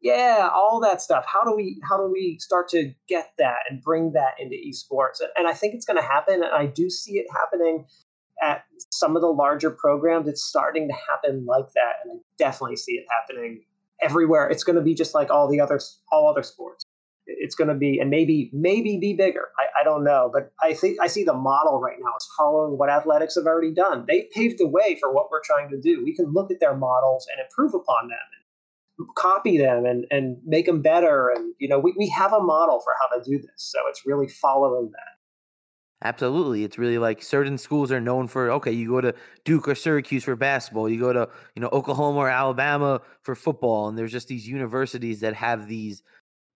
Yeah, 0.02 0.50
all 0.52 0.80
that 0.80 1.02
stuff. 1.02 1.26
How 1.28 1.44
do 1.44 1.56
we 1.56 1.80
how 1.88 1.98
do 1.98 2.12
we 2.12 2.38
start 2.40 2.70
to 2.70 2.94
get 3.08 3.34
that 3.38 3.58
and 3.70 3.82
bring 3.82 4.14
that 4.14 4.34
into 4.40 4.56
esports? 4.56 5.22
And 5.36 5.48
I 5.48 5.54
think 5.54 5.76
it's 5.76 5.86
going 5.86 5.98
to 5.98 6.08
happen. 6.08 6.36
And 6.36 6.54
I 6.54 6.66
do 6.66 6.90
see 6.90 7.14
it 7.14 7.28
happening 7.32 7.86
at 8.42 8.64
some 8.90 9.16
of 9.16 9.22
the 9.22 9.28
larger 9.28 9.70
programs. 9.70 10.28
It's 10.28 10.44
starting 10.44 10.88
to 10.88 10.94
happen 10.94 11.46
like 11.46 11.72
that, 11.74 11.94
and 12.04 12.20
I 12.20 12.24
definitely 12.38 12.78
see 12.78 12.94
it 12.94 13.06
happening 13.10 13.64
everywhere. 14.02 14.50
It's 14.50 14.64
going 14.64 14.76
to 14.76 14.82
be 14.82 14.96
just 14.96 15.14
like 15.14 15.30
all 15.30 15.48
the 15.48 15.60
other 15.60 15.80
all 16.12 16.28
other 16.28 16.44
sports. 16.44 16.86
It's 17.40 17.56
going 17.56 17.68
to 17.68 17.76
be 17.76 18.00
and 18.00 18.10
maybe 18.10 18.50
maybe 18.54 18.98
be 18.98 19.14
bigger. 19.14 19.50
I, 19.58 19.82
I 19.82 19.84
don't 19.84 20.04
know, 20.04 20.30
but 20.32 20.52
I 20.62 20.74
think 20.74 21.00
I 21.02 21.08
see 21.08 21.24
the 21.24 21.34
model 21.34 21.80
right 21.80 21.98
now 22.00 22.12
is 22.18 22.28
following 22.38 22.78
what 22.78 22.90
athletics 22.90 23.36
have 23.36 23.46
already 23.46 23.74
done. 23.74 24.06
They 24.08 24.28
paved 24.34 24.60
the 24.60 24.68
way 24.68 24.98
for 25.00 25.14
what 25.14 25.30
we're 25.32 25.42
trying 25.44 25.70
to 25.70 25.80
do. 25.80 26.04
We 26.04 26.16
can 26.16 26.32
look 26.34 26.52
at 26.52 26.60
their 26.60 26.76
models 26.76 27.28
and 27.32 27.44
improve 27.44 27.74
upon 27.74 28.10
them 28.10 28.18
and 29.00 29.08
copy 29.18 29.58
them 29.58 29.86
and 29.86 30.06
and 30.12 30.38
make 30.46 30.66
them 30.66 30.82
better. 30.82 31.30
And 31.30 31.54
you 31.60 31.68
know, 31.68 31.80
we 31.80 31.94
we 31.98 32.10
have 32.10 32.34
a 32.34 32.42
model 32.42 32.80
for 32.80 32.94
how 33.00 33.18
to 33.18 33.24
do 33.24 33.38
this. 33.38 33.54
So 33.58 33.80
it's 33.88 34.06
really 34.06 34.28
following 34.28 34.92
that. 34.92 35.12
Absolutely. 36.04 36.64
It's 36.64 36.80
really 36.80 36.98
like 36.98 37.22
certain 37.22 37.60
schools 37.60 37.92
are 37.92 38.02
known 38.02 38.28
for 38.28 38.50
okay, 38.52 38.72
you 38.72 38.90
go 38.90 39.02
to 39.02 39.14
Duke 39.46 39.68
or 39.68 39.76
Syracuse 39.76 40.24
for 40.24 40.36
basketball, 40.36 40.90
you 40.90 41.00
go 41.00 41.14
to, 41.14 41.30
you 41.56 41.62
know, 41.62 41.70
Oklahoma 41.72 42.18
or 42.20 42.30
Alabama 42.30 43.02
for 43.22 43.36
football, 43.36 43.88
and 43.88 43.98
there's 43.98 44.12
just 44.12 44.28
these 44.28 44.48
universities 44.48 45.20
that 45.20 45.36
have 45.36 45.68
these 45.68 46.02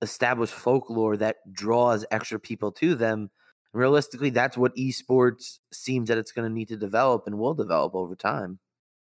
established 0.01 0.53
folklore 0.53 1.17
that 1.17 1.37
draws 1.51 2.05
extra 2.11 2.39
people 2.39 2.71
to 2.73 2.95
them. 2.95 3.29
Realistically, 3.73 4.29
that's 4.29 4.57
what 4.57 4.75
esports 4.75 5.59
seems 5.73 6.07
that 6.07 6.17
it's 6.17 6.31
going 6.31 6.47
to 6.47 6.53
need 6.53 6.69
to 6.69 6.77
develop 6.77 7.23
and 7.25 7.37
will 7.37 7.53
develop 7.53 7.93
over 7.93 8.15
time. 8.15 8.59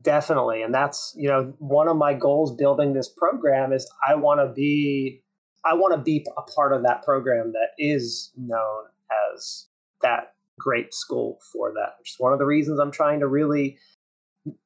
Definitely. 0.01 0.61
And 0.61 0.73
that's, 0.73 1.13
you 1.17 1.27
know, 1.27 1.53
one 1.59 1.87
of 1.87 1.97
my 1.97 2.13
goals 2.13 2.55
building 2.55 2.93
this 2.93 3.09
program 3.09 3.73
is 3.73 3.89
I 4.07 4.15
want 4.15 4.39
to 4.39 4.53
be 4.53 5.23
I 5.65 5.73
want 5.73 5.93
to 5.95 6.01
be 6.01 6.25
a 6.37 6.41
part 6.43 6.71
of 6.71 6.83
that 6.83 7.03
program 7.03 7.51
that 7.53 7.69
is 7.77 8.31
known 8.37 8.85
as 9.35 9.67
that 10.01 10.33
great 10.59 10.93
school 10.93 11.39
for 11.51 11.71
that, 11.73 11.95
which 11.99 12.11
is 12.11 12.15
one 12.19 12.31
of 12.31 12.39
the 12.39 12.45
reasons 12.45 12.79
I'm 12.79 12.91
trying 12.91 13.19
to 13.19 13.27
really 13.27 13.77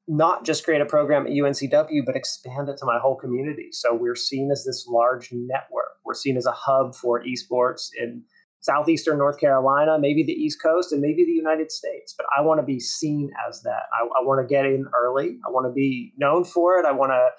not 0.08 0.46
just 0.46 0.64
create 0.64 0.82
a 0.82 0.86
program 0.86 1.26
at 1.26 1.32
UNCW, 1.32 2.06
but 2.06 2.16
expand 2.16 2.70
it 2.70 2.78
to 2.78 2.86
my 2.86 3.00
whole 3.00 3.16
community. 3.16 3.70
So 3.72 3.94
we're 3.94 4.16
seen 4.16 4.50
as 4.52 4.64
this 4.66 4.86
large 4.88 5.30
network. 5.32 5.98
We're 6.06 6.14
seen 6.14 6.38
as 6.38 6.46
a 6.46 6.52
hub 6.52 6.96
for 6.96 7.24
esports 7.24 7.90
in 7.98 8.24
southeastern 8.60 9.18
North 9.18 9.40
Carolina, 9.40 9.98
maybe 10.00 10.24
the 10.24 10.34
East 10.34 10.62
Coast, 10.62 10.92
and 10.92 11.02
maybe 11.02 11.26
the 11.26 11.32
United 11.32 11.72
States. 11.72 12.14
But 12.16 12.28
I 12.38 12.42
want 12.42 12.60
to 12.60 12.66
be 12.66 12.80
seen 12.80 13.32
as 13.48 13.62
that. 13.64 13.84
I, 13.94 14.04
I 14.20 14.24
want 14.24 14.48
to 14.48 14.54
get 14.54 14.66
in 14.66 14.86
early. 15.00 15.38
I 15.48 15.50
want 15.50 15.68
to 15.68 15.74
be 15.74 16.14
known 16.18 16.44
for 16.44 16.78
it. 16.78 16.86
I 16.86 16.92
want 16.92 17.12
to 17.12 17.30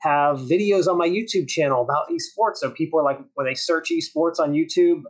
have 0.00 0.38
videos 0.38 0.86
on 0.86 0.96
my 0.96 1.08
YouTube 1.08 1.48
channel 1.48 1.82
about 1.82 2.08
esports. 2.08 2.56
So 2.56 2.70
people 2.70 3.00
are 3.00 3.04
like, 3.04 3.18
when 3.34 3.46
they 3.46 3.54
search 3.54 3.90
esports 3.90 4.38
on 4.38 4.52
YouTube, 4.52 5.02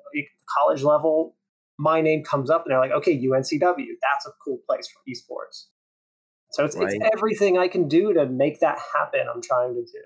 college 0.57 0.83
level 0.83 1.35
my 1.79 2.01
name 2.01 2.25
comes 2.25 2.51
up 2.51 2.65
and 2.65 2.73
they're 2.73 2.81
like, 2.81 2.91
okay, 2.91 3.17
UNCW, 3.17 3.87
that's 4.03 4.27
a 4.27 4.31
cool 4.45 4.59
place 4.69 4.89
for 4.89 5.01
esports. 5.09 5.67
So 6.51 6.65
it's, 6.65 6.77
right. 6.77 6.89
it's 6.91 7.05
everything 7.13 7.59
I 7.59 7.69
can 7.69 7.89
do 7.89 8.13
to 8.15 8.27
make 8.27 8.61
that 8.61 8.79
happen. 8.95 9.21
I'm 9.33 9.43
trying 9.43 9.75
to 9.75 9.83
do. 9.83 10.03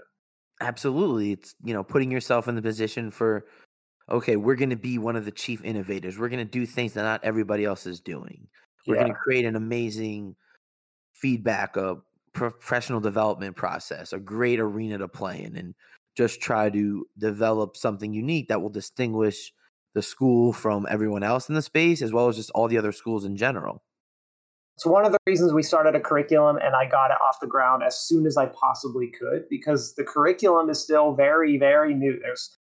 Absolutely. 0.61 1.33
It's, 1.33 1.55
you 1.65 1.75
know, 1.75 1.83
putting 1.83 2.11
yourself 2.11 2.49
in 2.49 2.55
the 2.55 2.63
position 2.63 3.11
for, 3.11 3.47
okay, 4.11 4.37
we're 4.37 4.57
going 4.57 4.71
to 4.71 4.77
be 4.77 4.99
one 4.99 5.17
of 5.17 5.25
the 5.25 5.31
chief 5.31 5.65
innovators. 5.65 6.19
We're 6.19 6.29
going 6.29 6.45
to 6.45 6.51
do 6.51 6.67
things 6.67 6.95
that 6.95 7.03
not 7.03 7.25
everybody 7.25 7.65
else 7.65 7.87
is 7.87 8.01
doing. 8.01 8.49
We're 8.87 8.97
yeah. 8.97 9.03
going 9.03 9.13
to 9.13 9.19
create 9.19 9.45
an 9.45 9.57
amazing 9.57 10.37
feedback, 11.13 11.77
a 11.77 11.99
professional 12.33 13.01
development 13.01 13.57
process, 13.57 14.13
a 14.13 14.19
great 14.19 14.59
arena 14.59 14.99
to 14.99 15.09
play 15.09 15.43
in, 15.43 15.57
and 15.57 15.75
just 16.17 16.41
try 16.41 16.71
to 16.71 17.07
develop 17.19 17.77
something 17.77 18.13
unique 18.13 18.49
that 18.49 18.61
will 18.61 18.71
distinguish 18.71 19.53
the 19.95 20.03
school 20.03 20.53
from 20.53 20.87
everyone 20.91 21.23
else 21.23 21.49
in 21.49 21.55
the 21.55 21.63
space, 21.63 22.03
as 22.03 22.13
well 22.13 22.29
as 22.29 22.37
just 22.37 22.51
all 22.51 22.69
the 22.69 22.79
other 22.79 22.93
schools 22.93 23.25
in 23.25 23.37
general. 23.37 23.83
It's 24.77 24.87
one 24.87 25.05
of 25.05 25.13
the 25.13 25.19
reasons 25.27 25.53
we 25.53 25.63
started 25.63 25.95
a 25.95 26.01
curriculum 26.01 26.57
and 26.57 26.75
I 26.75 26.89
got 26.89 27.11
it 27.11 27.19
off 27.21 27.41
the 27.41 27.47
ground 27.47 27.83
as 27.83 27.97
soon 27.97 28.27
as 28.27 28.37
I 28.37 28.47
possibly 28.47 29.09
could 29.09 29.49
because 29.49 29.95
the 29.95 30.05
curriculum 30.05 30.71
is 30.71 30.83
still 30.83 31.15
very, 31.15 31.59
very 31.59 31.95
new. 31.95 32.19
There's 32.21 32.57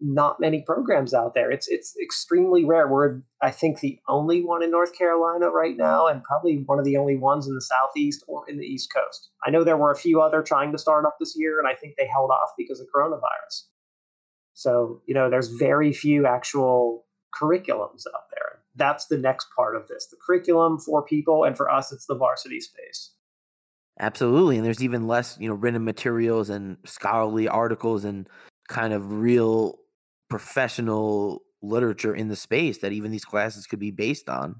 not 0.00 0.40
many 0.40 0.62
programs 0.62 1.14
out 1.14 1.34
there. 1.34 1.50
It's 1.50 1.68
it's 1.68 1.94
extremely 2.02 2.64
rare. 2.64 2.88
We're 2.88 3.20
I 3.40 3.50
think 3.50 3.80
the 3.80 3.98
only 4.08 4.44
one 4.44 4.62
in 4.62 4.70
North 4.70 4.96
Carolina 4.96 5.50
right 5.50 5.76
now, 5.76 6.06
and 6.06 6.22
probably 6.22 6.62
one 6.66 6.78
of 6.78 6.84
the 6.84 6.96
only 6.96 7.16
ones 7.16 7.46
in 7.46 7.54
the 7.54 7.60
southeast 7.60 8.24
or 8.26 8.48
in 8.48 8.58
the 8.58 8.66
East 8.66 8.92
Coast. 8.94 9.30
I 9.46 9.50
know 9.50 9.64
there 9.64 9.76
were 9.76 9.92
a 9.92 9.96
few 9.96 10.20
other 10.20 10.42
trying 10.42 10.72
to 10.72 10.78
start 10.78 11.06
up 11.06 11.16
this 11.20 11.34
year, 11.36 11.58
and 11.58 11.68
I 11.68 11.74
think 11.74 11.94
they 11.96 12.08
held 12.08 12.30
off 12.30 12.50
because 12.58 12.80
of 12.80 12.86
coronavirus. 12.94 13.64
So, 14.54 15.02
you 15.06 15.14
know, 15.14 15.30
there's 15.30 15.48
very 15.48 15.92
few 15.92 16.26
actual 16.26 17.06
curriculums 17.34 18.04
out 18.14 18.28
there. 18.32 18.60
That's 18.76 19.06
the 19.06 19.18
next 19.18 19.46
part 19.56 19.76
of 19.76 19.88
this 19.88 20.06
the 20.06 20.16
curriculum 20.24 20.78
for 20.78 21.04
people, 21.04 21.44
and 21.44 21.56
for 21.56 21.70
us, 21.70 21.92
it's 21.92 22.06
the 22.06 22.16
varsity 22.16 22.60
space. 22.60 23.12
Absolutely. 24.00 24.56
And 24.56 24.66
there's 24.66 24.82
even 24.82 25.06
less, 25.06 25.36
you 25.40 25.48
know, 25.48 25.54
written 25.54 25.84
materials 25.84 26.50
and 26.50 26.76
scholarly 26.84 27.46
articles 27.46 28.04
and 28.04 28.28
kind 28.68 28.92
of 28.92 29.12
real 29.12 29.78
professional 30.28 31.42
literature 31.62 32.14
in 32.14 32.28
the 32.28 32.36
space 32.36 32.78
that 32.78 32.92
even 32.92 33.12
these 33.12 33.24
classes 33.24 33.66
could 33.66 33.78
be 33.78 33.90
based 33.92 34.28
on. 34.28 34.56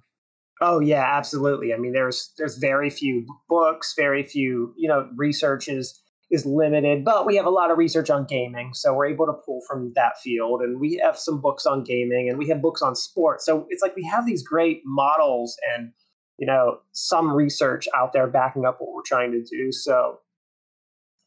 Oh 0.60 0.78
yeah, 0.78 1.04
absolutely. 1.04 1.74
I 1.74 1.78
mean, 1.78 1.92
there's 1.92 2.32
there's 2.38 2.58
very 2.58 2.90
few 2.90 3.26
books, 3.48 3.94
very 3.96 4.22
few, 4.22 4.72
you 4.76 4.88
know, 4.88 5.08
researches 5.16 6.00
is 6.30 6.46
limited, 6.46 7.04
but 7.04 7.26
we 7.26 7.36
have 7.36 7.46
a 7.46 7.50
lot 7.50 7.70
of 7.70 7.78
research 7.78 8.10
on 8.10 8.24
gaming, 8.24 8.72
so 8.74 8.94
we're 8.94 9.06
able 9.06 9.26
to 9.26 9.32
pull 9.32 9.60
from 9.68 9.92
that 9.94 10.18
field. 10.22 10.62
And 10.62 10.80
we 10.80 11.00
have 11.02 11.18
some 11.18 11.40
books 11.40 11.66
on 11.66 11.84
gaming, 11.84 12.28
and 12.28 12.38
we 12.38 12.48
have 12.48 12.62
books 12.62 12.82
on 12.82 12.94
sports. 12.94 13.44
So 13.44 13.66
it's 13.68 13.82
like 13.82 13.96
we 13.96 14.04
have 14.04 14.26
these 14.26 14.42
great 14.42 14.82
models 14.84 15.56
and 15.74 15.92
you 16.38 16.46
know 16.46 16.78
some 16.92 17.32
research 17.32 17.86
out 17.96 18.12
there 18.12 18.26
backing 18.26 18.64
up 18.64 18.76
what 18.80 18.92
we're 18.92 19.02
trying 19.04 19.32
to 19.32 19.42
do. 19.42 19.70
So 19.70 20.20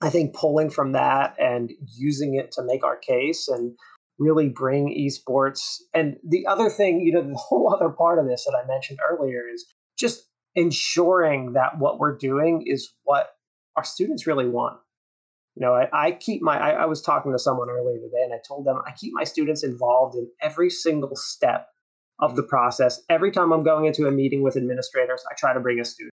I 0.02 0.10
think 0.10 0.36
pulling 0.36 0.70
from 0.70 0.92
that 0.92 1.36
and 1.40 1.72
using 1.96 2.36
it 2.36 2.52
to 2.54 2.64
make 2.64 2.84
our 2.84 2.98
case 2.98 3.48
and 3.48 3.74
really 4.20 4.50
bring 4.50 4.90
esports. 4.90 5.78
And 5.94 6.18
the 6.28 6.46
other 6.48 6.70
thing, 6.70 7.02
you 7.02 7.14
know, 7.14 7.22
the 7.28 7.36
whole 7.36 7.74
other 7.74 7.90
part 7.90 8.20
of 8.20 8.28
this 8.28 8.46
that 8.46 8.58
I 8.58 8.68
mentioned 8.68 9.00
earlier 9.08 9.44
is 9.52 9.66
just 9.98 10.28
ensuring 10.56 11.54
that 11.54 11.78
what 11.78 12.00
we're 12.00 12.18
doing 12.18 12.64
is 12.66 12.92
what 13.04 13.30
our 13.76 13.84
students 13.84 14.26
really 14.26 14.48
want 14.48 14.80
you 15.58 15.66
know, 15.66 15.74
I, 15.74 15.88
I 15.92 16.12
keep 16.12 16.44
my, 16.44 16.56
I, 16.56 16.84
I, 16.84 16.86
was 16.86 17.02
talking 17.02 17.32
to 17.32 17.40
someone 17.40 17.68
earlier 17.68 17.98
today 17.98 18.22
and 18.24 18.32
I 18.32 18.38
told 18.48 18.66
them 18.66 18.80
I 18.86 18.92
keep 18.92 19.12
my 19.16 19.24
students 19.24 19.64
involved 19.64 20.16
in 20.16 20.30
every 20.40 20.70
single 20.70 21.16
step 21.16 21.70
of 22.20 22.36
the 22.36 22.44
mm-hmm. 22.44 22.50
process. 22.50 23.02
Every 23.10 23.32
time 23.32 23.52
I'm 23.52 23.64
going 23.64 23.86
into 23.86 24.06
a 24.06 24.12
meeting 24.12 24.44
with 24.44 24.56
administrators, 24.56 25.24
I 25.32 25.34
try 25.36 25.56
to 25.56 25.60
bring 25.60 25.80
a 25.80 25.86
student 25.86 26.14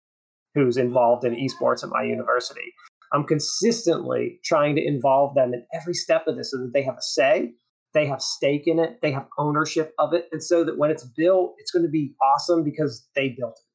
who's 0.56 0.76
involved 0.76 1.24
in 1.24 1.36
esports 1.36 1.84
at 1.84 1.92
my 1.92 2.02
university. 2.02 2.74
I'm 3.14 3.26
consistently 3.26 4.40
trying 4.44 4.76
to 4.76 4.84
involve 4.84 5.36
them 5.36 5.54
in 5.54 5.64
every 5.72 5.94
step 5.94 6.26
of 6.26 6.36
this 6.36 6.50
so 6.50 6.58
that 6.58 6.74
they 6.74 6.82
have 6.82 6.98
a 6.98 7.02
say, 7.04 7.54
they 7.94 8.08
have 8.08 8.24
stake 8.24 8.64
in 8.66 8.80
it, 8.80 9.02
they 9.04 9.12
have 9.12 9.28
ownership 9.38 9.94
of 10.00 10.14
it. 10.14 10.30
And 10.32 10.44
so 10.44 10.64
that 10.64 10.80
when 10.80 10.90
it's 10.90 11.06
built, 11.06 11.54
it's 11.60 11.70
going 11.70 11.86
to 11.86 11.92
be 11.92 12.16
awesome 12.24 12.64
because 12.64 13.08
they 13.16 13.36
built 13.38 13.60
it 13.60 13.67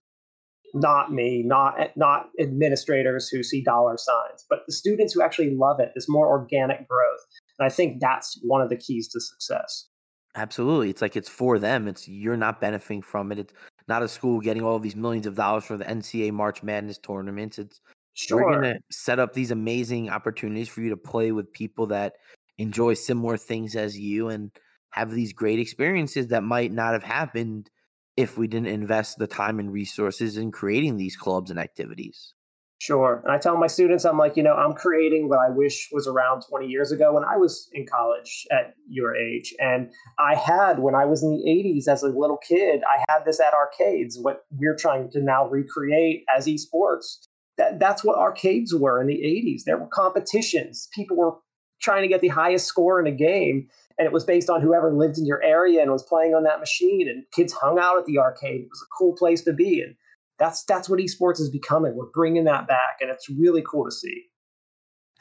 not 0.75 1.13
me, 1.13 1.43
not 1.43 1.97
not 1.97 2.31
administrators 2.41 3.29
who 3.29 3.43
see 3.43 3.63
dollar 3.63 3.97
signs, 3.97 4.45
but 4.49 4.61
the 4.67 4.73
students 4.73 5.13
who 5.13 5.23
actually 5.23 5.55
love 5.55 5.81
it. 5.81 5.93
This 5.95 6.09
more 6.09 6.29
organic 6.29 6.89
growth, 6.89 7.21
and 7.59 7.67
I 7.67 7.69
think 7.69 8.01
that's 8.01 8.39
one 8.43 8.63
of 8.63 8.69
the 8.69 8.77
keys 8.77 9.09
to 9.09 9.21
success. 9.21 9.89
Absolutely, 10.35 10.91
it's 10.91 11.03
like 11.03 11.17
it's 11.17 11.29
for 11.29 11.59
them. 11.59 11.89
It's 11.89 12.09
you're 12.09 12.37
not 12.37 12.61
benefiting 12.61 13.03
from 13.03 13.33
it. 13.33 13.39
It's 13.39 13.53
not 13.89 14.03
a 14.03 14.09
school 14.09 14.41
getting 14.41 14.63
all 14.63 14.79
these 14.79 14.97
millions 14.97 15.27
of 15.27 15.35
dollars 15.35 15.65
for 15.65 15.77
the 15.77 15.85
NCAA 15.85 16.33
March 16.33 16.63
Madness 16.63 16.99
tournaments. 16.99 17.59
It's 17.59 17.81
sure. 18.15 18.45
we're 18.45 18.55
gonna 18.55 18.79
set 18.91 19.19
up 19.19 19.35
these 19.35 19.51
amazing 19.51 20.09
opportunities 20.09 20.69
for 20.69 20.81
you 20.81 20.91
to 20.91 20.97
play 20.97 21.33
with 21.33 21.53
people 21.53 21.87
that 21.89 22.15
enjoy 22.59 22.95
similar 22.95 23.37
things 23.37 23.77
as 23.77 23.99
you 23.99 24.29
and 24.29 24.51
have 24.91 25.11
these 25.11 25.33
great 25.33 25.59
experiences 25.59 26.29
that 26.29 26.43
might 26.43 26.71
not 26.71 26.93
have 26.93 27.03
happened 27.03 27.71
if 28.17 28.37
we 28.37 28.47
didn't 28.47 28.69
invest 28.69 29.19
the 29.19 29.27
time 29.27 29.59
and 29.59 29.73
resources 29.73 30.37
in 30.37 30.51
creating 30.51 30.97
these 30.97 31.17
clubs 31.17 31.51
and 31.51 31.59
activities. 31.59 32.35
Sure. 32.83 33.23
And 33.23 33.33
I 33.33 33.39
tell 33.39 33.57
my 33.57 33.69
students, 33.69 34.05
I'm 34.05 34.19
like, 34.19 34.37
you 34.37 34.43
know, 34.43 34.55
I'm 34.55 34.75
creating 34.75 35.29
what 35.29 35.39
I 35.39 35.51
wish 35.51 35.89
was 35.93 36.09
around 36.09 36.43
20 36.51 36.67
years 36.67 36.91
ago 36.91 37.13
when 37.13 37.23
I 37.23 37.37
was 37.37 37.69
in 37.73 37.87
college 37.87 38.45
at 38.51 38.75
your 38.89 39.15
age. 39.15 39.55
And 39.61 39.93
I 40.19 40.35
had, 40.35 40.81
when 40.81 40.97
I 40.97 41.05
was 41.05 41.23
in 41.23 41.31
the 41.31 41.49
80s 41.49 41.87
as 41.87 42.03
a 42.03 42.09
little 42.09 42.39
kid, 42.39 42.83
I 42.83 43.05
had 43.09 43.25
this 43.25 43.39
at 43.39 43.55
arcades, 43.55 44.19
what 44.21 44.47
we're 44.51 44.75
trying 44.75 45.13
to 45.13 45.21
now 45.21 45.49
recreate 45.49 46.25
as 46.37 46.49
esports. 46.49 47.19
That, 47.57 47.79
that's 47.79 48.03
what 48.03 48.19
arcades 48.19 48.75
were 48.75 49.01
in 49.01 49.07
the 49.07 49.15
80s. 49.15 49.63
There 49.65 49.79
were 49.79 49.89
competitions. 49.93 50.89
People 50.93 51.17
were 51.17 51.35
trying 51.81 52.03
to 52.03 52.09
get 52.09 52.21
the 52.21 52.29
highest 52.29 52.67
score 52.67 52.99
in 52.99 53.07
a 53.07 53.17
game 53.17 53.69
and 53.99 54.07
it 54.07 54.13
was 54.13 54.25
based 54.25 54.51
on 54.51 54.61
whoever 54.61 54.93
lived 54.93 55.19
in 55.19 55.27
your 55.27 55.43
area 55.43 55.83
and 55.83 55.91
was 55.91 56.03
playing 56.03 56.35
on 56.35 56.45
that 56.45 56.61
machine 56.61 57.09
and 57.09 57.25
kids 57.33 57.53
hung 57.53 57.79
out 57.79 57.99
at 57.99 58.07
the 58.07 58.19
arcade 58.19 58.63
it 58.63 58.69
was 58.71 58.83
a 58.83 58.95
cool 58.97 59.15
place 59.15 59.43
to 59.43 59.53
be 59.53 59.81
and 59.81 59.95
that's 60.39 60.65
that's 60.65 60.89
what 60.89 60.99
esports 60.99 61.41
is 61.41 61.51
becoming 61.51 61.95
we're 61.95 62.11
bringing 62.13 62.45
that 62.45 62.67
back 62.67 62.99
and 63.01 63.11
it's 63.11 63.29
really 63.29 63.63
cool 63.69 63.85
to 63.85 63.93
see 63.93 64.25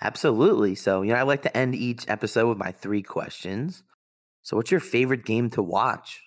Absolutely. 0.01 0.73
So, 0.75 1.03
you 1.03 1.13
know, 1.13 1.19
I 1.19 1.21
like 1.21 1.43
to 1.43 1.55
end 1.55 1.75
each 1.75 2.05
episode 2.07 2.49
with 2.49 2.57
my 2.57 2.71
three 2.71 3.03
questions. 3.03 3.83
So, 4.41 4.57
what's 4.57 4.71
your 4.71 4.79
favorite 4.79 5.23
game 5.23 5.51
to 5.51 5.61
watch? 5.61 6.23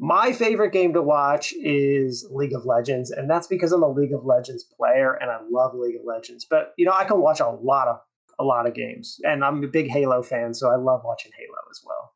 My 0.00 0.32
favorite 0.32 0.72
game 0.72 0.94
to 0.94 1.02
watch 1.02 1.52
is 1.52 2.26
League 2.30 2.54
of 2.54 2.64
Legends, 2.64 3.10
and 3.10 3.28
that's 3.28 3.46
because 3.46 3.72
I'm 3.72 3.82
a 3.82 3.92
League 3.92 4.14
of 4.14 4.24
Legends 4.24 4.64
player 4.64 5.12
and 5.12 5.30
I 5.30 5.38
love 5.50 5.74
League 5.74 5.96
of 5.96 6.02
Legends. 6.04 6.46
But 6.48 6.72
you 6.78 6.86
know, 6.86 6.92
I 6.92 7.04
can 7.04 7.20
watch 7.20 7.40
a 7.40 7.48
lot 7.48 7.88
of 7.88 8.00
a 8.42 8.44
lot 8.44 8.66
of 8.66 8.74
games, 8.74 9.18
and 9.22 9.44
I'm 9.44 9.62
a 9.62 9.68
big 9.68 9.88
Halo 9.88 10.22
fan, 10.22 10.52
so 10.52 10.70
I 10.70 10.76
love 10.76 11.02
watching 11.04 11.32
Halo 11.38 11.58
as 11.70 11.80
well. 11.86 12.12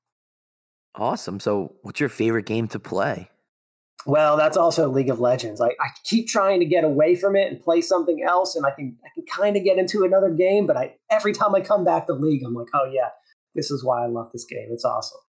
Awesome. 0.95 1.41
So, 1.41 1.75
what's 1.83 2.01
your 2.01 2.09
favorite 2.09 2.47
game 2.47 2.69
to 2.69 2.79
play? 2.79 3.31
Well, 4.07 4.37
that's 4.37 4.57
also 4.57 4.89
League 4.89 5.11
of 5.11 5.21
Legends. 5.21 5.61
I, 5.61 5.69
I 5.69 5.89
keep 6.05 6.29
trying 6.29 6.61
to 6.61 6.67
get 6.67 6.85
away 6.85 7.17
from 7.17 7.35
it 7.35 7.51
and 7.51 7.61
play 7.61 7.81
something 7.81 8.23
else, 8.23 8.57
and 8.57 8.65
I 8.67 8.71
can 8.71 8.97
I 9.05 9.09
can 9.15 9.25
kind 9.25 9.57
of 9.57 9.65
get 9.65 9.79
into 9.79 10.05
another 10.05 10.31
game, 10.31 10.67
but 10.67 10.77
I 10.77 10.97
every 11.11 11.33
time 11.33 11.55
I 11.55 11.61
come 11.61 11.85
back 11.85 12.07
to 12.07 12.13
League, 12.13 12.43
I'm 12.45 12.55
like, 12.55 12.69
oh 12.75 12.89
yeah, 12.93 13.11
this 13.55 13.71
is 13.71 13.85
why 13.85 14.05
I 14.05 14.07
love 14.07 14.31
this 14.33 14.45
game. 14.45 14.69
It's 14.71 14.85
awesome. 14.85 15.21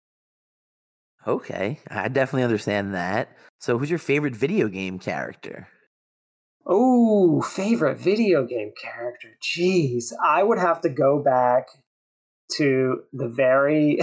Okay, 1.26 1.80
I 1.90 2.08
definitely 2.08 2.44
understand 2.44 2.94
that. 2.94 3.36
So, 3.60 3.78
who's 3.78 3.90
your 3.90 3.98
favorite 3.98 4.36
video 4.36 4.68
game 4.68 4.98
character? 4.98 5.68
Oh, 6.70 7.40
favorite 7.40 7.98
video 7.98 8.44
game 8.44 8.72
character. 8.80 9.28
Jeez, 9.42 10.12
I 10.22 10.42
would 10.42 10.58
have 10.58 10.82
to 10.82 10.90
go 10.90 11.18
back 11.18 11.68
to 12.56 13.04
the 13.14 13.26
very, 13.26 13.98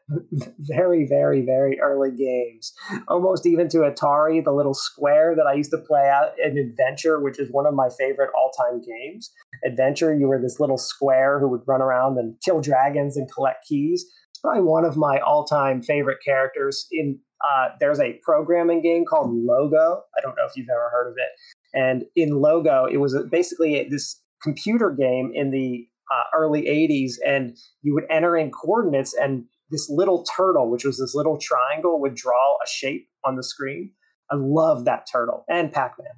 very, 0.58 1.06
very, 1.06 1.40
very 1.40 1.80
early 1.80 2.10
games. 2.10 2.74
Almost 3.08 3.46
even 3.46 3.70
to 3.70 3.78
Atari, 3.78 4.44
the 4.44 4.52
little 4.52 4.74
square 4.74 5.34
that 5.34 5.46
I 5.46 5.54
used 5.54 5.70
to 5.70 5.78
play 5.78 6.10
out 6.10 6.32
in 6.38 6.58
Adventure, 6.58 7.20
which 7.20 7.38
is 7.38 7.50
one 7.50 7.64
of 7.64 7.72
my 7.72 7.88
favorite 7.88 8.30
all 8.36 8.50
time 8.50 8.82
games. 8.82 9.32
Adventure, 9.64 10.14
you 10.14 10.28
were 10.28 10.40
this 10.40 10.60
little 10.60 10.78
square 10.78 11.40
who 11.40 11.48
would 11.48 11.62
run 11.66 11.80
around 11.80 12.18
and 12.18 12.34
kill 12.44 12.60
dragons 12.60 13.16
and 13.16 13.32
collect 13.32 13.66
keys 13.66 14.04
It's 14.30 14.40
probably 14.40 14.62
one 14.62 14.84
of 14.84 14.96
my 14.96 15.20
all-time 15.20 15.82
favorite 15.82 16.18
characters. 16.22 16.86
In 16.92 17.18
uh, 17.42 17.70
there's 17.80 18.00
a 18.00 18.20
programming 18.22 18.82
game 18.82 19.06
called 19.06 19.32
Logo. 19.32 20.02
I 20.16 20.20
don't 20.20 20.36
know 20.36 20.44
if 20.46 20.56
you've 20.56 20.68
ever 20.68 20.90
heard 20.92 21.08
of 21.08 21.14
it. 21.16 21.30
And 21.74 22.04
in 22.16 22.40
Logo, 22.40 22.86
it 22.86 22.98
was 22.98 23.16
basically 23.30 23.86
this 23.90 24.20
computer 24.42 24.90
game 24.90 25.32
in 25.34 25.50
the 25.50 25.86
uh, 26.10 26.24
early 26.36 26.62
'80s, 26.62 27.14
and 27.24 27.56
you 27.82 27.94
would 27.94 28.04
enter 28.10 28.36
in 28.36 28.50
coordinates, 28.50 29.14
and 29.14 29.44
this 29.70 29.88
little 29.88 30.24
turtle, 30.24 30.70
which 30.70 30.84
was 30.84 30.98
this 30.98 31.14
little 31.14 31.38
triangle, 31.38 32.00
would 32.00 32.14
draw 32.14 32.54
a 32.54 32.68
shape 32.68 33.08
on 33.24 33.36
the 33.36 33.42
screen. 33.42 33.92
I 34.30 34.36
love 34.36 34.84
that 34.84 35.06
turtle 35.10 35.44
and 35.48 35.72
Pac-Man. 35.72 36.12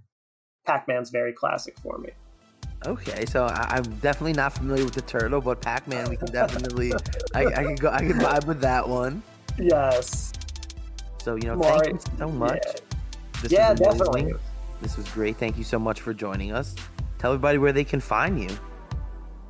Pac-Man's 0.66 1.10
very 1.10 1.32
classic 1.32 1.78
for 1.82 1.98
me. 1.98 2.10
Okay, 2.86 3.24
so 3.26 3.46
I, 3.46 3.78
am 3.78 3.84
definitely 4.00 4.32
not 4.32 4.52
familiar 4.52 4.84
with 4.84 4.94
the 4.94 5.02
turtle, 5.02 5.40
but 5.40 5.60
Pac-Man, 5.60 6.10
we 6.10 6.16
can 6.16 6.32
definitely, 6.32 6.92
I, 7.34 7.46
I 7.46 7.62
can 7.62 7.74
go, 7.76 7.90
I 7.90 8.00
can 8.00 8.18
vibe 8.18 8.46
with 8.46 8.60
that 8.60 8.88
one. 8.88 9.22
Yes. 9.58 10.32
So 11.18 11.36
you 11.36 11.44
know, 11.44 11.60
thank 11.60 11.86
you 11.86 11.98
so 12.18 12.28
much. 12.28 12.58
Yeah, 13.44 13.48
yeah 13.50 13.74
definitely. 13.74 14.34
This 14.82 14.96
was 14.96 15.08
great. 15.10 15.36
Thank 15.36 15.56
you 15.56 15.64
so 15.64 15.78
much 15.78 16.00
for 16.00 16.12
joining 16.12 16.52
us. 16.52 16.74
Tell 17.18 17.32
everybody 17.32 17.58
where 17.58 17.72
they 17.72 17.84
can 17.84 18.00
find 18.00 18.42
you. 18.42 18.50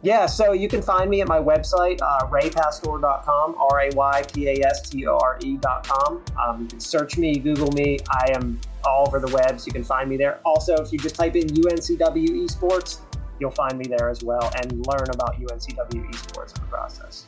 Yeah, 0.03 0.27
so 0.27 0.53
you 0.53 0.69
can 0.69 0.83
find 0.83 1.09
me 1.09 1.21
at 1.21 1.29
my 1.29 1.39
website, 1.39 2.01
uh, 2.03 2.27
raypastore.com, 2.27 3.57
R 3.59 3.81
A 3.81 3.91
Y 3.95 4.23
P 4.35 4.49
A 4.49 4.67
S 4.67 4.91
T 4.91 5.07
O 5.07 5.17
R 5.17 5.39
E.com. 5.43 6.23
Um, 6.41 6.63
you 6.63 6.67
can 6.67 6.81
search 6.81 7.17
me, 7.17 7.39
Google 7.39 7.71
me. 7.71 7.99
I 8.11 8.33
am 8.35 8.61
all 8.85 9.07
over 9.07 9.21
the 9.21 9.33
web, 9.33 9.61
so 9.61 9.67
you 9.67 9.73
can 9.73 9.85
find 9.85 10.11
me 10.11 10.17
there. 10.17 10.41
Also, 10.45 10.75
if 10.77 10.93
you 10.93 10.99
just 10.99 11.15
type 11.15 11.37
in 11.37 11.47
UNCW 11.47 12.31
esports, 12.45 12.99
you'll 13.39 13.53
find 13.53 13.79
me 13.79 13.85
there 13.85 14.11
as 14.11 14.25
well 14.25 14.51
and 14.57 14.73
learn 14.89 15.09
about 15.11 15.41
UNCW 15.41 16.11
esports 16.11 16.57
in 16.57 16.63
the 16.63 16.69
process. 16.69 17.27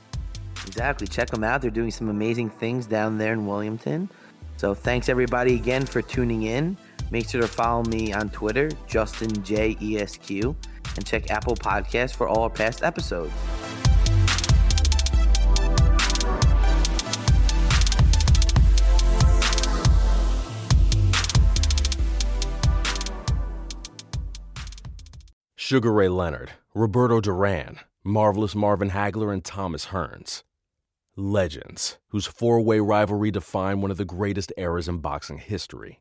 Exactly. 0.66 1.06
Check 1.06 1.30
them 1.30 1.44
out. 1.44 1.62
They're 1.62 1.70
doing 1.70 1.92
some 1.92 2.08
amazing 2.08 2.50
things 2.50 2.86
down 2.86 3.18
there 3.18 3.32
in 3.32 3.46
Wilmington. 3.46 4.10
So 4.56 4.74
thanks 4.74 5.08
everybody 5.08 5.54
again 5.54 5.86
for 5.86 6.02
tuning 6.02 6.42
in. 6.44 6.76
Make 7.14 7.28
sure 7.28 7.42
to 7.42 7.46
follow 7.46 7.84
me 7.84 8.12
on 8.12 8.28
Twitter, 8.30 8.68
Justin 8.88 9.44
J 9.44 9.76
E 9.80 10.00
S 10.00 10.16
Q, 10.16 10.56
and 10.96 11.06
check 11.06 11.30
Apple 11.30 11.54
Podcasts 11.54 12.12
for 12.12 12.26
all 12.26 12.42
our 12.42 12.50
past 12.50 12.82
episodes. 12.82 13.32
Sugar 25.54 25.92
Ray 25.92 26.08
Leonard, 26.08 26.50
Roberto 26.74 27.20
Duran, 27.20 27.78
Marvelous 28.02 28.56
Marvin 28.56 28.90
Hagler, 28.90 29.32
and 29.32 29.44
Thomas 29.44 29.86
Hearns. 29.86 30.42
Legends, 31.14 31.98
whose 32.08 32.26
four 32.26 32.60
way 32.60 32.80
rivalry 32.80 33.30
defined 33.30 33.82
one 33.82 33.92
of 33.92 33.98
the 33.98 34.04
greatest 34.04 34.52
eras 34.56 34.88
in 34.88 34.98
boxing 34.98 35.38
history. 35.38 36.00